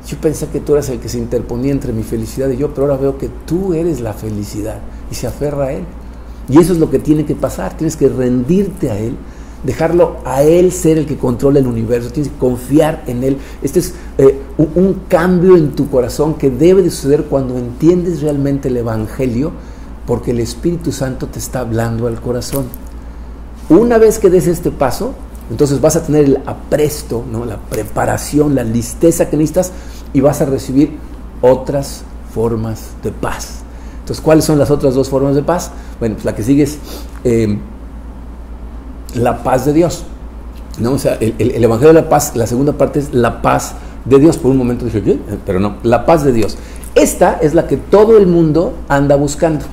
yo 0.07 0.17
pensé 0.19 0.47
que 0.47 0.61
tú 0.61 0.75
eras 0.75 0.89
el 0.91 1.01
que 1.01 1.09
se 1.09 1.19
interponía 1.19 1.73
entre 1.73 1.93
mi 1.93 2.05
felicidad 2.05 2.49
y 2.51 2.57
yo, 2.57 2.73
pero 2.73 2.87
ahora 2.87 2.97
veo 2.97 3.19
que 3.19 3.29
tú 3.47 3.75
eres 3.75 4.01
la 4.01 4.13
felicidad. 4.13 4.79
Y 5.11 5.17
se 5.17 5.27
aferra 5.27 5.67
a 5.67 5.73
él. 5.73 5.83
Y 6.49 6.59
eso 6.59 6.73
es 6.73 6.79
lo 6.79 6.89
que 6.89 7.01
tiene 7.01 7.27
que 7.27 7.35
pasar. 7.35 7.77
Tienes 7.77 7.97
que 7.97 8.09
rendirte 8.09 8.91
a 8.93 8.97
él, 8.97 9.17
dejarlo 9.65 10.19
a 10.25 10.45
él 10.45 10.71
ser 10.71 10.99
el 10.99 11.07
que 11.07 11.17
controla 11.17 11.59
el 11.59 11.67
universo. 11.67 12.11
Tienes 12.11 12.33
que 12.33 12.39
confiar 12.39 13.03
en 13.09 13.25
él. 13.25 13.39
Este 13.61 13.81
es 13.81 13.95
eh, 14.19 14.41
un, 14.57 15.03
cambio 15.09 15.57
en 15.57 15.73
tu 15.73 15.91
corazón 15.91 16.35
que 16.35 16.49
debe 16.49 16.83
de 16.83 16.91
suceder 16.91 17.25
cuando 17.25 17.59
entiendes 17.59 18.23
realmente 18.23 18.69
el 18.69 18.77
Evangelio 18.77 19.51
porque 20.09 20.31
el 20.31 20.41
Espíritu 20.41 20.91
Santo 20.91 21.27
te 21.27 21.39
está 21.39 21.61
hablando 21.61 22.07
al 22.07 22.19
corazón. 22.19 22.65
Una 23.69 23.99
vez 23.99 24.19
que 24.19 24.31
des 24.31 24.47
este 24.47 24.71
paso, 24.71 25.13
entonces 25.51 25.83
vas 25.83 25.97
a 25.97 26.03
tener 26.03 26.25
el 26.25 26.39
apresto, 26.47 27.23
¿no? 27.31 27.45
la 27.45 27.59
preparación, 27.59 28.55
la 28.55 28.65
listeza 28.65 29.29
que 29.29 29.37
necesitas 29.37 29.71
y 30.15 30.23
vas 30.23 30.41
a 30.41 30.47
recibir 30.47 30.97
otras 31.43 32.05
formas 32.35 32.93
de 33.03 33.13
paz. 33.13 33.59
Entonces, 34.01 34.25
¿cuáles 34.25 34.47
son 34.47 34.59
las 34.59 34.71
otras 34.71 34.95
dos 34.95 35.11
formas 35.11 35.35
de 35.35 35.43
paz? 35.43 35.73
Bueno, 36.01 36.15
pues 36.15 36.25
la 36.25 36.35
que 36.35 36.43
sigue 36.43 36.63
es 36.63 36.79
em, 37.25 37.59
la 39.15 39.43
paz 39.43 39.67
de 39.67 39.75
Dios. 39.75 40.05
¿no? 40.79 40.93
O 40.93 40.99
el, 41.21 41.35
el, 41.39 41.63
Evangelio 41.65 41.93
de 41.93 42.01
la 42.01 42.09
paz, 42.09 42.35
la 42.35 42.47
segunda 42.47 42.73
parte 42.73 43.01
es 43.01 43.13
la 43.13 43.43
paz 43.43 43.75
de 44.07 44.19
Dios. 44.19 44.39
Por 44.39 44.53
un 44.53 44.57
momento 44.57 44.87
dije. 44.87 45.19
Pero 45.45 45.61
no, 45.61 45.77
la 45.83 46.07
paz 46.07 46.25
de 46.25 46.33
Dios. 46.33 46.57
Esta 46.95 47.35
es 47.43 47.53
la 47.53 47.67
que 47.67 47.77
todo 47.77 48.17
el 48.17 48.27
mundo 48.27 48.73
anda 48.89 49.15
buscando. 49.15 49.67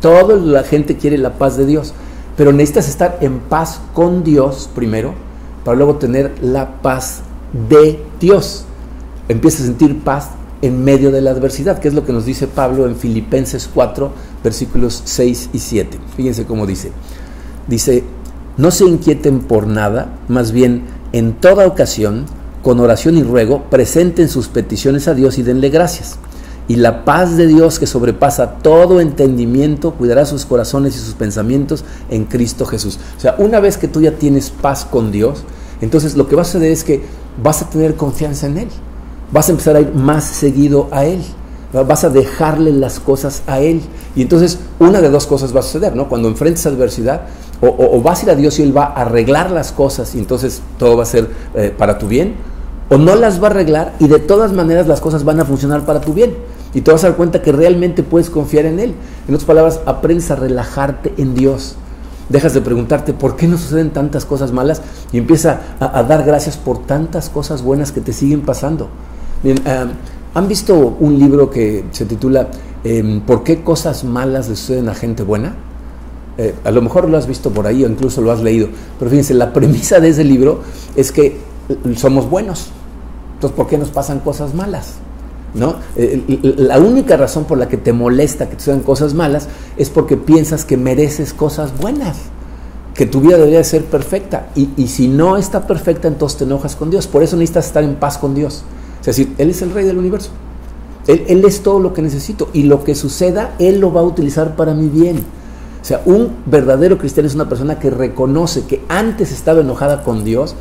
Toda 0.00 0.36
la 0.36 0.62
gente 0.62 0.96
quiere 0.96 1.18
la 1.18 1.34
paz 1.34 1.56
de 1.56 1.66
Dios, 1.66 1.92
pero 2.36 2.52
necesitas 2.52 2.88
estar 2.88 3.18
en 3.20 3.38
paz 3.38 3.80
con 3.92 4.24
Dios 4.24 4.70
primero, 4.74 5.14
para 5.64 5.76
luego 5.76 5.96
tener 5.96 6.32
la 6.40 6.80
paz 6.80 7.20
de 7.68 8.02
Dios. 8.18 8.64
Empieza 9.28 9.62
a 9.62 9.66
sentir 9.66 10.00
paz 10.00 10.30
en 10.62 10.84
medio 10.84 11.10
de 11.10 11.20
la 11.20 11.30
adversidad, 11.32 11.78
que 11.78 11.88
es 11.88 11.94
lo 11.94 12.06
que 12.06 12.14
nos 12.14 12.24
dice 12.24 12.46
Pablo 12.46 12.86
en 12.86 12.96
Filipenses 12.96 13.68
4, 13.72 14.10
versículos 14.42 15.02
6 15.04 15.50
y 15.52 15.58
7. 15.58 15.98
Fíjense 16.16 16.44
cómo 16.46 16.66
dice. 16.66 16.92
Dice, 17.66 18.02
no 18.56 18.70
se 18.70 18.84
inquieten 18.84 19.40
por 19.40 19.66
nada, 19.66 20.18
más 20.28 20.52
bien 20.52 20.84
en 21.12 21.34
toda 21.34 21.66
ocasión, 21.66 22.24
con 22.62 22.80
oración 22.80 23.18
y 23.18 23.22
ruego, 23.22 23.64
presenten 23.70 24.28
sus 24.28 24.48
peticiones 24.48 25.08
a 25.08 25.14
Dios 25.14 25.38
y 25.38 25.42
denle 25.42 25.68
gracias 25.68 26.18
y 26.70 26.76
la 26.76 27.04
paz 27.04 27.36
de 27.36 27.48
Dios 27.48 27.80
que 27.80 27.86
sobrepasa 27.88 28.58
todo 28.62 29.00
entendimiento 29.00 29.90
cuidará 29.94 30.24
sus 30.24 30.46
corazones 30.46 30.94
y 30.94 31.00
sus 31.00 31.14
pensamientos 31.14 31.84
en 32.10 32.26
Cristo 32.26 32.64
Jesús. 32.64 32.96
O 33.16 33.20
sea, 33.20 33.34
una 33.38 33.58
vez 33.58 33.76
que 33.76 33.88
tú 33.88 34.00
ya 34.00 34.12
tienes 34.12 34.50
paz 34.50 34.84
con 34.88 35.10
Dios, 35.10 35.42
entonces 35.80 36.16
lo 36.16 36.28
que 36.28 36.36
va 36.36 36.42
a 36.42 36.44
suceder 36.44 36.70
es 36.70 36.84
que 36.84 37.02
vas 37.42 37.60
a 37.60 37.68
tener 37.68 37.96
confianza 37.96 38.46
en 38.46 38.58
Él. 38.58 38.68
Vas 39.32 39.48
a 39.48 39.50
empezar 39.50 39.74
a 39.74 39.80
ir 39.80 39.92
más 39.96 40.22
seguido 40.22 40.86
a 40.92 41.06
Él. 41.06 41.20
Vas 41.72 42.04
a 42.04 42.08
dejarle 42.08 42.70
las 42.72 43.00
cosas 43.00 43.42
a 43.48 43.58
Él. 43.58 43.80
Y 44.14 44.22
entonces 44.22 44.60
una 44.78 45.00
de 45.00 45.10
dos 45.10 45.26
cosas 45.26 45.52
va 45.52 45.58
a 45.58 45.64
suceder, 45.64 45.96
¿no? 45.96 46.08
Cuando 46.08 46.28
enfrentes 46.28 46.64
adversidad, 46.66 47.22
o, 47.60 48.00
vas 48.00 48.20
a 48.20 48.26
ir 48.26 48.30
a 48.30 48.36
Dios 48.36 48.60
y 48.60 48.62
Él 48.62 48.76
va 48.76 48.84
a 48.84 49.00
arreglar 49.00 49.50
las 49.50 49.72
cosas 49.72 50.14
y 50.14 50.20
entonces 50.20 50.62
todo 50.78 50.96
va 50.96 51.02
a 51.02 51.06
ser 51.06 51.28
eh, 51.56 51.74
para 51.76 51.98
tu 51.98 52.06
bien, 52.06 52.36
o 52.90 52.96
no 52.96 53.16
las 53.16 53.42
va 53.42 53.48
a 53.48 53.50
arreglar 53.50 53.94
y 53.98 54.06
de 54.06 54.20
todas 54.20 54.52
maneras 54.52 54.86
las 54.86 55.00
cosas 55.00 55.24
van 55.24 55.40
a 55.40 55.44
funcionar 55.44 55.84
para 55.84 56.00
tu 56.00 56.14
bien. 56.14 56.59
Y 56.72 56.82
te 56.82 56.92
vas 56.92 57.02
a 57.04 57.08
dar 57.08 57.16
cuenta 57.16 57.42
que 57.42 57.52
realmente 57.52 58.02
puedes 58.02 58.30
confiar 58.30 58.66
en 58.66 58.78
Él. 58.78 58.94
En 59.26 59.34
otras 59.34 59.46
palabras, 59.46 59.80
aprendes 59.86 60.30
a 60.30 60.36
relajarte 60.36 61.12
en 61.16 61.34
Dios. 61.34 61.76
Dejas 62.28 62.54
de 62.54 62.60
preguntarte 62.60 63.12
por 63.12 63.36
qué 63.36 63.48
no 63.48 63.58
suceden 63.58 63.90
tantas 63.90 64.24
cosas 64.24 64.52
malas 64.52 64.82
y 65.12 65.18
empieza 65.18 65.60
a, 65.80 66.02
dar 66.04 66.24
gracias 66.24 66.56
por 66.56 66.86
tantas 66.86 67.28
cosas 67.28 67.62
buenas 67.62 67.90
que 67.90 68.00
te 68.00 68.12
siguen 68.12 68.42
pasando. 68.42 68.88
Eh, 69.42 69.54
¿Han 70.32 70.46
visto 70.46 70.96
un 71.00 71.18
libro 71.18 71.50
que 71.50 71.86
se 71.90 72.04
titula 72.04 72.48
em, 72.84 73.20
¿Por 73.22 73.42
qué 73.42 73.64
cosas 73.64 74.04
malas 74.04 74.48
le 74.48 74.54
suceden 74.54 74.88
a 74.88 74.94
gente 74.94 75.24
buena? 75.24 75.56
Eh, 76.38 76.54
a 76.62 76.70
lo 76.70 76.82
mejor 76.82 77.08
lo 77.08 77.18
has 77.18 77.26
visto 77.26 77.50
por 77.50 77.66
ahí 77.66 77.82
o 77.84 77.88
incluso 77.88 78.20
lo 78.20 78.30
has 78.30 78.40
leído. 78.40 78.68
Pero 78.98 79.10
fíjense, 79.10 79.34
la 79.34 79.52
premisa 79.52 79.98
de 79.98 80.10
ese 80.10 80.22
libro 80.22 80.62
es 80.94 81.10
que 81.10 81.36
somos 81.96 82.30
buenos. 82.30 82.68
Entonces, 83.34 83.56
¿por 83.56 83.66
qué 83.66 83.76
nos 83.76 83.90
pasan 83.90 84.20
cosas 84.20 84.54
malas? 84.54 84.98
¿No? 85.52 85.76
Eh, 85.96 86.54
la 86.58 86.78
única 86.78 87.16
razón 87.16 87.44
por 87.44 87.58
la 87.58 87.68
que 87.68 87.76
te 87.76 87.92
molesta 87.92 88.48
que 88.48 88.54
te 88.54 88.60
sucedan 88.60 88.80
cosas 88.80 89.14
malas 89.14 89.48
es 89.76 89.90
porque 89.90 90.16
piensas 90.16 90.64
que 90.64 90.76
mereces 90.76 91.34
cosas 91.34 91.76
buenas, 91.76 92.18
que 92.94 93.06
tu 93.06 93.20
vida 93.20 93.36
debería 93.36 93.64
ser 93.64 93.84
perfecta. 93.84 94.48
Y, 94.54 94.70
y 94.76 94.86
si 94.88 95.08
no 95.08 95.36
está 95.36 95.66
perfecta, 95.66 96.06
entonces 96.06 96.38
te 96.38 96.44
enojas 96.44 96.76
con 96.76 96.90
Dios. 96.90 97.06
Por 97.08 97.22
eso 97.22 97.36
necesitas 97.36 97.66
estar 97.66 97.82
en 97.82 97.96
paz 97.96 98.16
con 98.16 98.34
Dios. 98.34 98.62
Es 99.00 99.06
decir, 99.06 99.34
Él 99.38 99.50
es 99.50 99.60
el 99.62 99.72
rey 99.72 99.84
del 99.84 99.98
universo. 99.98 100.30
Él, 101.06 101.24
él, 101.28 101.44
es 101.44 101.62
todo 101.62 101.80
lo 101.80 101.92
que 101.94 102.02
necesito 102.02 102.48
y 102.52 102.64
lo 102.64 102.84
que 102.84 102.94
suceda, 102.94 103.54
Él 103.58 103.80
lo 103.80 103.92
va 103.92 104.02
a 104.02 104.04
utilizar 104.04 104.54
para 104.54 104.74
mi 104.74 104.88
bien. 104.88 105.24
O 105.80 105.84
sea, 105.84 106.02
un 106.04 106.36
verdadero 106.46 106.98
cristiano 106.98 107.26
es 107.26 107.34
una 107.34 107.48
persona 107.48 107.78
que 107.78 107.90
reconoce 107.90 108.64
que 108.64 108.82
antes 108.88 109.32
estaba 109.32 109.60
enojada 109.60 110.02
con 110.04 110.24
Dios, 110.24 110.54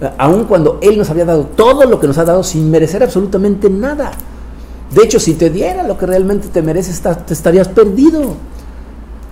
eh, 0.00 0.10
aun 0.18 0.44
cuando 0.44 0.78
Él 0.82 0.98
nos 0.98 1.08
había 1.08 1.24
dado 1.24 1.44
todo 1.44 1.86
lo 1.86 1.98
que 1.98 2.06
nos 2.06 2.18
ha 2.18 2.24
dado 2.24 2.44
sin 2.44 2.70
merecer 2.70 3.02
absolutamente 3.02 3.70
nada. 3.70 4.12
De 4.94 5.02
hecho, 5.02 5.18
si 5.18 5.34
te 5.34 5.50
diera 5.50 5.82
lo 5.82 5.98
que 5.98 6.06
realmente 6.06 6.48
te 6.48 6.62
mereces, 6.62 7.00
te 7.00 7.34
estarías 7.34 7.68
perdido. 7.68 8.34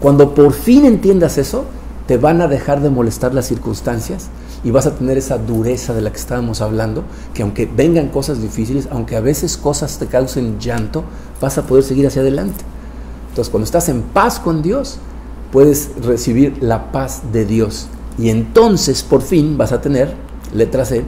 Cuando 0.00 0.34
por 0.34 0.52
fin 0.52 0.84
entiendas 0.84 1.38
eso, 1.38 1.64
te 2.06 2.18
van 2.18 2.40
a 2.40 2.48
dejar 2.48 2.80
de 2.80 2.90
molestar 2.90 3.32
las 3.32 3.46
circunstancias 3.46 4.28
y 4.62 4.70
vas 4.70 4.86
a 4.86 4.94
tener 4.94 5.16
esa 5.18 5.38
dureza 5.38 5.94
de 5.94 6.00
la 6.00 6.10
que 6.10 6.18
estábamos 6.18 6.60
hablando, 6.60 7.04
que 7.32 7.42
aunque 7.42 7.66
vengan 7.66 8.08
cosas 8.08 8.40
difíciles, 8.42 8.88
aunque 8.90 9.16
a 9.16 9.20
veces 9.20 9.56
cosas 9.56 9.98
te 9.98 10.06
causen 10.06 10.58
llanto, 10.58 11.04
vas 11.40 11.58
a 11.58 11.62
poder 11.62 11.84
seguir 11.84 12.06
hacia 12.06 12.22
adelante. 12.22 12.64
Entonces, 13.28 13.50
cuando 13.50 13.64
estás 13.64 13.88
en 13.88 14.02
paz 14.02 14.40
con 14.40 14.62
Dios, 14.62 14.98
puedes 15.52 15.90
recibir 16.02 16.62
la 16.62 16.92
paz 16.92 17.22
de 17.32 17.44
Dios. 17.44 17.88
Y 18.18 18.30
entonces, 18.30 19.02
por 19.02 19.22
fin, 19.22 19.58
vas 19.58 19.72
a 19.72 19.80
tener, 19.80 20.14
letra 20.54 20.84
C, 20.84 21.04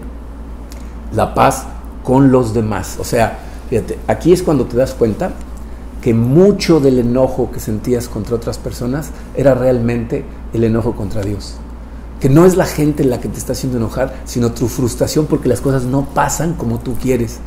la 1.15 1.35
paz 1.35 1.67
con 2.03 2.31
los 2.31 2.53
demás. 2.53 2.97
O 2.99 3.05
sea, 3.05 3.39
fíjate, 3.69 3.99
aquí 4.07 4.33
es 4.33 4.43
cuando 4.43 4.67
te 4.67 4.77
das 4.77 4.95
cuenta 4.95 5.33
que 6.01 6.15
mucho 6.15 6.81
del 6.81 6.99
enojo 6.99 7.51
que 7.51 7.61
sentías 7.61 8.09
contra 8.09 8.37
otras 8.37 8.59
personas 8.59 9.11
era 9.35 9.55
realmente 9.55 10.25
el 10.53 10.65
enojo 10.65 10.95
contra 10.95 11.23
Dios 11.23 11.57
que 12.21 12.29
no 12.29 12.47
es 12.47 12.57
la 12.57 12.67
gente 12.67 13.05
la 13.05 13.21
que 13.21 13.29
te 13.29 13.39
está 13.39 13.53
haciendo 13.53 13.79
enojar, 13.79 14.15
sino 14.25 14.53
tu 14.53 14.69
frustración 14.69 15.27
porque 15.27 15.49
las 15.49 15.61
cosas 15.61 15.85
no 15.85 16.07
pasan 16.07 16.55
como 16.55 16.79
tú 16.79 16.95
quieres. 16.95 17.39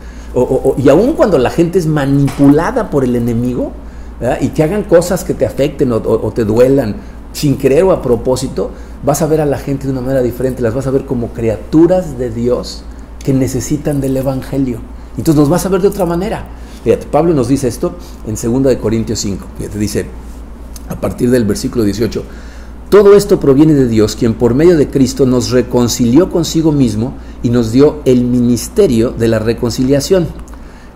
y 0.77 0.89
aun 0.89 1.13
cuando 1.13 1.37
la 1.37 1.49
gente 1.49 1.79
es 1.79 1.87
manipulada 1.87 2.89
por 2.89 3.03
el 3.03 3.15
enemigo 3.15 3.71
y 4.41 4.49
que 4.49 4.63
hagan 4.63 4.83
cosas 4.83 5.23
que 5.23 5.33
te 5.33 5.45
afecten 5.45 5.91
o, 5.91 6.31
te 6.33 6.45
duelan 6.45 6.97
sin 7.31 7.57
querer 7.57 7.83
o 7.83 7.91
a 7.91 8.01
propósito, 8.01 8.71
vas 9.03 9.21
a 9.21 9.27
ver 9.27 9.41
a 9.41 9.45
la 9.45 9.57
gente 9.57 9.85
de 9.85 9.93
una 9.93 10.01
manera 10.01 10.21
diferente, 10.21 10.61
las 10.61 10.73
vas 10.73 10.87
a 10.87 10.91
ver 10.91 11.05
como 11.05 11.29
criaturas 11.29 12.17
de 12.17 12.29
Dios 12.29 12.83
que 13.23 13.33
necesitan 13.33 14.01
del 14.01 14.17
Evangelio. 14.17 14.79
Entonces 15.17 15.39
nos 15.39 15.49
vas 15.49 15.65
a 15.65 15.69
ver 15.69 15.81
de 15.81 15.87
otra 15.87 16.05
manera. 16.05 16.45
Fíjate, 16.83 17.07
Pablo 17.07 17.33
nos 17.33 17.47
dice 17.47 17.67
esto 17.67 17.95
en 18.25 18.35
2 18.35 18.63
de 18.63 18.77
Corintios 18.77 19.19
5. 19.19 19.45
Fíjate, 19.57 19.79
dice 19.79 20.05
a 20.87 20.99
partir 20.99 21.29
del 21.29 21.45
versículo 21.45 21.83
18, 21.83 22.23
todo 22.89 23.15
esto 23.15 23.39
proviene 23.39 23.75
de 23.75 23.87
Dios, 23.87 24.15
quien 24.15 24.33
por 24.33 24.55
medio 24.55 24.75
de 24.75 24.89
Cristo 24.89 25.25
nos 25.25 25.51
reconcilió 25.51 26.31
consigo 26.31 26.71
mismo 26.71 27.13
y 27.43 27.49
nos 27.49 27.71
dio 27.71 28.01
el 28.05 28.23
ministerio 28.23 29.11
de 29.11 29.27
la 29.27 29.37
reconciliación. 29.37 30.27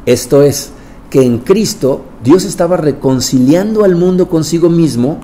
Esto 0.05 0.41
es, 0.41 0.71
que 1.13 1.21
en 1.21 1.37
Cristo 1.37 2.03
Dios 2.23 2.43
estaba 2.43 2.75
reconciliando 2.75 3.83
al 3.83 3.95
mundo 3.95 4.29
consigo 4.29 4.67
mismo, 4.67 5.19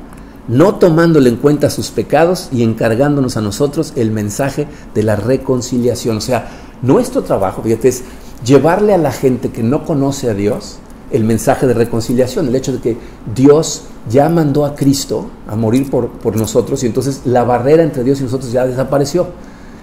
no 0.48 0.76
tomándole 0.76 1.32
en 1.32 1.38
cuenta 1.38 1.72
sus 1.72 1.90
pecados 1.90 2.50
y 2.52 2.62
encargándonos 2.62 3.38
a 3.38 3.42
nosotros 3.42 3.94
el 3.96 4.12
mensaje 4.12 4.68
de 4.94 5.02
la 5.02 5.16
reconciliación. 5.16 6.18
O 6.18 6.22
sea, 6.22 6.48
nuestro 6.84 7.24
trabajo, 7.24 7.64
fíjate, 7.64 7.88
es 7.88 8.04
llevarle 8.46 8.94
a 8.94 8.98
la 8.98 9.12
gente 9.12 9.50
que 9.50 9.64
no 9.64 9.86
conoce 9.86 10.30
a 10.30 10.34
Dios 10.34 10.80
el 11.12 11.24
mensaje 11.24 11.66
de 11.68 11.74
reconciliación, 11.74 12.48
el 12.48 12.56
hecho 12.56 12.72
de 12.74 12.80
que 12.80 12.98
Dios 13.36 13.84
ya 14.10 14.30
mandó 14.30 14.66
a 14.66 14.76
Cristo 14.76 15.28
a 15.48 15.56
morir 15.56 15.90
por, 15.90 16.10
por 16.10 16.36
nosotros 16.36 16.84
y 16.84 16.88
entonces 16.88 17.22
la 17.26 17.44
barrera 17.44 17.84
entre 17.84 18.04
Dios 18.04 18.20
y 18.20 18.24
nosotros 18.24 18.52
ya 18.52 18.66
desapareció. 18.66 19.28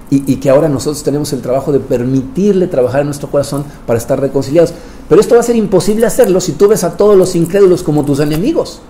Y, 0.09 0.23
y, 0.33 0.37
que 0.37 0.51
ahora 0.51 0.69
nosotros 0.69 1.03
tenemos 1.03 1.33
el 1.33 1.41
trabajo 1.43 1.73
de 1.73 1.81
permitirle 1.81 2.69
trabajar 2.69 3.01
en 3.01 3.07
nuestro 3.07 3.29
corazón 3.29 3.65
para 3.89 3.99
estar 3.99 4.21
reconciliados. 4.21 4.73
Pero 5.09 5.21
esto 5.21 5.35
va 5.35 5.41
a 5.41 5.43
ser 5.45 5.57
imposible 5.57 6.07
hacerlo 6.07 6.41
si 6.41 6.53
tú 6.53 6.69
ves 6.69 6.85
a 6.85 6.97
todos 6.97 7.17
los 7.17 7.35
incrédulos 7.35 7.83
como 7.83 8.05
tus 8.05 8.21
enemigos. 8.21 8.81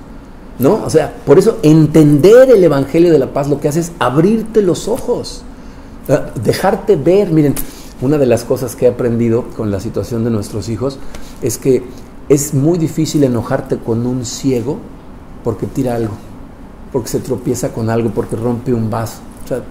¿No? 0.59 0.83
O 0.85 0.91
sea, 0.91 1.15
por 1.25 1.39
eso 1.39 1.57
entender 1.63 2.51
el 2.51 2.63
Evangelio 2.63 3.13
de 3.13 3.19
la 3.19 3.33
paz 3.33 3.49
lo 3.49 3.61
que 3.61 3.69
hace 3.69 3.81
es 3.81 3.93
abrirte 3.99 4.61
los 4.61 4.89
ojos, 4.89 5.43
dejarte 6.45 6.97
ver. 6.97 7.31
Miren, 7.31 7.55
una 8.01 8.19
de 8.19 8.27
las 8.27 8.45
cosas 8.45 8.77
que 8.77 8.87
he 8.87 8.89
aprendido 8.89 9.45
con 9.57 9.71
la 9.71 9.81
situación 9.81 10.25
de 10.25 10.31
nuestros 10.31 10.69
hijos 10.69 10.99
es 11.43 11.59
que 11.59 11.83
es 12.29 12.55
muy 12.55 12.79
difícil 12.79 13.25
enojarte 13.25 13.79
con 13.79 14.07
un 14.07 14.25
ciego 14.25 14.79
porque 15.45 15.67
tira 15.67 15.95
algo, 15.95 16.15
porque 16.93 17.09
se 17.09 17.21
tropieza 17.21 17.73
con 17.73 17.89
algo, 17.89 18.11
porque 18.11 18.37
rompe 18.37 18.75
un 18.75 18.91
vaso. 18.91 19.19
O 19.45 19.49
sea, 19.49 19.63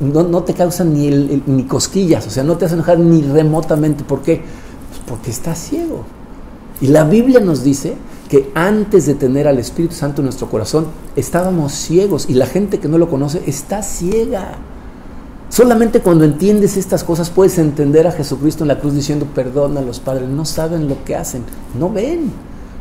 no, 0.00 0.42
te 0.44 0.54
causa 0.54 0.84
ni, 0.84 1.10
ni 1.46 1.64
cosquillas, 1.64 2.26
o 2.26 2.30
sea, 2.30 2.44
no 2.44 2.56
te 2.56 2.66
hace 2.66 2.74
enojar 2.74 2.98
ni 2.98 3.22
remotamente. 3.22 4.04
¿Por 4.04 4.22
qué? 4.22 4.36
Pues 4.36 5.00
porque 5.06 5.30
estás 5.30 5.58
ciego. 5.58 6.04
Y 6.80 6.86
la 6.88 7.04
Biblia 7.04 7.40
nos 7.40 7.64
dice 7.64 7.96
que 8.28 8.50
antes 8.54 9.06
de 9.06 9.14
tener 9.14 9.48
al 9.48 9.58
Espíritu 9.58 9.94
Santo 9.94 10.20
en 10.20 10.26
nuestro 10.26 10.48
corazón, 10.48 10.86
estábamos 11.16 11.72
ciegos 11.72 12.26
y 12.28 12.34
la 12.34 12.46
gente 12.46 12.78
que 12.78 12.88
no 12.88 12.98
lo 12.98 13.08
conoce 13.08 13.42
está 13.46 13.82
ciega. 13.82 14.58
Solamente 15.50 16.00
cuando 16.00 16.24
entiendes 16.24 16.76
estas 16.76 17.04
cosas 17.04 17.30
puedes 17.30 17.58
entender 17.58 18.06
a 18.06 18.12
Jesucristo 18.12 18.64
en 18.64 18.68
la 18.68 18.78
cruz 18.78 18.94
diciendo, 18.94 19.26
perdona 19.34 19.80
a 19.80 19.82
los 19.82 19.98
padres, 19.98 20.28
no 20.28 20.44
saben 20.44 20.88
lo 20.88 21.04
que 21.04 21.16
hacen, 21.16 21.42
no 21.78 21.90
ven, 21.90 22.30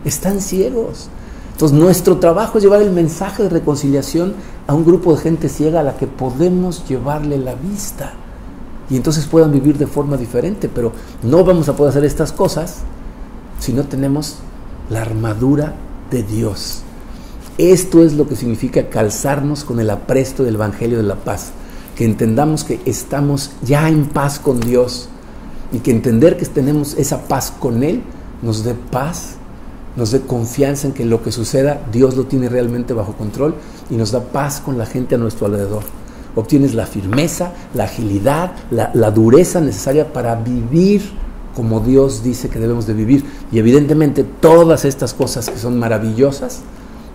están 0.04 0.42
ciegos. 0.42 1.10
Entonces 1.54 1.78
nuestro 1.78 2.18
trabajo 2.18 2.58
es 2.58 2.64
llevar 2.64 2.82
el 2.82 2.92
mensaje 2.92 3.44
de 3.44 3.50
reconciliación 3.50 4.34
a 4.68 4.74
un 4.74 4.86
grupo 4.86 5.16
de 5.16 5.22
gente 5.22 5.50
ciega 5.50 5.80
a 5.80 5.84
la 5.84 5.98
que 5.98 6.08
podemos 6.08 6.88
llevarle 6.88 7.38
la 7.38 7.56
vista 7.56 8.14
y 8.90 8.96
entonces 8.96 9.26
puedan 9.26 9.52
vivir 9.52 9.78
de 9.78 9.88
forma 9.88 10.18
diferente, 10.18 10.70
pero 10.70 10.92
no 11.24 11.44
vamos 11.44 11.68
a 11.70 11.76
poder 11.76 11.92
hacer 11.92 12.06
estas 12.06 12.32
cosas 12.32 12.82
si 13.60 13.74
no 13.74 13.86
tenemos 13.86 14.38
la 14.90 15.02
armadura 15.02 15.74
de 16.12 16.24
Dios. 16.24 16.84
Esto 17.58 18.04
es 18.04 18.14
lo 18.14 18.28
que 18.28 18.36
significa 18.36 18.90
calzarnos 18.90 19.64
con 19.64 19.80
el 19.80 19.90
apresto 19.90 20.44
del 20.44 20.56
Evangelio 20.56 20.98
de 20.98 21.04
la 21.04 21.16
paz 21.16 21.52
que 21.98 22.06
entendamos 22.06 22.64
que 22.64 22.80
estamos 22.86 23.52
ya 23.64 23.90
en 23.90 24.06
paz 24.06 24.40
con 24.40 24.60
Dios 24.60 25.10
y 25.72 25.80
que 25.80 25.92
entender 25.92 26.38
que 26.38 26.46
tenemos 26.46 26.94
esa 26.94 27.24
paz 27.28 27.52
con 27.60 27.84
Él 27.84 28.04
nos 28.44 28.64
dé 28.64 28.76
paz, 28.76 29.36
nos 29.96 30.12
dé 30.12 30.22
confianza 30.22 30.88
en 30.88 30.94
que 30.94 31.06
lo 31.06 31.24
que 31.24 31.32
suceda 31.32 31.82
Dios 31.92 32.16
lo 32.16 32.26
tiene 32.26 32.50
realmente 32.50 32.94
bajo 32.94 33.14
control 33.14 33.56
y 33.90 33.96
nos 33.96 34.12
da 34.12 34.22
paz 34.22 34.62
con 34.62 34.78
la 34.78 34.86
gente 34.86 35.16
a 35.16 35.18
nuestro 35.18 35.48
alrededor. 35.48 35.84
Obtienes 36.36 36.76
la 36.76 36.86
firmeza, 36.86 37.54
la 37.74 37.86
agilidad, 37.86 38.52
la, 38.70 39.12
dureza 39.12 39.60
necesaria 39.60 40.14
para 40.14 40.36
vivir 40.36 41.02
como 41.56 41.80
Dios 41.80 42.22
dice 42.22 42.50
que 42.50 42.60
debemos 42.60 42.86
de 42.86 42.94
vivir. 42.94 43.26
Y 43.52 43.58
evidentemente 43.58 44.24
todas 44.24 44.86
estas 44.86 45.16
cosas 45.16 45.50
que 45.50 45.58
son 45.58 45.80
maravillosas 45.80 46.60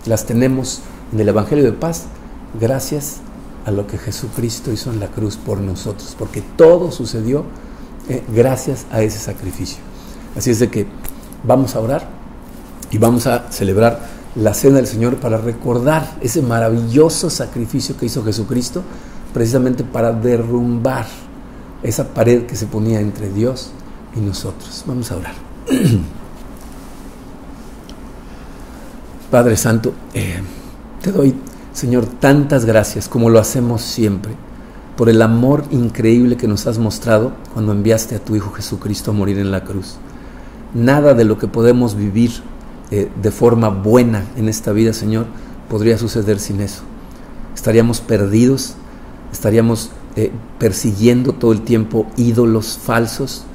las 0.05 0.25
tenemos 0.25 0.81
en 1.13 1.21
el 1.21 1.29
Evangelio 1.29 1.63
de 1.63 1.71
paz 1.71 2.03
gracias 2.59 3.21
a 3.29 3.32
lo 3.71 3.87
que 3.87 3.97
Jesucristo 3.97 4.71
hizo 4.71 4.91
en 4.91 4.99
la 4.99 5.07
cruz 5.07 5.37
por 5.37 5.59
nosotros, 5.59 6.15
porque 6.17 6.41
todo 6.41 6.91
sucedió 6.91 7.45
eh, 8.09 8.23
gracias 8.33 8.85
a 8.91 9.01
ese 9.01 9.19
sacrificio. 9.19 9.79
Así 10.35 10.51
es 10.51 10.59
de 10.59 10.69
que 10.69 10.87
vamos 11.43 11.75
a 11.75 11.79
orar 11.79 12.07
y 12.91 12.97
vamos 12.97 13.27
a 13.27 13.51
celebrar 13.51 13.99
la 14.35 14.53
cena 14.53 14.77
del 14.77 14.87
Señor 14.87 15.17
para 15.17 15.37
recordar 15.37 16.17
ese 16.21 16.41
maravilloso 16.41 17.29
sacrificio 17.29 17.95
que 17.97 18.07
hizo 18.07 18.23
Jesucristo, 18.23 18.83
precisamente 19.33 19.83
para 19.83 20.11
derrumbar 20.11 21.05
esa 21.83 22.13
pared 22.13 22.45
que 22.45 22.55
se 22.55 22.65
ponía 22.65 22.99
entre 22.99 23.29
Dios 23.29 23.71
y 24.15 24.19
nosotros. 24.19 24.83
Vamos 24.87 25.11
a 25.11 25.17
orar. 25.17 25.33
Padre 29.31 29.57
Santo, 29.57 29.93
eh, 30.13 30.41
te 31.01 31.11
doy 31.11 31.35
Señor, 31.73 32.05
tantas 32.05 32.65
gracias 32.65 33.09
como 33.09 33.31
lo 33.31 33.39
hacemos 33.39 33.81
siempre 33.81 34.33
por 34.95 35.09
el 35.09 35.23
amor 35.23 35.63
increíble 35.71 36.37
que 36.37 36.47
nos 36.47 36.67
has 36.67 36.77
mostrado 36.77 37.33
cuando 37.53 37.71
enviaste 37.71 38.15
a 38.15 38.19
tu 38.19 38.35
Hijo 38.35 38.51
Jesucristo 38.51 39.11
a 39.11 39.13
morir 39.13 39.39
en 39.39 39.51
la 39.51 39.63
cruz. 39.63 39.97
nada 40.75 41.13
de 41.13 41.23
lo 41.23 41.37
que 41.37 41.47
podemos 41.47 41.95
vivir 41.95 42.31
eh, 42.89 43.09
de 43.21 43.31
forma 43.31 43.69
buena 43.69 44.25
en 44.35 44.49
esta 44.49 44.71
vida, 44.71 44.93
Señor, 44.93 45.25
podría 45.69 45.97
suceder 45.97 46.39
sin 46.39 46.61
eso. 46.61 46.81
Estaríamos 47.55 48.01
perdidos, 48.01 48.75
estaríamos 49.31 49.91
eh, 50.15 50.31
persiguiendo 50.59 51.33
todo 51.33 51.51
el 51.51 51.61
tiempo 51.61 52.07
ídolos 52.17 52.79
falsos, 52.83 53.45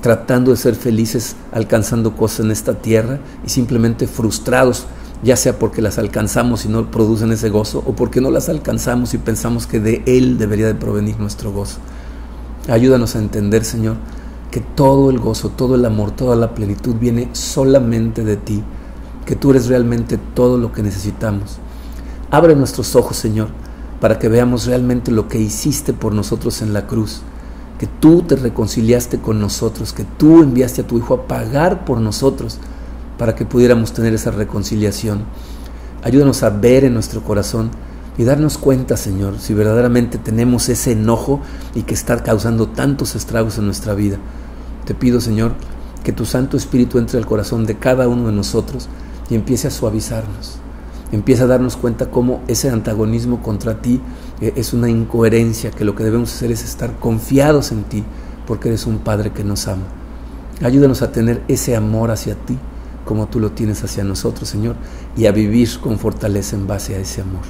tratando 0.00 0.52
de 0.52 0.56
ser 0.56 0.74
felices 0.74 1.36
alcanzando 1.52 2.16
cosas 2.16 2.46
en 2.46 2.50
esta 2.52 2.74
tierra 2.74 3.18
y 3.44 3.50
simplemente 3.50 4.06
frustrados, 4.06 4.86
ya 5.22 5.36
sea 5.36 5.58
porque 5.58 5.82
las 5.82 5.98
alcanzamos 5.98 6.64
y 6.64 6.68
no 6.68 6.90
producen 6.90 7.32
ese 7.32 7.50
gozo 7.50 7.82
o 7.86 7.94
porque 7.94 8.20
no 8.20 8.30
las 8.30 8.48
alcanzamos 8.48 9.14
y 9.14 9.18
pensamos 9.18 9.66
que 9.66 9.80
de 9.80 10.02
Él 10.06 10.38
debería 10.38 10.66
de 10.66 10.74
provenir 10.74 11.18
nuestro 11.18 11.52
gozo. 11.52 11.78
Ayúdanos 12.68 13.16
a 13.16 13.18
entender, 13.18 13.64
Señor, 13.64 13.96
que 14.50 14.60
todo 14.60 15.10
el 15.10 15.18
gozo, 15.18 15.50
todo 15.50 15.74
el 15.74 15.84
amor, 15.84 16.12
toda 16.12 16.36
la 16.36 16.54
plenitud 16.54 16.94
viene 16.94 17.30
solamente 17.32 18.24
de 18.24 18.36
ti, 18.36 18.62
que 19.26 19.36
tú 19.36 19.50
eres 19.50 19.66
realmente 19.66 20.18
todo 20.34 20.56
lo 20.56 20.72
que 20.72 20.82
necesitamos. 20.82 21.58
Abre 22.30 22.54
nuestros 22.54 22.94
ojos, 22.94 23.16
Señor, 23.16 23.48
para 24.00 24.18
que 24.18 24.28
veamos 24.28 24.66
realmente 24.66 25.10
lo 25.10 25.28
que 25.28 25.38
hiciste 25.38 25.92
por 25.92 26.14
nosotros 26.14 26.62
en 26.62 26.72
la 26.72 26.86
cruz, 26.86 27.22
que 27.78 27.86
tú 27.86 28.22
te 28.22 28.36
reconciliaste 28.36 29.18
con 29.18 29.40
nosotros, 29.40 29.92
que 29.92 30.04
tú 30.04 30.42
enviaste 30.42 30.82
a 30.82 30.86
tu 30.86 30.98
Hijo 30.98 31.14
a 31.14 31.26
pagar 31.26 31.84
por 31.84 32.00
nosotros 32.00 32.58
para 33.18 33.34
que 33.34 33.44
pudiéramos 33.44 33.92
tener 33.92 34.14
esa 34.14 34.30
reconciliación. 34.30 35.24
Ayúdanos 36.02 36.42
a 36.42 36.50
ver 36.50 36.84
en 36.84 36.94
nuestro 36.94 37.22
corazón 37.22 37.70
y 38.16 38.24
darnos 38.24 38.58
cuenta, 38.58 38.96
Señor, 38.96 39.38
si 39.38 39.54
verdaderamente 39.54 40.18
tenemos 40.18 40.68
ese 40.68 40.92
enojo 40.92 41.40
y 41.74 41.82
que 41.82 41.94
está 41.94 42.22
causando 42.22 42.68
tantos 42.68 43.14
estragos 43.14 43.58
en 43.58 43.66
nuestra 43.66 43.94
vida. 43.94 44.16
Te 44.86 44.94
pido, 44.94 45.20
Señor, 45.20 45.52
que 46.02 46.12
tu 46.12 46.24
Santo 46.24 46.56
Espíritu 46.56 46.98
entre 46.98 47.18
al 47.18 47.26
corazón 47.26 47.66
de 47.66 47.76
cada 47.76 48.08
uno 48.08 48.26
de 48.28 48.32
nosotros 48.32 48.88
y 49.28 49.34
empiece 49.34 49.68
a 49.68 49.70
suavizarnos. 49.70 50.58
Empieza 51.12 51.44
a 51.44 51.46
darnos 51.46 51.76
cuenta 51.76 52.10
cómo 52.10 52.42
ese 52.48 52.70
antagonismo 52.70 53.42
contra 53.42 53.80
ti 53.80 54.00
eh, 54.40 54.52
es 54.56 54.72
una 54.72 54.88
incoherencia, 54.88 55.70
que 55.70 55.84
lo 55.84 55.94
que 55.94 56.04
debemos 56.04 56.34
hacer 56.34 56.50
es 56.50 56.64
estar 56.64 56.98
confiados 56.98 57.72
en 57.72 57.84
ti, 57.84 58.04
porque 58.46 58.68
eres 58.68 58.86
un 58.86 58.98
Padre 58.98 59.32
que 59.32 59.44
nos 59.44 59.68
ama. 59.68 59.84
Ayúdanos 60.62 61.02
a 61.02 61.12
tener 61.12 61.42
ese 61.48 61.76
amor 61.76 62.10
hacia 62.10 62.34
ti, 62.34 62.58
como 63.08 63.26
tú 63.26 63.40
lo 63.40 63.52
tienes 63.52 63.82
hacia 63.82 64.04
nosotros, 64.04 64.50
Señor, 64.50 64.76
y 65.16 65.24
a 65.24 65.32
vivir 65.32 65.66
con 65.80 65.98
fortaleza 65.98 66.56
en 66.56 66.66
base 66.66 66.94
a 66.94 66.98
ese 66.98 67.22
amor. 67.22 67.40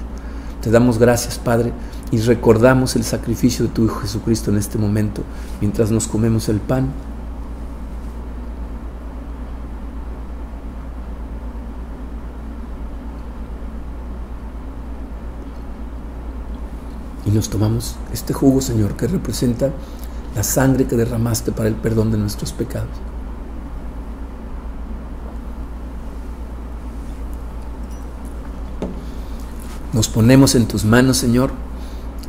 Te 0.63 0.71
damos 0.71 0.99
gracias, 1.01 1.37
Padre, 1.37 1.73
y 2.13 2.19
recordamos 2.19 2.95
el 2.95 3.03
sacrificio 3.03 3.67
de 3.67 3.73
tu 3.73 3.85
Hijo 3.85 3.99
Jesucristo 3.99 4.53
en 4.53 4.59
este 4.59 4.79
momento, 4.79 5.23
mientras 5.61 5.91
nos 5.91 6.07
comemos 6.07 6.49
el 6.49 6.61
pan 6.61 6.91
y 17.27 17.31
nos 17.33 17.51
tomamos 17.51 17.97
este 18.13 18.33
jugo, 18.33 18.61
Señor, 18.61 18.95
que 18.95 19.09
representa 19.09 19.73
la 20.37 20.45
sangre 20.45 20.87
que 20.87 20.95
derramaste 20.95 21.51
para 21.51 21.69
el 21.69 21.75
perdón 21.75 22.13
de 22.13 22.19
nuestros 22.19 22.53
pecados. 22.53 23.18
Nos 29.93 30.09
ponemos 30.09 30.55
en 30.55 30.67
tus 30.67 30.85
manos, 30.85 31.17
Señor, 31.17 31.51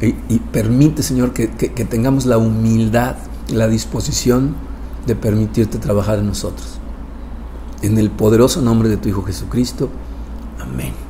y, 0.02 0.40
permite, 0.40 1.04
Señor, 1.04 1.34
que, 1.34 1.50
que 1.50 1.86
tengamos 1.86 2.26
la 2.26 2.38
humildad, 2.38 3.18
la 3.50 3.68
disposición 3.68 4.56
de 5.06 5.16
permitirte 5.16 5.78
trabajar 5.78 6.20
en 6.20 6.28
nosotros. 6.28 6.80
En 7.82 7.98
el 7.98 8.10
poderoso 8.10 8.62
nombre 8.62 8.88
de 8.88 8.98
tu 8.98 9.10
Hijo 9.10 9.24
Jesucristo. 9.24 9.90
Amén. 10.60 11.09